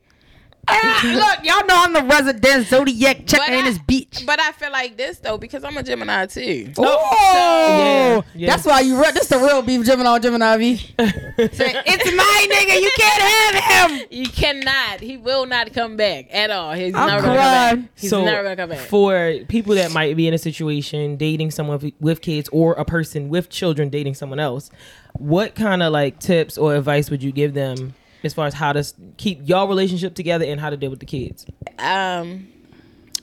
Ah, 0.68 1.00
look, 1.04 1.44
y'all 1.46 1.66
know 1.66 1.76
I'm 1.84 1.92
the 1.92 2.02
resident 2.02 2.66
zodiac 2.66 3.26
checker 3.26 3.44
But 3.46 3.52
in 3.58 3.64
this 3.66 3.78
beach. 3.78 4.24
But 4.26 4.40
I 4.40 4.50
feel 4.52 4.72
like 4.72 4.96
this 4.96 5.18
though 5.18 5.38
because 5.38 5.62
I'm 5.64 5.76
a 5.76 5.82
Gemini 5.82 6.26
too. 6.26 6.72
Oh, 6.78 8.22
Yeah, 8.34 8.40
yeah. 8.40 8.50
that's 8.50 8.64
why 8.66 8.80
you. 8.80 9.00
Re- 9.00 9.12
this 9.12 9.28
the 9.28 9.38
real 9.38 9.62
beef 9.62 9.86
Gemini 9.86 10.18
Gemini 10.18 10.56
V. 10.56 10.76
Say, 10.76 10.92
it's 11.38 12.16
my 12.16 12.46
nigga. 12.50 12.80
You 12.80 12.90
can't 12.96 13.22
have 13.62 13.90
him. 14.00 14.06
You 14.10 14.28
cannot. 14.28 15.00
He 15.00 15.16
will 15.16 15.46
not 15.46 15.72
come 15.72 15.96
back 15.96 16.26
at 16.32 16.50
all. 16.50 16.72
He's 16.72 16.94
I'm 16.94 17.06
never 17.08 17.22
gonna 17.22 17.36
come 17.38 17.80
back. 17.82 17.90
He's 17.96 18.10
so 18.10 18.24
never 18.24 18.42
gonna 18.42 18.56
come 18.56 18.70
back. 18.70 18.78
for 18.88 19.34
people 19.48 19.74
that 19.76 19.92
might 19.92 20.16
be 20.16 20.26
in 20.26 20.34
a 20.34 20.38
situation 20.38 21.16
dating 21.16 21.50
someone 21.52 21.78
with- 21.78 21.92
with 22.00 22.20
kids 22.22 22.48
or 22.52 22.72
a 22.74 22.84
person 22.84 23.28
with 23.28 23.48
children 23.50 23.88
dating 23.88 24.14
someone 24.14 24.40
else, 24.40 24.70
what 25.12 25.54
kind 25.54 25.82
of 25.82 25.92
like 25.92 26.18
tips 26.18 26.58
or 26.58 26.74
advice 26.74 27.10
would 27.10 27.22
you 27.22 27.30
give 27.32 27.54
them 27.54 27.94
as 28.26 28.34
far 28.34 28.46
as 28.46 28.54
how 28.54 28.72
to 28.72 28.84
keep 29.16 29.40
y'all 29.48 29.68
relationship 29.68 30.14
together 30.14 30.44
and 30.44 30.60
how 30.60 30.70
to 30.70 30.76
deal 30.76 30.90
with 30.90 31.00
the 31.00 31.06
kids? 31.06 31.46
um, 31.78 32.48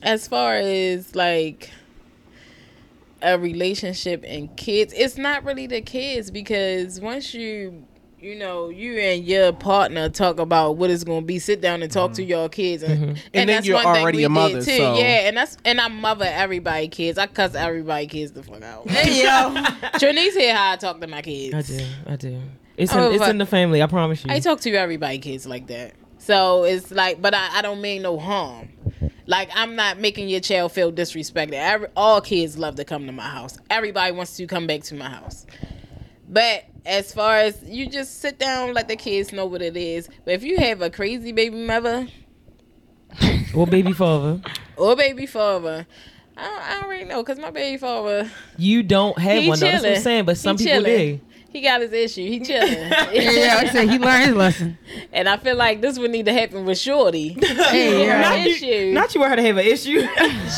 as 0.02 0.28
far 0.28 0.54
as 0.54 1.14
like 1.14 1.70
a 3.22 3.38
relationship 3.38 4.22
and 4.26 4.54
kids, 4.56 4.92
it's 4.96 5.16
not 5.16 5.44
really 5.44 5.66
the 5.66 5.80
kids 5.80 6.30
because 6.30 7.00
once 7.00 7.32
you 7.32 7.86
you 8.24 8.34
know, 8.34 8.70
you 8.70 8.94
and 8.98 9.22
your 9.26 9.52
partner 9.52 10.08
talk 10.08 10.40
about 10.40 10.78
what 10.78 10.88
it's 10.88 11.04
gonna 11.04 11.20
be. 11.20 11.38
Sit 11.38 11.60
down 11.60 11.82
and 11.82 11.92
talk 11.92 12.14
to 12.14 12.24
your 12.24 12.48
kids, 12.48 12.82
and, 12.82 13.04
and, 13.04 13.18
then 13.34 13.46
that's 13.48 13.66
you're 13.66 13.76
one 13.76 13.92
thing 13.94 14.02
already 14.02 14.18
we 14.18 14.24
a 14.24 14.28
mother, 14.30 14.54
did 14.54 14.64
too. 14.64 14.76
so- 14.78 14.96
Yeah, 14.96 15.28
and 15.28 15.36
that's 15.36 15.58
and 15.66 15.78
I 15.78 15.88
mother 15.88 16.24
everybody 16.26 16.88
kids. 16.88 17.18
I 17.18 17.26
cuss 17.26 17.54
everybody 17.54 18.06
kids 18.06 18.32
the 18.32 18.42
fuck 18.42 18.62
out. 18.62 18.88
Hey, 18.88 19.22
yo. 19.22 19.28
Trinice 19.98 20.32
hear 20.32 20.54
how 20.56 20.72
I 20.72 20.76
talk 20.76 21.02
to 21.02 21.06
my 21.06 21.20
kids. 21.20 21.54
I 21.54 21.76
do, 21.76 21.86
I 22.06 22.16
do. 22.16 22.40
It's 22.76 22.92
in, 22.92 23.12
it's 23.12 23.28
in 23.28 23.38
the 23.38 23.46
family. 23.46 23.82
I 23.82 23.86
promise 23.86 24.24
you. 24.24 24.32
I 24.32 24.40
talk 24.40 24.60
to 24.62 24.74
everybody 24.74 25.18
kids 25.18 25.46
like 25.46 25.68
that. 25.68 25.94
So 26.18 26.64
it's 26.64 26.90
like, 26.90 27.20
but 27.20 27.34
I, 27.34 27.58
I 27.58 27.62
don't 27.62 27.80
mean 27.80 28.02
no 28.02 28.18
harm. 28.18 28.70
Like 29.26 29.50
I'm 29.54 29.76
not 29.76 29.98
making 29.98 30.28
your 30.28 30.40
child 30.40 30.72
feel 30.72 30.92
disrespected. 30.92 31.52
Every, 31.52 31.88
all 31.96 32.20
kids 32.20 32.58
love 32.58 32.76
to 32.76 32.84
come 32.84 33.06
to 33.06 33.12
my 33.12 33.28
house. 33.28 33.58
Everybody 33.70 34.12
wants 34.12 34.36
to 34.36 34.46
come 34.46 34.66
back 34.66 34.82
to 34.84 34.94
my 34.94 35.08
house. 35.08 35.46
But 36.28 36.64
as 36.86 37.12
far 37.12 37.36
as 37.36 37.62
you 37.64 37.86
just 37.86 38.20
sit 38.20 38.38
down, 38.38 38.74
let 38.74 38.88
the 38.88 38.96
kids 38.96 39.32
know 39.32 39.46
what 39.46 39.62
it 39.62 39.76
is. 39.76 40.08
But 40.24 40.34
if 40.34 40.42
you 40.42 40.58
have 40.58 40.82
a 40.82 40.90
crazy 40.90 41.32
baby 41.32 41.56
mother 41.56 42.08
or 43.54 43.66
baby 43.66 43.92
father, 43.92 44.40
or 44.76 44.96
baby 44.96 45.26
father, 45.26 45.86
I 46.36 46.42
don't, 46.42 46.62
I 46.62 46.80
don't 46.80 46.90
really 46.90 47.04
know 47.04 47.22
because 47.22 47.38
my 47.38 47.50
baby 47.50 47.78
father, 47.78 48.30
you 48.56 48.82
don't 48.82 49.18
have 49.18 49.46
one. 49.46 49.58
Though. 49.58 49.66
That's 49.66 49.82
what 49.82 49.96
I'm 49.96 50.02
saying. 50.02 50.24
But 50.24 50.38
some 50.38 50.56
people 50.56 50.82
do. 50.82 51.20
He 51.54 51.60
got 51.62 51.80
his 51.80 51.92
issue. 51.92 52.28
He 52.28 52.40
chilling. 52.40 52.74
Yeah, 53.14 53.30
yeah, 53.30 53.56
I 53.60 53.68
said 53.68 53.88
he 53.88 53.98
learned 53.98 54.24
his 54.26 54.34
lesson. 54.34 54.76
and 55.12 55.28
I 55.28 55.36
feel 55.36 55.56
like 55.56 55.80
this 55.80 55.98
would 55.98 56.10
need 56.10 56.26
to 56.26 56.32
happen 56.32 56.64
with 56.66 56.76
Shorty. 56.78 57.38
Hey, 57.44 58.04
yeah. 58.06 58.20
Not 58.20 58.40
you- 58.40 58.50
issue. 58.50 58.92
Not 58.92 59.14
you 59.14 59.20
want 59.20 59.30
her 59.30 59.36
to 59.36 59.42
have 59.42 59.56
an 59.56 59.64
issue. 59.66 60.00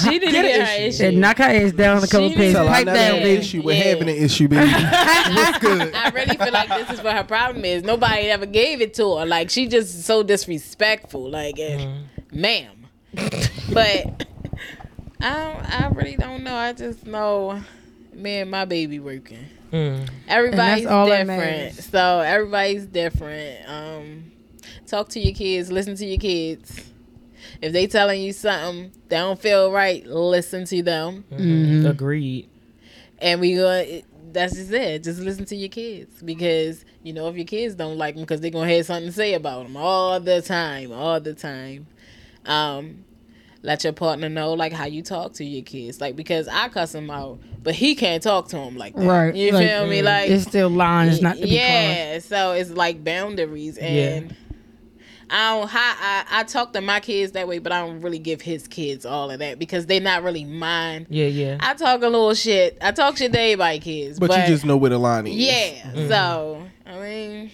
She 0.02 0.18
didn't 0.18 0.32
Get 0.32 0.42
get, 0.42 0.60
an 0.60 0.66
her 0.66 0.72
issue. 0.72 0.82
issue. 0.86 0.90
Said 0.92 1.14
knock 1.14 1.38
her 1.38 1.44
ass 1.44 1.72
down 1.72 1.98
a 2.02 2.06
couple 2.06 2.28
She 2.30 2.34
pages. 2.34 2.38
needs- 2.38 2.54
Tell 2.54 2.68
I 2.68 2.72
Pipe 2.72 2.86
never 2.86 2.98
down, 2.98 3.16
an 3.16 3.22
baby. 3.22 3.40
issue 3.40 3.62
with 3.62 3.76
Yeah. 3.76 3.84
having 3.84 4.08
an 4.08 4.16
issue, 4.16 4.48
baby. 4.48 4.72
What's 4.72 5.58
good? 5.58 5.94
I 5.94 6.08
really 6.10 6.36
feel 6.36 6.52
like 6.52 6.68
this 6.70 6.90
is 6.98 7.04
what 7.04 7.14
her 7.14 7.24
problem 7.24 7.64
is. 7.64 7.82
Nobody 7.84 8.22
ever 8.30 8.46
gave 8.46 8.80
it 8.80 8.94
to 8.94 9.16
her. 9.18 9.26
Like 9.26 9.50
she 9.50 9.68
just 9.68 10.02
so 10.04 10.22
disrespectful. 10.22 11.30
Like, 11.30 11.58
and, 11.58 11.80
mm-hmm. 11.80 12.40
ma'am. 12.40 12.86
But 13.72 14.26
I 15.20 15.34
don't, 15.34 15.80
I 15.82 15.88
really 15.94 16.16
don't 16.16 16.42
know. 16.44 16.54
I 16.54 16.72
just 16.72 17.06
know 17.06 17.60
me 18.16 18.38
and 18.38 18.50
my 18.50 18.64
baby 18.64 18.98
working. 19.00 19.46
Mm. 19.72 20.08
Everybody's 20.28 20.86
all 20.86 21.06
different. 21.06 21.74
So 21.74 22.20
everybody's 22.20 22.86
different. 22.86 23.68
Um, 23.68 24.32
talk 24.86 25.08
to 25.10 25.20
your 25.20 25.34
kids. 25.34 25.70
Listen 25.70 25.96
to 25.96 26.06
your 26.06 26.18
kids. 26.18 26.82
If 27.60 27.72
they 27.72 27.86
telling 27.86 28.22
you 28.22 28.32
something 28.32 28.92
they 29.08 29.16
don't 29.16 29.40
feel 29.40 29.70
right, 29.72 30.04
listen 30.06 30.64
to 30.66 30.82
them. 30.82 31.24
Mm-hmm. 31.30 31.86
Agreed. 31.86 32.48
and 33.18 33.40
we 33.40 33.54
going 33.54 34.02
that's 34.32 34.54
just 34.54 34.70
it 34.72 35.02
just 35.02 35.20
listen 35.20 35.44
to 35.46 35.56
your 35.56 35.68
kids 35.70 36.20
because 36.22 36.84
you 37.02 37.12
know 37.12 37.28
if 37.28 37.36
your 37.36 37.46
kids 37.46 37.74
don't 37.74 37.96
like 37.96 38.14
them 38.14 38.24
because 38.24 38.40
they're 38.40 38.50
gonna 38.50 38.70
have 38.70 38.84
something 38.84 39.06
to 39.06 39.12
say 39.12 39.32
about 39.34 39.62
them 39.62 39.76
all 39.76 40.20
the 40.20 40.42
time 40.42 40.92
all 40.92 41.18
the 41.20 41.32
time 41.32 41.86
um 42.44 43.02
let 43.62 43.82
your 43.84 43.92
partner 43.92 44.28
know 44.28 44.52
like 44.52 44.72
how 44.72 44.84
you 44.84 45.02
talk 45.02 45.32
to 45.32 45.44
your 45.44 45.62
kids 45.62 46.00
like 46.00 46.14
because 46.16 46.46
i 46.48 46.68
cuss 46.68 46.94
him 46.94 47.10
out 47.10 47.38
but 47.62 47.74
he 47.74 47.94
can't 47.94 48.22
talk 48.22 48.48
to 48.48 48.56
him 48.56 48.76
like 48.76 48.94
that 48.94 49.06
Right. 49.06 49.34
you 49.34 49.52
like, 49.52 49.66
feel 49.66 49.86
me 49.86 50.02
like 50.02 50.30
it's 50.30 50.44
still 50.44 50.68
lines 50.70 51.20
not 51.20 51.36
to 51.36 51.42
be 51.42 51.48
yeah 51.48 52.18
so 52.20 52.52
it's 52.52 52.70
like 52.70 53.02
boundaries 53.02 53.76
and 53.78 54.36
I 55.28 55.58
don't. 55.58 55.74
I, 55.74 55.78
I 56.30 56.40
I 56.40 56.44
talk 56.44 56.72
to 56.74 56.80
my 56.80 57.00
kids 57.00 57.32
that 57.32 57.48
way, 57.48 57.58
but 57.58 57.72
I 57.72 57.80
don't 57.84 58.00
really 58.00 58.20
give 58.20 58.40
his 58.40 58.68
kids 58.68 59.04
all 59.04 59.28
of 59.32 59.40
that 59.40 59.58
because 59.58 59.84
they're 59.86 60.00
not 60.00 60.22
really 60.22 60.44
mine. 60.44 61.04
Yeah, 61.10 61.26
yeah. 61.26 61.58
I 61.58 61.74
talk 61.74 62.02
a 62.02 62.06
little 62.06 62.32
shit. 62.34 62.78
I 62.80 62.92
talk 62.92 63.16
shit 63.16 63.32
to 63.32 63.40
everybody 63.40 63.80
kids, 63.80 64.20
But, 64.20 64.28
but, 64.28 64.38
you 64.42 64.46
just 64.46 64.64
know 64.64 64.76
where 64.76 64.90
the 64.90 64.98
line 64.98 65.26
is. 65.26 65.34
yeah. 65.34 65.82
Mm-hmm. 65.82 66.08
So 66.08 66.62
I 66.86 67.00
mean, 67.00 67.50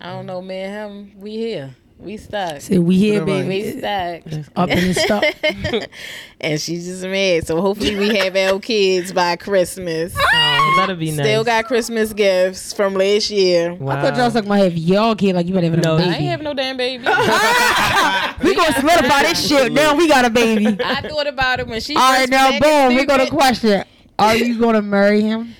I 0.00 0.12
don't 0.12 0.26
know, 0.26 0.40
man. 0.40 0.70
Him, 0.70 1.12
we 1.20 1.32
here. 1.32 1.74
We 2.04 2.18
stuck. 2.18 2.60
Said 2.60 2.80
we 2.80 2.98
here, 2.98 3.24
baby. 3.24 3.48
We 3.48 3.78
stuck. 3.78 4.46
Up 4.56 4.68
in 4.68 4.88
the 4.88 4.94
stuff. 4.94 5.24
and 6.40 6.60
she's 6.60 6.84
just 6.86 7.02
mad. 7.04 7.46
So 7.46 7.60
hopefully 7.62 7.96
we 7.96 8.14
have 8.16 8.36
our 8.36 8.60
kids 8.60 9.12
by 9.12 9.36
Christmas. 9.36 10.14
Oh, 10.18 10.74
that'll 10.78 10.96
be 10.96 11.10
nice. 11.12 11.24
Still 11.26 11.44
got 11.44 11.64
Christmas 11.64 12.12
gifts 12.12 12.72
from 12.74 12.94
last 12.94 13.30
year. 13.30 13.72
Wow. 13.74 13.96
I 13.96 14.02
thought 14.02 14.16
y'all 14.16 14.24
was 14.26 14.34
talking 14.34 14.48
about 14.50 14.58
have 14.64 14.76
y'all 14.76 15.14
kid 15.16 15.34
like 15.34 15.46
you 15.46 15.54
better 15.54 15.70
have 15.70 15.82
No. 15.82 15.94
a 15.94 15.96
I 15.96 15.98
baby. 15.98 16.14
ain't 16.14 16.24
have 16.24 16.42
no 16.42 16.52
damn 16.54 16.76
baby. 16.76 17.04
we 18.44 18.54
gonna 18.54 18.72
solidify 18.80 19.22
this 19.22 19.48
shit. 19.48 19.72
Now 19.72 19.94
we 19.94 20.06
got 20.08 20.24
a 20.26 20.30
baby. 20.30 20.76
I 20.84 21.00
thought 21.08 21.26
about 21.26 21.60
it 21.60 21.66
when 21.68 21.80
she. 21.80 21.96
All 21.96 22.02
right, 22.02 22.28
now 22.28 22.50
boom. 22.52 22.60
acting 22.62 22.96
We 22.98 23.06
gonna 23.06 23.30
question. 23.30 23.84
Are 24.18 24.36
you 24.36 24.60
gonna 24.60 24.82
marry 24.82 25.22
him? 25.22 25.54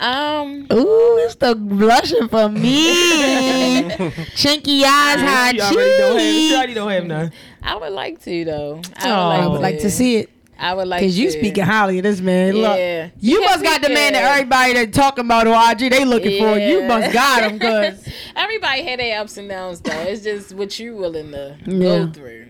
Um, 0.00 0.66
Ooh, 0.72 1.18
it's 1.18 1.34
the 1.34 1.54
blushing 1.54 2.28
for 2.28 2.48
me. 2.48 3.82
Chinky 4.34 4.82
eyes, 4.82 5.20
high 5.20 5.52
She 5.52 5.60
already 5.60 5.96
don't 5.98 6.18
have. 6.18 6.56
Already 6.56 6.74
don't 6.74 6.90
have 6.90 7.06
none. 7.06 7.32
I 7.62 7.76
would 7.76 7.92
like 7.92 8.20
to 8.24 8.44
though. 8.46 8.80
I 8.96 9.08
would, 9.08 9.14
like, 9.14 9.40
I 9.42 9.46
would 9.48 9.60
like 9.60 9.78
to 9.80 9.90
see 9.90 10.16
it 10.16 10.30
I 10.58 10.72
would 10.74 10.88
like 10.88 11.00
because 11.00 11.18
you 11.18 11.26
to. 11.26 11.32
speaking 11.38 11.64
highly 11.64 11.98
of 11.98 12.04
this 12.04 12.20
man. 12.20 12.54
Look, 12.54 12.78
Yeah. 12.78 13.10
you 13.18 13.40
Yeah, 13.42 13.46
must 13.48 13.62
got 13.62 13.82
the 13.82 13.90
man 13.90 14.14
that 14.14 14.24
everybody 14.24 14.72
that 14.74 14.92
talking 14.94 15.24
about 15.26 15.46
on 15.46 15.70
IG 15.72 15.90
they 15.90 16.04
looking 16.06 16.38
for. 16.42 16.58
You 16.58 16.82
must 16.84 17.12
got 17.12 17.42
him 17.50 17.58
because 17.58 18.06
Everybody 18.36 18.82
had 18.82 19.00
their 19.00 19.20
ups 19.20 19.36
and 19.36 19.48
downs 19.50 19.80
though. 19.80 19.92
It's 20.02 20.22
just 20.22 20.54
what 20.54 20.78
you 20.78 20.96
willing 20.96 21.32
to 21.32 21.56
Yeah. 21.66 21.78
go 22.06 22.10
through. 22.12 22.46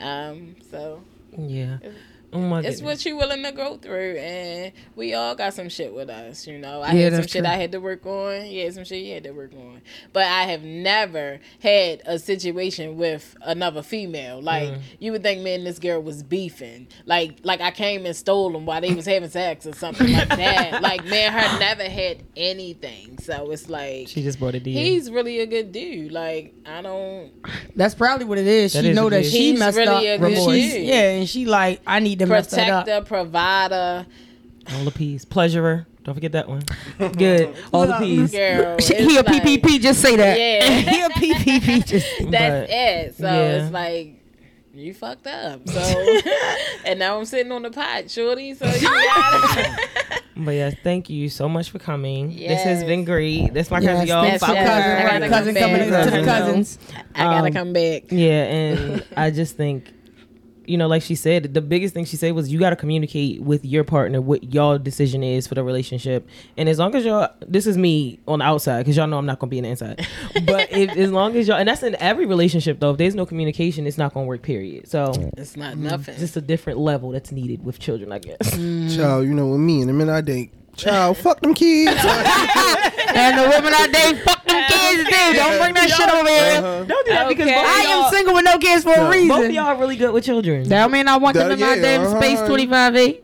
Um, 0.00 0.56
so 0.70 1.02
Yeah. 1.38 1.78
Oh 2.34 2.38
my 2.40 2.60
it's 2.62 2.82
what 2.82 3.04
you 3.06 3.16
willing 3.16 3.42
to 3.44 3.52
go 3.52 3.76
through, 3.76 4.16
and 4.16 4.72
we 4.96 5.14
all 5.14 5.34
got 5.34 5.54
some 5.54 5.68
shit 5.68 5.94
with 5.94 6.10
us. 6.10 6.46
You 6.46 6.58
know, 6.58 6.82
I 6.82 6.92
Yeah, 6.92 7.02
had 7.04 7.12
some 7.12 7.20
that's 7.22 7.32
shit 7.32 7.44
true. 7.44 7.50
I 7.52 7.56
had 7.56 7.72
to 7.72 7.80
work 7.80 8.04
on. 8.06 8.46
Yeah, 8.46 8.68
some 8.70 8.84
shit 8.84 9.04
you 9.04 9.14
had 9.14 9.24
to 9.24 9.30
work 9.32 9.52
on. 9.54 9.80
But 10.12 10.24
I 10.26 10.42
have 10.44 10.62
never 10.64 11.38
had 11.60 12.02
a 12.06 12.18
situation 12.18 12.96
with 12.96 13.36
another 13.42 13.82
female. 13.82 14.42
Like 14.42 14.64
Mm. 14.70 14.78
you 14.98 15.12
would 15.12 15.22
think, 15.22 15.42
me 15.42 15.54
and 15.54 15.64
this 15.66 15.78
girl 15.78 16.00
was 16.02 16.22
beefing. 16.22 16.88
Like, 17.06 17.38
like 17.44 17.60
I 17.60 17.70
came 17.70 18.04
and 18.06 18.16
stole 18.16 18.50
them 18.50 18.66
while 18.66 18.80
they 18.80 18.94
was 18.94 19.06
having 19.06 19.30
sex 19.30 19.66
or 19.66 19.72
something 19.74 20.12
like 20.12 20.28
that. 20.36 20.82
Like, 20.82 21.04
man, 21.04 21.32
her 21.32 21.58
never 21.60 21.84
had 21.84 22.22
anything. 22.36 23.18
So 23.18 23.50
it's 23.50 23.68
like. 23.68 24.08
She 24.08 24.22
just 24.22 24.38
brought 24.38 24.54
it 24.54 24.66
in. 24.66 24.72
He's 24.72 25.10
really 25.10 25.40
a 25.40 25.46
good 25.46 25.70
dude. 25.72 26.12
Like 26.12 26.54
I 26.66 26.82
don't. 26.82 27.30
that's 27.76 27.94
probably 27.94 28.24
what 28.26 28.38
it 28.38 28.46
is. 28.46 28.72
That 28.72 28.82
she 28.82 28.90
is 28.90 28.96
know 28.96 29.08
that 29.10 29.24
she 29.24 29.50
He's 29.52 29.58
messed 29.58 29.76
really 29.76 30.06
a 30.08 30.14
up. 30.14 30.20
good 30.20 30.34
dude. 30.34 30.86
yeah, 30.86 31.10
and 31.10 31.28
she 31.28 31.44
like 31.46 31.80
I 31.86 32.00
need 32.00 32.18
to 32.20 32.23
mess 32.26 32.46
that 32.48 32.68
up. 32.70 32.84
Protector, 32.84 33.06
provider, 33.06 34.06
all 34.72 34.84
the 34.84 34.90
P's. 34.90 35.24
Pleasurer. 35.24 35.86
Don't 36.04 36.14
forget 36.14 36.32
that 36.32 36.48
one. 36.48 36.62
Good. 37.16 37.54
All 37.72 37.86
the 37.86 37.96
P's. 37.98 38.30
girl. 38.32 38.78
She, 38.78 38.94
he 38.94 39.16
a 39.16 39.22
like- 39.22 39.42
PPP. 39.42 39.80
Just 39.80 40.00
say 40.02 40.16
that. 40.16 40.38
Yeah. 40.38 40.68
he 40.80 41.00
a 41.00 41.08
PPP. 41.08 41.86
Just 41.86 42.06
That's 42.30 42.30
But, 42.30 42.70
it. 42.70 43.16
So 43.16 43.24
yeah. 43.24 43.64
it's 43.64 43.72
like 43.72 44.20
you 44.74 44.92
fucked 44.92 45.26
up. 45.26 45.66
So 45.66 45.80
and 46.84 46.98
now 46.98 47.18
I'm 47.18 47.24
sitting 47.24 47.50
on 47.52 47.62
the 47.62 47.70
pot, 47.70 48.10
shorty. 48.10 48.52
So 48.54 48.66
you 48.66 48.80
got. 48.88 49.80
But 50.36 50.50
yes, 50.50 50.74
thank 50.82 51.08
you 51.08 51.28
so 51.30 51.48
much 51.48 51.70
for 51.70 51.78
coming. 51.78 52.36
This 52.36 52.62
has 52.64 52.84
been 52.84 53.04
great. 53.04 53.54
That's 53.54 53.70
my 53.70 53.78
yes, 53.78 53.90
cousin, 53.92 54.06
y'all. 54.08 54.22
that's 54.24 54.40
Follow 54.44 54.54
yes. 54.54 54.68
her. 54.68 54.74
cousin. 54.74 55.04
Right, 55.06 55.12
gotta 55.20 55.28
cousin 55.28 55.54
coming 55.54 55.78
to 55.84 56.10
the 56.20 56.24
cousins. 56.26 56.78
I 57.14 57.22
gotta 57.24 57.46
Um, 57.46 57.52
come 57.54 57.72
back. 57.72 58.02
Yeah, 58.10 58.42
and 58.44 59.04
I 59.16 59.30
just 59.30 59.56
think, 59.56 59.90
you 60.66 60.76
know, 60.76 60.86
like 60.88 61.02
she 61.02 61.14
said, 61.14 61.54
the 61.54 61.60
biggest 61.60 61.94
thing 61.94 62.04
she 62.04 62.16
said 62.16 62.34
was 62.34 62.52
you 62.52 62.58
got 62.58 62.70
to 62.70 62.76
communicate 62.76 63.42
with 63.42 63.64
your 63.64 63.84
partner 63.84 64.20
what 64.20 64.52
y'all 64.52 64.78
decision 64.78 65.22
is 65.22 65.46
for 65.46 65.54
the 65.54 65.62
relationship. 65.64 66.26
And 66.56 66.68
as 66.68 66.78
long 66.78 66.94
as 66.94 67.04
y'all, 67.04 67.28
this 67.46 67.66
is 67.66 67.76
me 67.78 68.18
on 68.28 68.38
the 68.40 68.44
outside 68.44 68.80
because 68.82 68.96
y'all 68.96 69.06
know 69.06 69.18
I'm 69.18 69.26
not 69.26 69.38
gonna 69.38 69.50
be 69.50 69.58
on 69.58 69.64
the 69.64 69.70
inside. 69.70 70.06
But 70.46 70.70
if, 70.72 70.90
as 70.96 71.10
long 71.12 71.36
as 71.36 71.48
y'all, 71.48 71.56
and 71.58 71.68
that's 71.68 71.82
in 71.82 71.96
every 72.00 72.26
relationship 72.26 72.80
though, 72.80 72.90
if 72.92 72.98
there's 72.98 73.14
no 73.14 73.24
communication, 73.26 73.86
it's 73.86 73.98
not 73.98 74.12
gonna 74.14 74.26
work. 74.26 74.42
Period. 74.42 74.88
So 74.88 75.12
It's 75.36 75.56
not 75.56 75.76
nothing. 75.78 76.16
just 76.18 76.36
a 76.36 76.40
different 76.40 76.78
level 76.78 77.10
that's 77.10 77.32
needed 77.32 77.64
with 77.64 77.78
children, 77.78 78.12
I 78.12 78.18
guess. 78.18 78.50
Child, 78.96 79.26
you 79.26 79.34
know 79.34 79.48
with 79.48 79.60
me 79.60 79.80
in 79.82 79.88
a 79.88 79.92
minute 79.92 80.12
I 80.12 80.20
date. 80.20 80.52
Child, 80.76 81.16
fuck 81.18 81.40
them 81.40 81.54
kids. 81.54 81.90
and 82.04 83.38
the 83.38 83.48
women 83.48 83.72
I 83.74 83.88
date 83.92 84.22
fuck 84.24 84.44
them 84.44 84.62
kids 84.68 85.08
too. 85.08 85.34
Don't 85.34 85.58
bring 85.60 85.74
that 85.74 85.88
shit 85.90 86.08
over 86.08 86.28
here. 86.28 86.58
Uh-huh. 86.58 86.84
Don't 86.84 87.06
do 87.06 87.12
that 87.12 87.28
because 87.28 87.46
Okay. 87.46 87.54
both, 87.54 87.66
I 87.66 87.80
am 88.06 88.12
single 88.12 88.34
with 88.34 88.44
no 88.44 88.58
kids 88.58 88.84
for 88.84 88.96
No. 88.96 89.06
a 89.06 89.10
reason. 89.10 89.28
both 89.28 89.44
of 89.46 89.50
y'all 89.52 89.64
are 89.66 89.76
really 89.76 89.96
good 89.96 90.12
with 90.12 90.24
children. 90.24 90.68
That 90.68 90.90
mean 90.90 91.08
I 91.08 91.16
want 91.16 91.34
them 91.36 91.48
That- 91.48 91.54
in 91.54 91.60
my 91.60 91.76
damn 91.76 92.02
uh-huh. 92.02 92.20
space 92.20 92.40
25 92.40 92.96
8. 92.96 93.20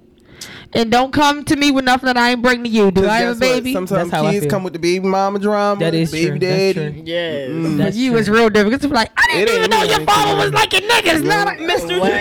And 0.73 0.89
don't 0.89 1.13
come 1.13 1.43
to 1.47 1.57
me 1.57 1.73
with 1.73 1.85
nothing 1.85 2.07
that 2.07 2.17
I 2.17 2.31
ain't 2.31 2.43
bring 2.43 2.63
to 2.63 2.71
you. 2.71 2.93
Do 2.93 3.01
'Cause 3.01 3.11
I 3.11 3.17
have 3.19 3.37
a 3.37 3.41
guess 3.41 3.49
what? 3.49 3.55
baby? 3.57 3.73
Sometimes 3.73 4.11
That's 4.11 4.23
how 4.25 4.31
kids 4.31 4.47
come 4.47 4.63
with 4.63 4.73
the 4.73 4.79
baby 4.79 5.05
mama 5.05 5.41
drama. 5.41 5.81
That 5.81 5.95
is 5.95 6.13
baby 6.13 6.27
true. 6.29 6.39
That's 6.39 6.75
daddy. 6.77 6.93
true. 6.93 7.03
yes. 7.05 7.49
Mm. 7.51 7.77
That's 7.79 7.97
you 7.97 8.11
true. 8.11 8.19
was 8.19 8.31
real 8.31 8.51
different. 8.51 8.75
It's 8.85 8.93
like, 8.93 9.11
I 9.17 9.27
didn't 9.33 9.57
even 9.57 9.71
know 9.71 9.81
really 9.81 9.91
your 9.97 10.07
father 10.07 10.37
was 10.37 10.53
like 10.53 10.73
a 10.73 10.77
nigga. 10.77 11.07
It's 11.15 11.23
not 11.25 11.49
a 11.49 11.51
Mr. 11.59 11.99
What? 11.99 12.13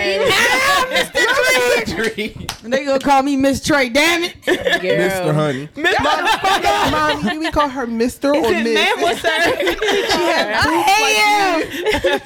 Mr. 0.90 2.14
Tree. 2.14 2.46
they 2.62 2.84
gonna 2.84 2.98
call 2.98 3.22
me 3.22 3.36
Miss 3.36 3.64
Trey, 3.64 3.88
damn 3.88 4.24
it. 4.24 4.40
Mr. 4.42 4.82
Girl. 4.82 5.32
Honey. 5.32 5.68
Mr. 5.68 6.90
Mommy, 6.90 7.30
do 7.30 7.40
we 7.40 7.50
call 7.50 7.68
her 7.68 7.86
Mr. 7.86 8.34
or 8.34 8.40
Miss? 8.40 8.74
ma'am 8.74 9.04
or 9.04 9.14
sir? 9.14 9.28
I 10.62 11.64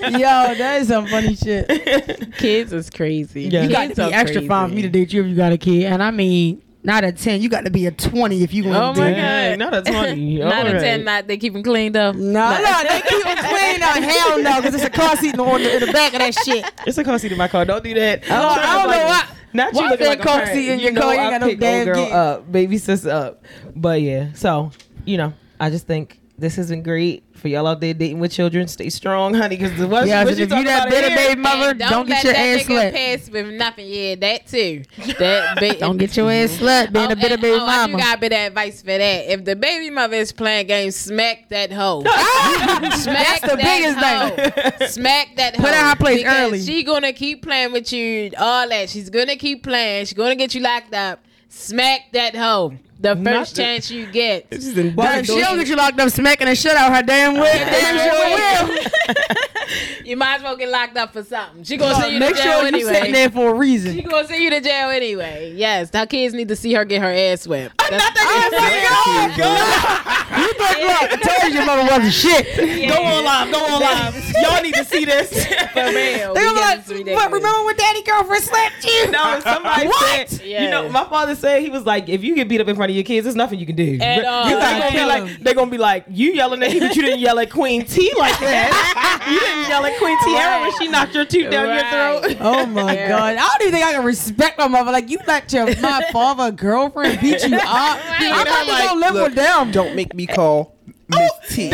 am. 0.03 0.13
Yo, 0.15 0.19
that 0.19 0.81
is 0.81 0.89
some 0.89 1.07
funny 1.07 1.37
shit. 1.37 2.35
Kids 2.37 2.73
is 2.73 2.91
crazy. 2.91 3.43
Yeah. 3.45 3.63
You 3.63 3.71
got 3.71 3.91
to 3.91 4.09
be 4.09 4.15
extra 4.15 4.41
crazy. 4.41 4.49
fine 4.49 4.69
for 4.69 4.75
me 4.75 4.83
to 4.83 4.89
date 4.89 5.13
you 5.13 5.23
if 5.23 5.29
you 5.29 5.37
got 5.37 5.53
a 5.53 5.59
kid. 5.59 5.85
And 5.85 6.03
I 6.03 6.11
mean, 6.11 6.63
not 6.85 7.03
a 7.03 7.13
10. 7.13 7.41
You 7.41 7.49
got 7.49 7.65
to 7.65 7.71
be 7.71 7.87
a 7.87 7.91
20 7.91 8.43
if 8.43 8.53
you 8.53 8.65
want 8.65 8.77
Oh 8.77 8.93
to 8.93 9.01
my 9.01 9.09
date. 9.09 9.15
Dang, 9.15 9.59
God. 9.59 9.71
not 9.71 9.87
a 9.89 9.91
20. 9.91 10.39
Not 10.45 10.67
a 10.67 10.81
ten. 10.81 11.05
Not 11.05 11.27
they 11.27 11.39
keep 11.39 11.55
them 11.55 11.63
cleaned 11.63 11.97
up. 11.97 12.15
No, 12.15 12.23
no, 12.23 12.83
they 12.83 13.01
keep 13.01 13.25
it 13.27 13.39
clean. 13.39 13.81
No, 13.81 13.87
hell 14.09 14.43
no, 14.43 14.57
because 14.61 14.75
it's 14.75 14.85
a 14.85 14.91
car 14.91 15.17
seat 15.17 15.39
on 15.39 15.63
the, 15.63 15.75
in 15.75 15.81
the 15.81 15.93
back 15.93 16.13
of 16.13 16.19
that 16.19 16.35
shit. 16.35 16.65
It's 16.87 16.99
a 16.99 17.05
car 17.05 17.19
seat 17.19 17.33
in 17.33 17.39
my 17.39 17.49
car. 17.49 17.65
Don't 17.65 17.83
do 17.83 17.95
that. 17.95 18.25
Oh, 18.29 18.35
I 18.35 18.83
don't 18.83 18.91
know 18.91 19.07
why. 19.07 19.29
Not 19.55 19.73
you 19.73 19.81
Why 19.81 19.91
looking 19.91 20.07
like 20.07 20.21
a 20.21 20.23
car 20.23 20.47
seat 20.47 20.69
in 20.69 20.79
You 20.79 20.85
your 20.87 20.93
know 20.93 21.01
car? 21.03 21.15
You 21.15 21.21
I 21.21 21.31
got 21.31 21.41
no 21.41 21.55
damn 21.55 21.89
old 21.89 21.97
girl 21.97 22.13
up, 22.13 22.53
baby 22.53 22.77
sis 22.77 23.07
up. 23.07 23.45
But 23.75 24.03
yeah, 24.03 24.33
so 24.35 24.71
you 25.07 25.17
know, 25.17 25.33
I 25.59 25.71
just 25.71 25.87
think 25.87 26.21
this 26.37 26.57
has 26.57 26.69
been 26.69 26.83
great 26.83 27.24
for 27.45 27.49
y'all 27.49 27.67
out 27.67 27.79
there 27.79 27.93
dating 27.93 28.21
with 28.21 28.33
children. 28.33 28.67
Stay 28.67 28.89
strong, 28.89 29.35
honey, 29.35 29.57
because 29.59 29.77
the 29.79 29.87
what, 29.87 30.07
Yeah, 30.07 30.25
what 30.25 30.33
if 30.33 30.39
you 30.51 30.57
you 30.57 30.65
that 30.65 30.87
about 30.89 30.91
bitter 30.91 31.15
baby 31.15 31.39
mother, 31.39 31.71
And 31.73 31.79
don't, 31.79 32.07
get 32.07 32.15
let 32.15 32.25
your 32.25 32.33
that 32.33 32.39
ass 32.41 32.61
nigga 32.63 32.67
slapped. 32.67 32.97
pass 32.97 33.31
with 33.31 33.47
nothing. 33.55 33.87
Yeah, 33.87 34.15
that 34.15 34.47
too. 34.47 34.83
That 35.19 35.57
ba- 35.61 35.79
Don't 35.79 35.99
get 35.99 36.17
your 36.17 36.31
ass 36.33 36.53
slapped 36.53 36.95
being 36.95 37.09
Oh, 37.09 37.13
a 37.13 37.17
bitter 37.17 37.35
and- 37.35 37.43
baby 37.43 37.59
oh, 37.61 37.67
I 37.67 37.87
do 37.87 37.93
got 37.99 38.17
a 38.17 38.21
bit 38.21 38.33
of 38.33 38.39
advice 38.39 38.81
for 38.81 38.87
that. 38.87 39.31
If 39.33 39.45
the 39.45 39.57
baby 39.57 39.91
mother 39.91 40.17
is 40.17 40.33
playing 40.33 40.69
games, 40.69 40.97
smack 40.97 41.51
that 41.51 41.71
hoe. 41.71 42.01
smack 42.05 43.05
That's 43.05 43.41
the 43.43 43.57
that 43.57 44.37
biggest 44.57 44.81
hoe. 44.81 44.87
Smack 44.87 45.37
that 45.37 45.57
hoe. 45.57 45.63
Put 45.65 45.75
her 45.75 45.81
in 45.81 45.87
her 45.87 45.97
place 45.97 46.25
early. 46.27 46.63
She 46.63 46.83
gonna 46.83 47.13
keep 47.13 47.43
playing 47.43 47.73
with 47.73 47.93
you. 47.93 48.31
All 48.39 48.67
that. 48.71 48.89
She's 48.89 49.11
gonna 49.11 49.37
keep 49.37 49.63
playing. 49.65 50.07
She's 50.07 50.15
gonna 50.17 50.35
get 50.37 50.55
you 50.55 50.63
locked 50.63 50.95
up. 50.95 51.21
Smack 51.51 52.11
that 52.13 52.35
hoe. 52.35 52.75
The 53.01 53.15
Not 53.15 53.35
first 53.35 53.57
the- 53.57 53.63
chance 53.63 53.91
you 53.91 54.07
get. 54.07 54.47
Well, 54.51 55.19
if 55.19 55.27
she 55.27 55.41
don't 55.41 55.59
get 55.59 55.67
you 55.69 55.77
locked 55.77 55.99
up 56.01 56.09
smacking 56.11 56.47
the 56.47 56.55
shit 56.55 56.75
out 56.75 56.95
her 56.95 57.03
damn 57.03 57.35
will, 57.35 57.43
damn 57.43 57.99
sure 57.99 58.69
will. 58.71 60.05
You 60.05 60.17
might 60.17 60.37
as 60.37 60.43
well 60.43 60.57
get 60.57 60.69
locked 60.71 60.97
up 60.97 61.13
for 61.13 61.23
something. 61.25 61.65
She 61.65 61.77
gonna 61.77 61.95
send 61.97 62.13
you 62.13 62.21
Make 62.21 62.37
to 62.37 62.43
jail 62.43 62.53
sure 62.53 62.61
you 62.63 62.67
anyway. 62.69 62.95
sitting 62.95 63.13
there 63.13 63.31
for 63.31 63.49
a 63.51 63.53
She 63.55 63.59
reason. 63.59 64.01
gonna 64.09 64.27
send 64.29 64.43
you 64.43 64.51
to 64.51 64.61
jail 64.61 64.89
anyway. 64.91 65.53
Yes, 65.57 65.91
her 65.93 66.07
kids 66.07 66.35
need 66.35 66.49
to 66.49 66.57
see 66.57 66.73
her 66.75 66.85
get 66.85 67.03
her 67.03 67.13
ass 67.13 67.47
whipped. 67.47 67.77
That's- 67.79 68.03
Oh 68.17 68.49
my 68.53 69.35
God! 69.37 70.21
You 70.37 70.53
thought 70.55 70.79
look, 70.81 71.13
I 71.13 71.17
told 71.17 71.53
you 71.53 71.59
your 71.59 71.67
mother 71.67 71.83
wasn't 71.91 72.13
shit. 72.13 72.89
Go 72.89 73.03
on 73.03 73.25
live. 73.25 73.51
Go 73.53 73.59
on 73.65 73.81
live. 73.81 74.33
Y'all 74.43 74.63
need 74.63 74.75
to 74.75 74.85
see 74.85 75.05
this. 75.05 75.31
For 75.47 75.81
real. 75.85 76.35
They 76.35 76.41
We 76.41 76.47
gonna 76.47 76.55
be 76.55 76.61
like, 76.61 76.85
this 76.87 77.05
but 77.17 77.31
remember 77.33 77.65
when 77.65 77.77
daddy 77.77 78.03
girlfriend 78.03 78.43
slapped 78.45 78.85
you? 78.85 79.11
No, 79.11 79.41
somebody 79.41 79.87
What? 79.87 80.29
said, 80.29 80.43
Yeah. 80.45 80.65
you 80.65 80.71
know, 80.71 80.89
my 80.89 81.05
father 81.05 81.35
said 81.35 81.63
he 81.63 81.71
was 81.71 81.85
like, 81.87 82.09
if 82.09 82.23
you 82.25 82.35
get 82.35 82.49
beat 82.49 82.61
up 82.61 82.69
in 82.69 82.77
front 82.77 82.91
of 82.91 82.97
your 82.97 83.05
kids, 83.05 83.25
there's 83.25 83.37
nothing 83.37 83.59
you 83.59 83.67
can 83.67 83.77
do. 83.77 83.99
At 84.01 84.17
But 84.17 84.25
all. 84.25 84.45
They're 84.47 84.59
gotta 84.59 84.79
gonna 84.81 84.93
be 84.93 85.05
like, 85.31 85.41
they're 85.43 85.55
gonna 85.55 85.71
be 85.71 85.79
like, 85.79 86.05
you 86.09 86.33
yelling 86.33 86.63
at 86.63 86.73
me, 86.73 86.81
but 86.81 86.97
you 86.97 87.03
didn't 87.03 87.21
yell 87.21 87.39
at 87.39 87.51
Queen 87.51 87.85
T 87.87 88.13
like 88.19 88.39
that. 88.41 89.27
you 89.31 89.39
didn't 89.41 89.69
yell 89.69 89.85
at 89.87 89.97
Queen 89.99 90.19
Tiara 90.25 90.61
when 90.63 90.73
she 90.79 90.89
knocked 90.89 91.15
your 91.15 91.25
tooth 91.25 91.51
down 91.51 91.69
Right. 91.69 92.21
your 92.21 92.31
throat. 92.31 92.37
Oh 92.45 92.67
my 92.67 92.93
Yeah. 92.95 93.09
god! 93.09 93.37
I 93.37 93.39
don't 93.39 93.63
even 93.63 93.73
think 93.75 93.85
I 93.87 93.93
can 93.93 94.05
respect 94.05 94.59
my 94.59 94.69
mother. 94.69 94.91
Like 94.93 95.09
you 95.09 95.19
let 95.27 95.53
your 95.53 95.67
my 95.81 96.05
father 96.13 96.51
girlfriend 96.51 97.21
beat 97.21 97.47
you 97.47 97.57
up. 97.57 97.65
Right. 97.65 98.01
I'm 98.21 98.45
not 98.45 98.67
Like, 98.67 98.89
gonna 98.89 99.01
live 99.01 99.15
look, 99.15 99.25
with 99.29 99.35
them. 99.35 99.71
Don't 99.71 99.95
make 99.95 100.15
me 100.15 100.24
call 100.27 100.74
Miss 101.09 101.31
T. 101.51 101.71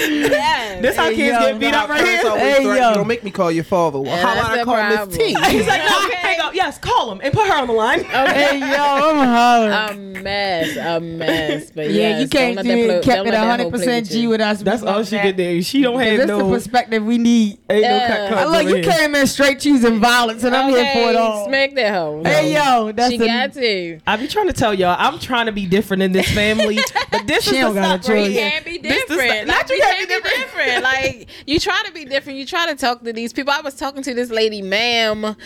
Yes. 0.00 0.82
This 0.82 0.96
how 0.96 1.04
Hey, 1.10 1.16
kids 1.16 1.32
yo, 1.38 1.40
get 1.50 1.58
beat 1.60 1.74
up 1.74 1.88
right 1.88 2.04
here. 2.06 2.26
always 2.28 2.42
Hey, 2.42 2.62
threaten, 2.64 2.82
yo. 2.82 2.94
Don't 2.94 3.06
make 3.06 3.22
me 3.24 3.30
call 3.30 3.50
your 3.50 3.64
father. 3.64 3.98
Well, 4.00 4.16
how 4.26 4.32
about 4.32 4.58
I 4.58 4.64
call 4.64 5.06
Miss. 5.06 5.16
T? 5.16 5.24
He's 5.50 5.66
like, 5.66 5.82
no, 5.82 6.10
hang 6.16 6.40
up. 6.40 6.54
Yes, 6.54 6.76
yes, 6.76 6.78
call 6.78 7.10
him 7.12 7.20
and 7.22 7.32
put 7.32 7.46
her 7.46 7.54
on 7.54 7.66
the 7.66 7.72
line. 7.72 8.04
Hey 8.04 8.58
yo, 8.58 8.66
I'm 8.66 9.26
hollering. 9.26 10.16
A 10.16 10.20
mess, 10.22 10.76
a 10.76 11.00
mess. 11.00 11.70
But 11.70 11.90
yeah, 11.90 12.18
yes, 12.18 12.22
you 12.22 12.28
can't 12.28 12.56
don't 12.56 12.64
do 12.64 12.70
let 12.70 12.76
that 12.76 12.78
it. 12.98 13.02
play- 13.04 13.14
Kept 13.14 13.18
it 13.20 13.24
let 13.24 13.30
that 13.32 13.40
hoe 13.40 13.46
hundred 13.50 13.62
play 13.70 13.78
percent 13.78 14.06
with 14.08 14.12
G 14.12 14.26
with 14.26 14.40
us. 14.40 14.62
That's 14.62 14.82
all 14.82 15.02
she 15.04 15.18
could 15.18 15.36
do. 15.36 15.62
She 15.62 15.82
don't 15.82 15.98
have 16.00 16.16
That's 16.18 16.28
no. 16.28 16.38
the 16.48 16.54
perspective 16.54 17.04
we 17.04 17.18
need. 17.18 17.58
Ain't 17.70 17.82
no 17.82 17.88
Yeah. 17.88 18.28
cut 18.28 18.48
look, 18.50 18.62
you 18.64 18.74
here. 18.76 18.84
came 18.84 19.14
in 19.14 19.26
straight 19.26 19.60
choosing 19.60 20.00
violence, 20.00 20.44
and 20.44 20.54
I'm 20.54 20.68
here 20.70 20.92
for 20.92 21.10
it 21.10 21.16
all. 21.16 21.46
Smack 21.46 21.74
that 21.74 21.94
hoe. 21.94 22.22
Hey 22.24 22.52
yo, 22.54 22.92
that's 22.92 23.10
she 23.10 23.18
the, 23.18 23.26
got 23.26 23.52
to. 23.54 24.00
I 24.06 24.16
be 24.16 24.26
trying 24.28 24.46
to 24.48 24.52
tell 24.52 24.74
y'all, 24.74 24.96
I'm 24.98 25.18
trying 25.18 25.46
to 25.46 25.52
be 25.52 25.66
different 25.66 26.02
in 26.02 26.12
this 26.12 26.30
family, 26.32 26.78
but 27.10 27.26
this 27.26 27.39
She 27.42 27.56
is 27.56 27.60
don't 27.62 27.74
the 27.74 27.80
got 27.80 28.00
a 28.00 28.02
stuff 28.02 28.14
right 28.14 28.24
choice. 28.24 28.28
You 28.34 28.40
can't 28.40 28.64
be 28.64 28.78
This 28.78 29.04
the 29.04 29.14
different. 29.14 29.30
stuff- 29.30 29.38
Like, 29.38 29.46
not 29.46 29.68
you 29.70 29.76
you 29.76 29.82
can't 29.82 29.96
can't 29.96 30.08
be 30.08 30.30
be 30.30 30.38
different. 30.38 30.82
Like 30.84 31.28
you 31.46 31.58
try 31.60 31.82
to 31.86 31.92
be 31.92 32.04
different. 32.04 32.38
You 32.38 32.46
try 32.46 32.66
to 32.70 32.74
talk 32.76 33.02
to 33.04 33.12
these 33.12 33.32
people. 33.32 33.52
I 33.52 33.60
was 33.60 33.74
talking 33.74 34.02
to 34.02 34.14
this 34.14 34.30
lady, 34.30 34.62
ma'am. 34.62 35.24
Uh, 35.24 35.36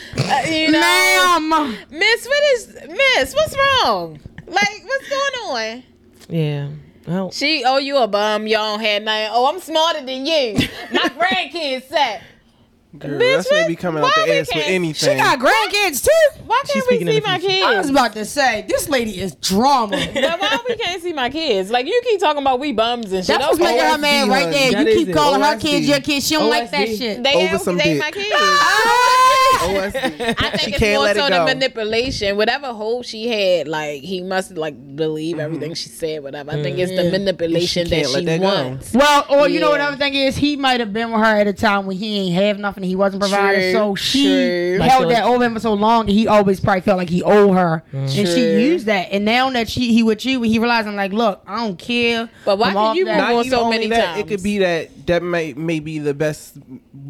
you 0.49 0.71
know, 0.71 1.39
ma'am. 1.41 1.77
Miss, 1.91 2.27
what 2.27 2.43
is 2.55 2.77
Miss? 2.89 3.35
What's 3.35 3.57
wrong? 3.57 4.19
Like, 4.47 4.83
what's 4.85 5.09
going 5.09 5.35
on? 5.79 5.83
Yeah. 6.29 6.69
Well, 7.07 7.31
She, 7.33 7.63
oh, 7.67 7.77
you 7.79 7.99
a 7.99 8.07
bum. 8.09 8.47
You 8.47 8.57
don't 8.57 8.81
have 8.81 9.03
nothing. 9.03 9.29
Oh, 9.33 9.47
I'm 9.53 9.61
smarter 9.61 10.01
than 10.05 10.25
you. 10.25 10.55
My 10.93 11.09
grandkids 11.19 11.85
said. 11.89 12.23
Girl, 12.97 13.19
Bitch, 13.19 13.37
that's 13.37 13.51
why 13.51 13.59
what- 13.63 13.69
be 13.69 13.75
coming 13.77 14.05
out 14.05 14.15
the 14.15 14.23
we 14.25 14.31
ass 14.39 14.47
with 14.47 14.63
can't- 14.63 14.69
anything. 14.69 15.11
She 15.11 15.17
got 15.17 15.39
grandkids 15.41 16.05
too. 16.05 16.41
Why 16.47 16.63
can't 16.67 16.87
we 16.91 16.99
see 17.05 17.21
my 17.21 17.39
future. 17.41 17.65
I 17.67 17.77
was 17.79 17.91
about 17.91 18.13
to 18.13 18.25
say 18.25 18.65
this 18.69 18.89
lady 18.89 19.21
is 19.21 19.35
drama. 19.37 19.97
But 20.15 20.41
why 20.41 20.59
we 20.69 20.77
can't 20.77 21.03
see 21.03 21.13
my 21.13 21.29
kids? 21.29 21.71
Like 21.71 21.87
you 21.87 22.01
keep 22.05 22.21
talking 22.21 22.41
about 22.43 22.61
we 22.61 22.71
bums 22.73 23.13
and 23.13 23.25
shit. 23.25 23.37
That's 23.39 23.49
what's 23.49 23.61
Okay. 23.61 23.73
making 23.75 23.91
her 23.91 23.99
mad 23.99 24.29
right 24.29 24.49
there. 24.51 24.71
That 24.73 24.83
you 24.87 24.89
is 24.93 24.97
keep 24.99 25.09
it. 25.09 25.13
calling 25.13 25.41
her 25.41 25.57
OSD. 25.57 25.61
kids 25.61 25.89
your 25.89 26.01
kids. 26.01 26.29
She 26.29 26.35
don't 26.37 26.49
like 26.51 26.71
that 26.71 26.87
shit. 26.89 27.23
They 27.25 27.35
Over 27.35 27.47
have, 27.49 27.61
some 27.63 27.77
they 27.79 27.85
dick. 27.95 27.99
my 28.01 28.11
kids. 28.13 28.31
Ah! 28.37 29.34
OSD. 29.65 30.35
I 30.39 30.51
She 30.57 30.57
think 30.57 30.69
it's 30.69 30.79
can't 30.79 30.95
more 30.97 31.05
let 31.05 31.17
so 31.17 31.27
it 31.27 31.31
the 31.31 31.45
manipulation. 31.45 32.37
Whatever 32.37 32.69
hold 32.73 33.07
she 33.07 33.27
had, 33.29 33.69
like 33.69 34.03
he 34.03 34.23
must 34.23 34.53
like 34.57 34.97
believe 34.97 35.37
mm-hmm. 35.37 35.45
everything 35.45 35.75
she 35.75 35.89
said. 35.89 36.23
Whatever. 36.23 36.53
I 36.53 36.63
think 36.63 36.77
mm. 36.79 36.81
it's 36.81 36.93
the 36.93 37.11
manipulation 37.11 37.87
She 37.87 37.91
that 37.91 38.05
can't 38.05 38.09
she 38.19 38.25
that 38.25 38.41
go. 38.41 38.45
wants. 38.45 38.93
Well, 38.93 39.27
or 39.31 39.49
you 39.49 39.61
know 39.61 39.71
what 39.71 39.81
Yeah. 39.81 39.89
other 39.89 39.97
thing 39.97 40.15
is, 40.15 40.37
he 40.37 40.57
might 40.57 40.81
have 40.81 40.93
been 40.93 41.11
with 41.13 41.21
her 41.21 41.27
at 41.37 41.47
a 41.47 41.53
time 41.53 41.87
when 41.87 41.97
he 41.97 42.19
ain't 42.29 42.35
have 42.35 42.59
nothing, 42.59 42.85
he 42.85 42.97
wasn't 42.97 43.23
providing, 43.23 43.61
True, 43.61 43.73
so 43.73 43.95
she 43.95 44.25
true. 44.25 44.79
Held 44.81 45.11
that 45.11 45.25
over 45.25 45.45
him 45.45 45.55
for 45.55 45.61
so 45.61 45.75
long 45.75 46.07
that 46.07 46.13
he 46.13 46.27
always 46.29 46.61
probably 46.61 46.81
felt 46.83 46.99
like 46.99 47.09
he 47.11 47.23
owed 47.23 47.55
her, 47.55 47.83
and 47.93 48.11
she 48.11 48.23
used 48.61 48.87
that. 48.87 49.09
And 49.13 49.25
now 49.25 49.51
that 49.51 49.69
she 49.69 49.93
he 49.93 50.03
with 50.03 50.25
you, 50.25 50.43
he 50.43 50.59
realizing 50.59 50.97
like, 50.97 51.13
look, 51.13 51.43
I 51.47 51.57
don't 51.59 51.79
care. 51.79 52.29
But 52.45 52.59
why 52.59 52.69
I'm 52.69 52.75
can 52.75 52.97
you 52.97 53.05
that. 53.07 53.29
move 53.29 53.39
on 53.39 53.45
so 53.47 53.71
many 53.71 53.87
that, 53.89 54.05
times? 54.05 54.21
it 54.21 54.29
could 54.29 54.43
be 54.43 54.59
that 54.59 55.07
that 55.07 55.23
may, 55.23 55.53
may 55.55 55.81
be 55.81 55.99
the 55.99 56.15
best 56.15 56.57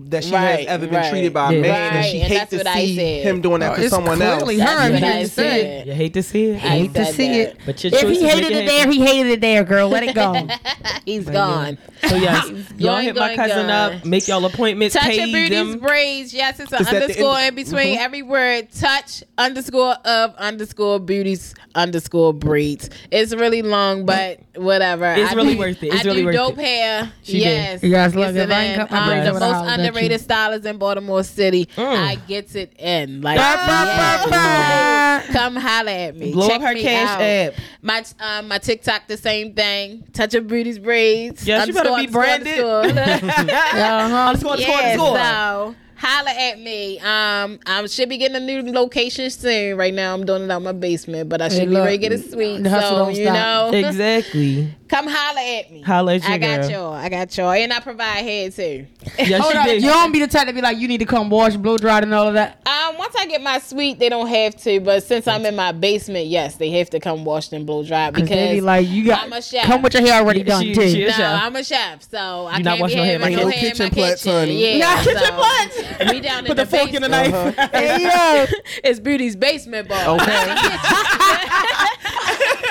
that 0.09 0.25
she 0.25 0.33
Right, 0.33 0.61
has 0.61 0.67
ever 0.67 0.87
been 0.87 0.97
right. 0.97 1.11
treated 1.11 1.33
by 1.33 1.51
a 1.53 1.55
Yeah. 1.57 1.61
man, 1.63 1.71
Right, 1.71 1.97
and 1.99 2.07
she 2.07 2.21
and 2.21 2.33
hates 2.33 2.44
that's 2.51 2.51
to 2.51 2.57
what 2.59 2.67
I 2.67 2.85
see 2.85 2.97
said. 2.97 3.23
him 3.27 3.41
doing 3.41 3.61
that 3.61 3.73
Oh, 3.73 3.75
for 3.77 3.81
it's 3.83 3.91
someone 3.91 4.17
clearly 4.17 4.61
else. 4.61 4.71
her. 4.71 4.77
That's 4.79 4.95
and 4.95 4.95
what 4.95 5.05
I 5.05 5.23
just 5.23 5.35
said. 5.35 5.61
said. 5.61 5.87
you 5.87 5.93
hate 5.95 6.15
to 6.15 6.23
see 6.23 6.45
it. 6.51 6.55
I 6.57 6.59
Hate 6.59 6.95
to 6.95 7.05
see 7.07 7.29
that. 7.29 7.35
it. 7.53 7.59
But 7.67 7.85
your 7.85 7.95
If 7.95 8.01
he 8.09 8.27
hated 8.29 8.53
it 8.53 8.67
there, 8.67 8.91
he 8.91 9.01
hated 9.05 9.33
it 9.33 9.41
there, 9.41 9.65
girl. 9.65 9.89
Let 9.89 10.03
it 10.05 10.15
go. 10.15 10.47
He's 11.05 11.29
gone. 11.29 11.79
So 12.09 12.17
yes, 12.17 12.51
y'all 12.79 12.99
hit 13.01 13.17
my 13.17 13.35
cousin 13.37 13.71
up. 13.71 14.05
Make 14.05 14.29
y'all 14.29 14.45
appointments. 14.45 14.95
Touch 14.95 15.05
pay 15.05 15.25
your 15.27 15.49
booty's 15.49 15.77
braids. 15.77 16.35
Yes, 16.35 16.61
it's 16.61 16.73
an 16.73 16.81
Is 16.83 16.87
that 16.87 16.93
the 16.93 17.03
underscore 17.03 17.39
in 17.41 17.55
between 17.55 17.99
every 17.99 18.23
word. 18.23 18.71
Touch 18.73 19.25
underscore 19.39 19.95
of 20.05 20.35
underscore 20.37 20.99
booties 21.01 21.55
underscore 21.75 22.33
braids. 22.35 22.91
It's 23.11 23.35
really 23.35 23.63
long, 23.63 24.05
but 24.07 24.41
whatever. 24.55 25.13
It's 25.13 25.31
I 25.33 25.35
really 25.35 25.55
do- 25.55 25.59
worth 25.61 25.83
it. 25.83 25.87
It's 25.95 26.05
I 26.05 26.09
really 26.09 26.21
do 26.21 26.27
worth 26.27 26.35
dope 26.37 26.59
it. 26.59 26.65
hair. 26.65 27.13
She 27.23 27.33
did. 27.35 27.41
yes. 27.43 27.83
You 27.83 27.91
guys 27.91 28.15
look, 28.15 28.27
Gets 28.35 28.37
if 28.37 28.51
it 28.51 28.53
I 28.53 28.63
ain't 28.63 28.73
in. 28.75 28.79
cut 28.87 28.91
my 28.91 28.99
Um, 28.99 29.09
braids, 29.09 29.27
the 29.27 29.33
most 29.33 29.43
hollered 29.43 29.69
at 29.71 29.79
you. 29.81 29.85
underrated 29.87 30.21
stylist 30.21 30.67
in 30.67 30.79
Baltimore 30.79 31.25
City. 31.25 31.67
Mm. 31.77 31.97
I 31.97 32.17
gets 32.27 32.55
it 32.55 32.73
in. 32.79 33.21
Like, 33.23 33.37
Ba, 33.39 33.43
ba, 33.43 33.67
ba, 33.67 34.31
yes. 34.31 35.27
ba. 35.27 35.33
come 35.33 35.57
holla 35.57 35.91
at 35.91 36.17
me. 36.17 36.33
Blow 36.33 36.49
Check 36.49 36.61
up 36.61 36.69
her 36.69 36.75
me 36.75 36.83
cash 36.83 37.09
out. 37.11 37.21
app. 37.21 37.55
My 37.83 38.05
um, 38.21 38.49
my 38.49 38.59
TikTok 38.59 39.07
the 39.09 39.17
same 39.17 39.55
thing. 39.55 40.05
Touch 40.13 40.35
your 40.35 40.43
booty's 40.43 40.79
braids. 40.79 41.47
Yeah, 41.47 41.65
you 41.65 41.73
better 41.73 41.91
be 41.91 42.07
underscore, 42.07 42.23
branded. 42.23 42.59
underscore. 42.65 42.85
Uh-huh. 43.55 44.17
Underscore, 44.17 44.53
underscore, 44.53 44.59
Yeah, 44.59 44.93
underscore. 44.93 45.17
so 45.17 45.75
holla 45.97 46.31
at 46.31 46.59
me. 46.59 46.99
Um, 46.99 47.59
I 47.67 47.87
should 47.87 48.09
be 48.09 48.19
getting 48.19 48.37
a 48.37 48.41
new 48.41 48.71
location 48.73 49.31
soon. 49.31 49.77
Right 49.79 49.95
now, 49.95 50.13
I'm 50.15 50.27
doing 50.27 50.43
it 50.43 50.51
out 50.51 50.61
my 50.63 50.73
basement, 50.73 51.29
but 51.31 51.41
I 51.41 51.49
should 51.49 51.61
Hey, 51.61 51.67
be 51.67 51.73
look, 51.73 51.85
ready 51.85 51.99
to 51.99 52.03
get 52.09 52.13
a 52.13 52.19
suite. 52.19 52.65
So 52.65 53.09
you 53.09 53.25
stop. 53.25 53.73
know, 53.73 53.79
Exactly. 53.79 54.75
Come 54.95 55.07
holler 55.09 55.41
at 55.41 55.73
me. 55.73 55.83
Holler 55.83 56.13
at 56.13 56.23
your 56.23 56.33
I 56.33 56.39
got 56.39 56.61
girl. 56.63 56.71
y'all. 56.71 56.93
I 56.95 57.09
got 57.09 57.37
y'all, 57.37 57.51
and 57.51 57.73
I 57.73 57.81
provide 57.81 58.19
head 58.25 58.53
too. 58.55 58.87
Yes, 59.19 59.41
Hold 59.43 59.53
she 59.53 59.59
up, 59.59 59.67
did. 59.67 59.83
you 59.83 59.89
don't 59.89 60.13
be 60.13 60.21
the 60.21 60.27
type 60.29 60.47
to 60.47 60.53
be 60.53 60.61
like, 60.61 60.79
you 60.79 60.87
need 60.89 60.99
to 60.99 61.07
come 61.07 61.31
wash, 61.31 61.57
blow 61.57 61.77
dry, 61.79 61.99
and 62.01 62.13
all 62.15 62.29
of 62.29 62.35
that. 62.35 62.61
Um, 62.67 62.97
once 62.99 63.15
I 63.19 63.27
get 63.27 63.43
my 63.43 63.59
suite, 63.59 63.99
they 63.99 64.09
don't 64.09 64.29
have 64.29 64.57
to, 64.63 64.81
but 64.81 65.03
since 65.03 65.27
I'm 65.27 65.45
in 65.47 65.57
my 65.57 65.73
basement, 65.73 66.27
yes, 66.27 66.57
they 66.57 66.71
have 66.71 66.91
to 66.91 67.01
come 67.01 67.25
wash 67.25 67.51
and 67.53 67.67
blow 67.67 67.83
dry 67.85 68.11
Cause 68.11 68.29
they 68.29 68.55
be 68.55 68.61
like, 68.61 68.87
you 68.89 69.05
got 69.07 69.25
I'm 69.25 69.33
a 69.33 69.43
chef. 69.43 69.65
come 69.65 69.83
with 69.83 69.95
your 69.95 70.03
hair 70.03 70.21
already 70.23 70.41
Yeah, 70.41 70.45
done 70.47 70.63
she- 70.63 70.75
too. 70.75 70.89
she 70.89 71.05
no, 71.05 71.11
chef. 71.11 71.43
I'm 71.43 71.57
a 71.57 71.65
chef, 71.65 72.03
so 72.11 72.19
I 72.47 72.59
You 72.59 72.63
not 72.65 72.71
can't 72.71 72.77
be 72.79 72.83
washing 72.83 72.97
no 72.99 73.05
hair 73.05 73.19
having 73.19 73.33
in 73.33 73.37
my 73.39 73.43
no 73.45 73.51
kitchen? 73.51 73.61
hair 73.61 73.71
in 73.73 73.79
my 73.79 73.85
Kitchen 73.85 73.91
plants, 73.95 74.23
kitchen. 74.23 74.39
honey. 74.39 74.79
Yeah, 74.79 74.95
Nah, 74.95 75.03
kitchen 75.03 75.19
so 75.19 75.33
plants. 75.35 76.13
We 76.13 76.21
down 76.21 76.39
in 76.41 76.47
Put 76.47 76.57
the 76.57 76.65
the 76.65 76.71
fork 76.77 76.95
in 76.95 77.03
the 77.03 77.09
basement. 77.09 77.57
knife. 77.57 77.71
hey 77.73 78.03
yo, 78.05 78.47
It's 78.85 79.01
Beauty's 79.01 79.37
basement 79.37 79.89
ball. 79.89 80.21
Okay. 80.21 80.45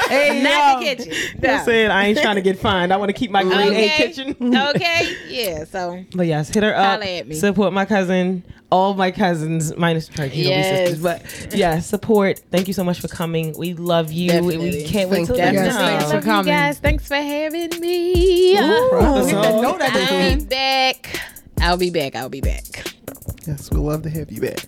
hey 0.10 0.42
Not 0.44 0.82
yo. 0.84 0.96
the 0.96 1.04
kitchen. 1.04 1.14
I 1.44 1.58
No. 1.58 1.66
said 1.66 1.92
I 1.92 2.06
ain't 2.06 2.13
trying 2.22 2.36
to 2.36 2.42
get 2.42 2.60
fined. 2.60 2.94
I 2.94 2.98
want 2.98 3.10
to 3.10 3.14
keep 3.14 3.32
my 3.32 3.44
grade 3.44 3.72
A 3.74 3.90
kitchen. 3.90 4.36
okay. 4.42 5.16
Yeah. 5.28 5.66
So 5.66 6.04
But 6.16 6.28
yes, 6.28 6.50
hit 6.54 6.64
her 6.64 6.76
up. 6.76 7.02
At 7.04 7.28
me. 7.28 7.36
Support 7.36 7.74
my 7.74 7.86
cousin. 7.86 8.44
All 8.72 8.94
my 8.96 9.12
cousins, 9.12 9.76
minus 9.78 10.08
Turkey, 10.08 10.38
Yes. 10.42 10.90
sisters. 10.90 11.04
But 11.04 11.56
yeah, 11.56 11.80
support. 11.80 12.40
Thank 12.52 12.68
you 12.68 12.74
so 12.74 12.84
much 12.84 13.00
for 13.02 13.08
coming. 13.08 13.54
We 13.58 13.74
love 13.76 14.12
you. 14.12 14.30
Definitely. 14.30 14.58
We 14.72 14.84
can't 14.86 15.10
wait 15.12 15.28
Thank 15.28 15.28
till 15.28 15.38
you. 15.38 15.44
next 15.44 15.76
time. 15.76 15.86
thanks 16.00 16.06
for 16.06 16.16
Love 16.16 16.24
coming. 16.24 16.54
guys. 16.54 16.80
Thanks 16.80 17.08
for 17.08 17.16
having 17.16 17.80
me. 17.80 18.58
Ooh. 18.58 19.26
Hit 19.26 19.36
that 19.42 19.62
note 19.62 19.80
at 19.82 19.94
the 19.94 20.04
I'll 20.10 20.38
be 20.40 20.46
back. 20.46 21.20
I'll 21.62 21.78
be 21.78 21.90
back. 21.92 22.16
I'll 22.16 22.30
be 22.30 22.42
back. 22.42 22.64
Yes, 23.48 23.70
we'd 23.72 23.78
love 23.80 24.02
to 24.04 24.10
have 24.10 24.32
you 24.32 24.42
back. 24.42 24.66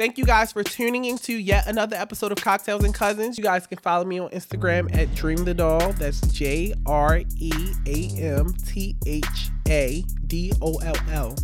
Thank 0.00 0.16
you 0.16 0.24
guys 0.24 0.50
for 0.50 0.64
tuning 0.64 1.04
into 1.04 1.34
yet 1.34 1.66
another 1.66 1.94
episode 1.94 2.32
of 2.32 2.38
Cocktails 2.38 2.84
and 2.84 2.94
Cousins. 2.94 3.36
You 3.36 3.44
guys 3.44 3.66
can 3.66 3.76
follow 3.76 4.02
me 4.06 4.18
on 4.18 4.30
Instagram 4.30 4.90
at 4.96 5.08
Jream 5.08 5.44
Tha 5.44 5.52
Doll. 5.52 5.92
That's 5.92 6.22
J 6.28 6.72
R 6.86 7.20
E 7.36 7.52
A 7.86 8.08
M 8.18 8.54
T 8.66 8.96
H 9.04 9.50
A 9.68 10.02
D 10.26 10.54
O 10.62 10.76
L 10.76 10.96
L. 11.10 11.36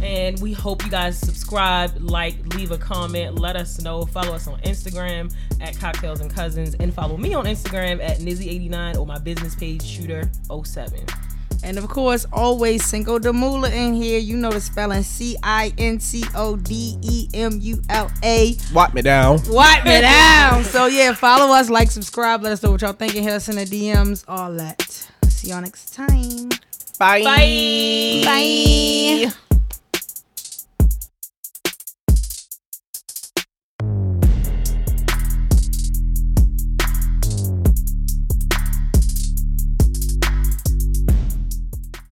And 0.00 0.40
we 0.40 0.52
hope 0.52 0.84
you 0.84 0.92
guys 0.92 1.18
subscribe, 1.18 1.96
like, 1.98 2.36
leave 2.54 2.70
a 2.70 2.78
comment, 2.78 3.40
let 3.40 3.56
us 3.56 3.80
know. 3.80 4.06
Follow 4.06 4.32
us 4.32 4.46
on 4.46 4.60
Instagram 4.60 5.34
at 5.60 5.76
Cocktails 5.76 6.20
and 6.20 6.32
Cousins, 6.32 6.76
and 6.78 6.94
follow 6.94 7.16
me 7.16 7.34
on 7.34 7.46
Instagram 7.46 8.00
at 8.00 8.18
Nizzy89 8.18 8.96
or 8.96 9.06
my 9.06 9.18
business 9.18 9.56
page 9.56 9.82
Shooter07. 9.82 11.33
And 11.64 11.78
of 11.78 11.88
course, 11.88 12.26
always 12.32 12.84
Cinco 12.84 13.18
de 13.18 13.32
Mula 13.32 13.70
in 13.70 13.94
here. 13.94 14.18
You 14.18 14.36
know 14.36 14.50
the 14.50 14.60
spelling 14.60 15.02
C 15.02 15.36
I 15.42 15.72
N 15.78 15.98
C 15.98 16.22
O 16.34 16.56
D 16.56 16.98
E 17.02 17.28
M 17.32 17.58
U 17.60 17.82
L 17.88 18.10
A. 18.22 18.54
Wipe 18.72 18.94
me 18.94 19.02
down. 19.02 19.40
Wipe 19.48 19.84
me 19.84 20.00
down. 20.00 20.62
So 20.64 20.86
yeah, 20.86 21.14
follow 21.14 21.54
us, 21.54 21.70
like, 21.70 21.90
subscribe, 21.90 22.42
let 22.42 22.52
us 22.52 22.62
know 22.62 22.72
what 22.72 22.82
y'all 22.82 22.92
thinking. 22.92 23.22
Hit 23.22 23.32
us 23.32 23.48
in 23.48 23.56
the 23.56 23.64
DMs, 23.64 24.24
all 24.28 24.52
that. 24.52 24.82
See 25.28 25.48
y'all 25.48 25.62
next 25.62 25.94
time. 25.94 26.50
Bye. 26.98 27.22
Bye. 27.22 28.22
Bye. 28.24 29.32